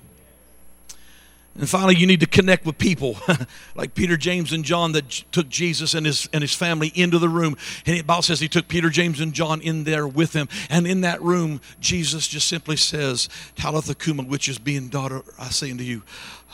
And 1.61 1.69
finally, 1.69 1.95
you 1.95 2.07
need 2.07 2.21
to 2.21 2.25
connect 2.25 2.65
with 2.65 2.79
people 2.79 3.17
like 3.75 3.93
Peter, 3.93 4.17
James, 4.17 4.51
and 4.51 4.65
John 4.65 4.93
that 4.93 5.07
took 5.31 5.47
Jesus 5.47 5.93
and 5.93 6.07
his, 6.07 6.27
and 6.33 6.41
his 6.41 6.55
family 6.55 6.91
into 6.95 7.19
the 7.19 7.29
room. 7.29 7.55
And 7.85 7.99
the 7.99 8.01
Bible 8.01 8.23
says 8.23 8.39
he 8.39 8.47
took 8.47 8.67
Peter, 8.67 8.89
James, 8.89 9.19
and 9.19 9.31
John 9.31 9.61
in 9.61 9.83
there 9.83 10.07
with 10.07 10.33
him. 10.33 10.49
And 10.71 10.87
in 10.87 11.01
that 11.01 11.21
room, 11.21 11.61
Jesus 11.79 12.27
just 12.27 12.47
simply 12.47 12.77
says, 12.77 13.29
Talitha 13.55 13.93
Kuma, 13.93 14.23
which 14.23 14.49
is 14.49 14.57
being 14.57 14.87
daughter, 14.87 15.21
I 15.37 15.49
say 15.49 15.69
unto 15.69 15.83
you, 15.83 16.01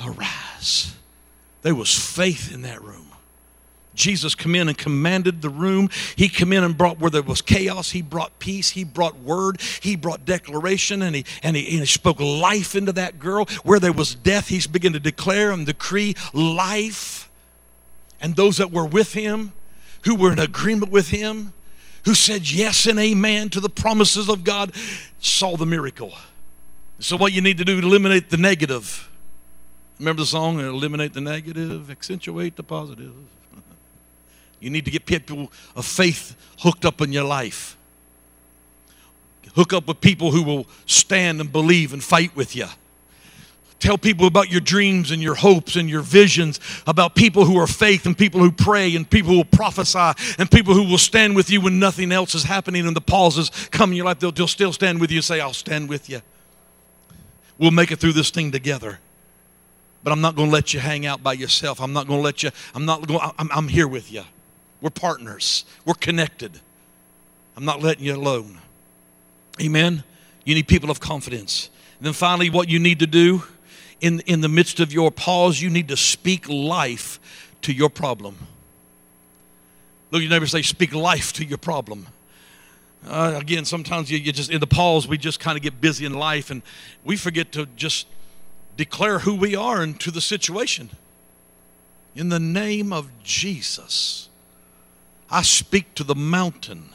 arise. 0.06 0.94
There 1.62 1.74
was 1.74 1.98
faith 1.98 2.54
in 2.54 2.64
that 2.64 2.82
room. 2.82 3.07
Jesus 3.98 4.36
come 4.36 4.56
in 4.56 4.70
and 4.70 4.78
commanded 4.78 5.42
the 5.42 5.50
room. 5.50 5.90
He 6.16 6.30
come 6.30 6.54
in 6.54 6.64
and 6.64 6.78
brought 6.78 7.00
where 7.00 7.12
there 7.12 7.22
was 7.22 7.42
chaos. 7.42 7.92
He 7.92 8.02
brought 8.02 8.40
peace. 8.40 8.70
He 8.70 8.84
brought 8.86 9.20
word. 9.20 9.60
He 9.82 9.96
brought 9.98 10.24
declaration, 10.24 11.02
and 11.02 11.16
he 11.16 11.26
and 11.44 11.58
he, 11.58 11.68
and 11.72 11.80
he 11.80 11.86
spoke 11.86 12.20
life 12.20 12.76
into 12.76 12.94
that 12.94 13.20
girl. 13.20 13.46
Where 13.64 13.80
there 13.80 13.92
was 13.92 14.16
death, 14.16 14.48
he's 14.48 14.68
begun 14.68 14.94
to 14.94 15.00
declare 15.00 15.52
and 15.52 15.66
decree 15.66 16.16
life. 16.34 17.30
And 18.22 18.36
those 18.36 18.58
that 18.58 18.72
were 18.72 18.86
with 18.86 19.14
him, 19.14 19.52
who 20.06 20.16
were 20.16 20.32
in 20.32 20.40
agreement 20.40 20.92
with 20.92 21.10
him, 21.10 21.54
who 22.06 22.14
said 22.14 22.50
yes 22.50 22.86
and 22.86 22.98
amen 22.98 23.50
to 23.50 23.60
the 23.60 23.70
promises 23.70 24.30
of 24.30 24.44
God, 24.44 24.72
saw 25.20 25.58
the 25.58 25.66
miracle. 25.66 26.14
So 27.00 27.18
what 27.18 27.34
you 27.34 27.42
need 27.42 27.58
to 27.58 27.66
do 27.66 27.82
to 27.82 27.86
eliminate 27.86 28.30
the 28.30 28.38
negative. 28.38 29.10
Remember 30.00 30.22
the 30.22 30.28
song, 30.28 30.60
eliminate 30.60 31.14
the 31.14 31.22
negative, 31.22 31.92
accentuate 31.92 32.56
the 32.56 32.64
positive. 32.64 33.14
You 34.60 34.70
need 34.70 34.86
to 34.86 34.92
get 34.92 35.06
people 35.06 35.52
of 35.76 35.86
faith 35.86 36.36
hooked 36.60 36.86
up 36.86 37.02
in 37.02 37.12
your 37.12 37.24
life. 37.24 37.78
Hook 39.56 39.74
up 39.74 39.88
with 39.88 40.02
people 40.02 40.32
who 40.32 40.44
will 40.44 40.68
stand 40.86 41.42
and 41.42 41.52
believe 41.52 41.92
and 41.92 42.04
fight 42.04 42.36
with 42.36 42.56
you. 42.56 42.68
Tell 43.80 43.98
people 43.98 44.26
about 44.26 44.52
your 44.52 44.62
dreams 44.62 45.12
and 45.12 45.22
your 45.22 45.36
hopes 45.36 45.76
and 45.76 45.90
your 45.90 46.02
visions, 46.02 46.60
about 46.88 47.16
people 47.16 47.46
who 47.46 47.58
are 47.58 47.68
faith 47.68 48.06
and 48.08 48.18
people 48.18 48.40
who 48.40 48.52
pray 48.52 48.96
and 48.96 49.08
people 49.08 49.32
who 49.32 49.38
will 49.38 49.46
prophesy 49.46 50.12
and 50.40 50.50
people 50.50 50.74
who 50.74 50.84
will 50.84 50.98
stand 50.98 51.36
with 51.36 51.50
you 51.52 51.62
when 51.62 51.80
nothing 51.80 52.12
else 52.12 52.34
is 52.34 52.44
happening 52.44 52.88
and 52.88 52.96
the 52.96 53.02
pauses 53.02 53.50
come 53.72 53.92
in 53.92 53.98
your 53.98 54.06
life. 54.06 54.20
They'll, 54.20 54.32
they'll 54.32 54.48
still 54.48 54.74
stand 54.74 55.00
with 55.00 55.12
you 55.12 55.18
and 55.18 55.26
say, 55.26 55.40
I'll 55.40 55.54
stand 55.54 55.90
with 55.90 56.10
you. 56.10 56.22
We'll 57.60 57.72
make 57.72 57.92
it 57.92 58.00
through 58.00 58.14
this 58.14 58.32
thing 58.32 58.52
together. 58.52 59.00
But 60.04 60.12
I'm 60.12 60.22
not 60.22 60.36
going 60.36 60.50
to 60.50 60.54
let 60.54 60.74
you 60.74 60.80
hang 60.80 61.06
out 61.06 61.22
by 61.22 61.34
yourself. 61.34 61.82
I'm 61.82 61.94
not 61.94 62.08
going 62.08 62.20
to 62.20 62.24
let 62.24 62.42
you, 62.44 62.52
I'm 62.74 62.86
not 62.86 63.08
going, 63.08 63.20
I'm, 63.38 63.50
I'm 63.52 63.68
here 63.68 63.88
with 63.88 64.12
you. 64.12 64.24
We're 64.82 64.90
partners, 64.90 65.66
we're 65.86 65.96
connected. 65.96 66.60
I'm 67.56 67.66
not 67.66 67.82
letting 67.82 68.06
you 68.06 68.16
alone. 68.16 68.60
Amen. 69.60 70.04
You 70.46 70.54
need 70.54 70.68
people 70.68 70.92
of 70.92 71.00
confidence. 71.00 71.70
And 71.98 72.06
then 72.06 72.14
finally, 72.14 72.52
what 72.52 72.70
you 72.70 72.78
need 72.78 73.00
to 73.00 73.08
do 73.08 73.42
in, 74.00 74.20
in 74.22 74.42
the 74.42 74.50
midst 74.50 74.80
of 74.80 74.94
your 74.94 75.10
pause, 75.10 75.60
you 75.60 75.70
need 75.70 75.88
to 75.88 75.98
speak 75.98 76.48
life 76.48 77.20
to 77.64 77.74
your 77.74 77.90
problem. 77.90 78.38
Look, 80.12 80.22
you 80.22 80.30
never 80.30 80.46
say, 80.46 80.62
speak 80.62 80.94
life 80.94 81.34
to 81.34 81.44
your 81.44 81.58
problem. 81.58 82.08
Uh, 83.06 83.34
again, 83.36 83.66
sometimes 83.66 84.12
you, 84.12 84.18
you 84.18 84.32
just, 84.32 84.52
in 84.52 84.60
the 84.60 84.68
pause, 84.68 85.08
we 85.08 85.18
just 85.18 85.40
kind 85.40 85.58
of 85.58 85.64
get 85.64 85.82
busy 85.82 86.06
in 86.06 86.14
life 86.14 86.50
and 86.50 86.62
we 87.04 87.18
forget 87.18 87.52
to 87.54 87.66
just 87.76 88.08
declare 88.76 89.20
who 89.20 89.36
we 89.36 89.56
are 89.56 89.84
into 89.84 90.12
the 90.12 90.22
situation. 90.22 90.90
In 92.16 92.30
the 92.30 92.40
name 92.40 92.94
of 92.94 93.10
Jesus. 93.24 94.30
I 95.30 95.42
speak 95.42 95.94
to 95.96 96.04
the 96.04 96.16
mountain. 96.16 96.90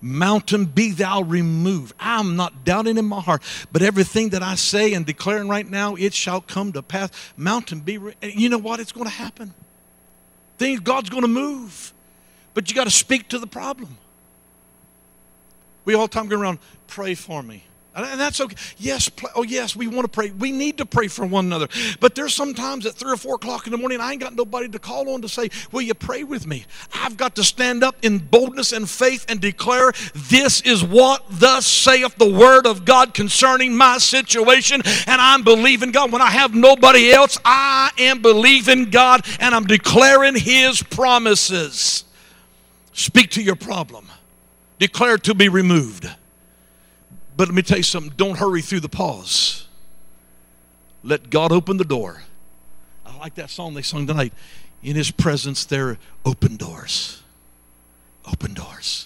Mountain, 0.00 0.66
be 0.66 0.90
thou 0.90 1.22
removed. 1.22 1.94
I'm 1.98 2.36
not 2.36 2.64
doubting 2.64 2.98
in 2.98 3.06
my 3.06 3.20
heart, 3.20 3.42
but 3.72 3.80
everything 3.80 4.28
that 4.30 4.42
I 4.42 4.54
say 4.54 4.92
and 4.92 5.06
declaring 5.06 5.48
right 5.48 5.68
now, 5.68 5.94
it 5.94 6.12
shall 6.12 6.42
come 6.42 6.72
to 6.72 6.82
pass. 6.82 7.10
Mountain, 7.36 7.80
be. 7.80 7.96
Re- 7.96 8.14
you 8.22 8.50
know 8.50 8.58
what? 8.58 8.80
It's 8.80 8.92
going 8.92 9.06
to 9.06 9.12
happen. 9.12 9.54
Things 10.58 10.80
God's 10.80 11.08
going 11.08 11.22
to 11.22 11.28
move, 11.28 11.94
but 12.52 12.68
you 12.68 12.76
got 12.76 12.84
to 12.84 12.90
speak 12.90 13.28
to 13.30 13.38
the 13.38 13.46
problem. 13.46 13.96
We 15.86 15.94
all 15.94 16.08
time 16.08 16.28
go 16.28 16.38
around, 16.38 16.58
pray 16.86 17.14
for 17.14 17.42
me. 17.42 17.64
And 17.96 18.18
that's 18.18 18.40
okay. 18.40 18.56
Yes, 18.76 19.08
oh 19.36 19.44
yes, 19.44 19.76
we 19.76 19.86
want 19.86 20.02
to 20.02 20.08
pray. 20.08 20.30
We 20.30 20.50
need 20.50 20.78
to 20.78 20.86
pray 20.86 21.06
for 21.06 21.24
one 21.24 21.46
another. 21.46 21.68
But 22.00 22.16
there's 22.16 22.34
sometimes 22.34 22.86
at 22.86 22.94
three 22.94 23.12
or 23.12 23.16
four 23.16 23.36
o'clock 23.36 23.66
in 23.66 23.70
the 23.70 23.78
morning, 23.78 24.00
I 24.00 24.10
ain't 24.10 24.20
got 24.20 24.34
nobody 24.34 24.68
to 24.68 24.80
call 24.80 25.10
on 25.10 25.22
to 25.22 25.28
say, 25.28 25.48
Will 25.70 25.82
you 25.82 25.94
pray 25.94 26.24
with 26.24 26.44
me? 26.44 26.64
I've 26.92 27.16
got 27.16 27.36
to 27.36 27.44
stand 27.44 27.84
up 27.84 27.96
in 28.02 28.18
boldness 28.18 28.72
and 28.72 28.90
faith 28.90 29.24
and 29.28 29.40
declare, 29.40 29.92
This 30.12 30.60
is 30.62 30.82
what 30.82 31.24
thus 31.30 31.66
saith 31.66 32.16
the 32.16 32.28
word 32.28 32.66
of 32.66 32.84
God 32.84 33.14
concerning 33.14 33.76
my 33.76 33.98
situation. 33.98 34.82
And 35.06 35.20
I'm 35.20 35.44
believing 35.44 35.92
God. 35.92 36.10
When 36.10 36.22
I 36.22 36.30
have 36.30 36.52
nobody 36.52 37.12
else, 37.12 37.38
I 37.44 37.92
am 37.98 38.22
believing 38.22 38.90
God 38.90 39.24
and 39.38 39.54
I'm 39.54 39.66
declaring 39.66 40.34
his 40.34 40.82
promises. 40.82 42.04
Speak 42.92 43.30
to 43.30 43.42
your 43.42 43.56
problem, 43.56 44.08
declare 44.80 45.18
to 45.18 45.34
be 45.34 45.48
removed. 45.48 46.08
But 47.36 47.48
let 47.48 47.54
me 47.54 47.62
tell 47.62 47.78
you 47.78 47.82
something 47.82 48.12
don't 48.16 48.38
hurry 48.38 48.62
through 48.62 48.80
the 48.80 48.88
pause. 48.88 49.66
Let 51.02 51.30
God 51.30 51.52
open 51.52 51.76
the 51.76 51.84
door. 51.84 52.22
I 53.04 53.16
like 53.18 53.34
that 53.34 53.50
song 53.50 53.74
they 53.74 53.82
sung 53.82 54.06
tonight. 54.06 54.32
In 54.82 54.96
His 54.96 55.10
presence, 55.10 55.64
there 55.64 55.88
are 55.88 55.98
open 56.24 56.56
doors. 56.56 57.22
Open 58.30 58.54
doors. 58.54 59.02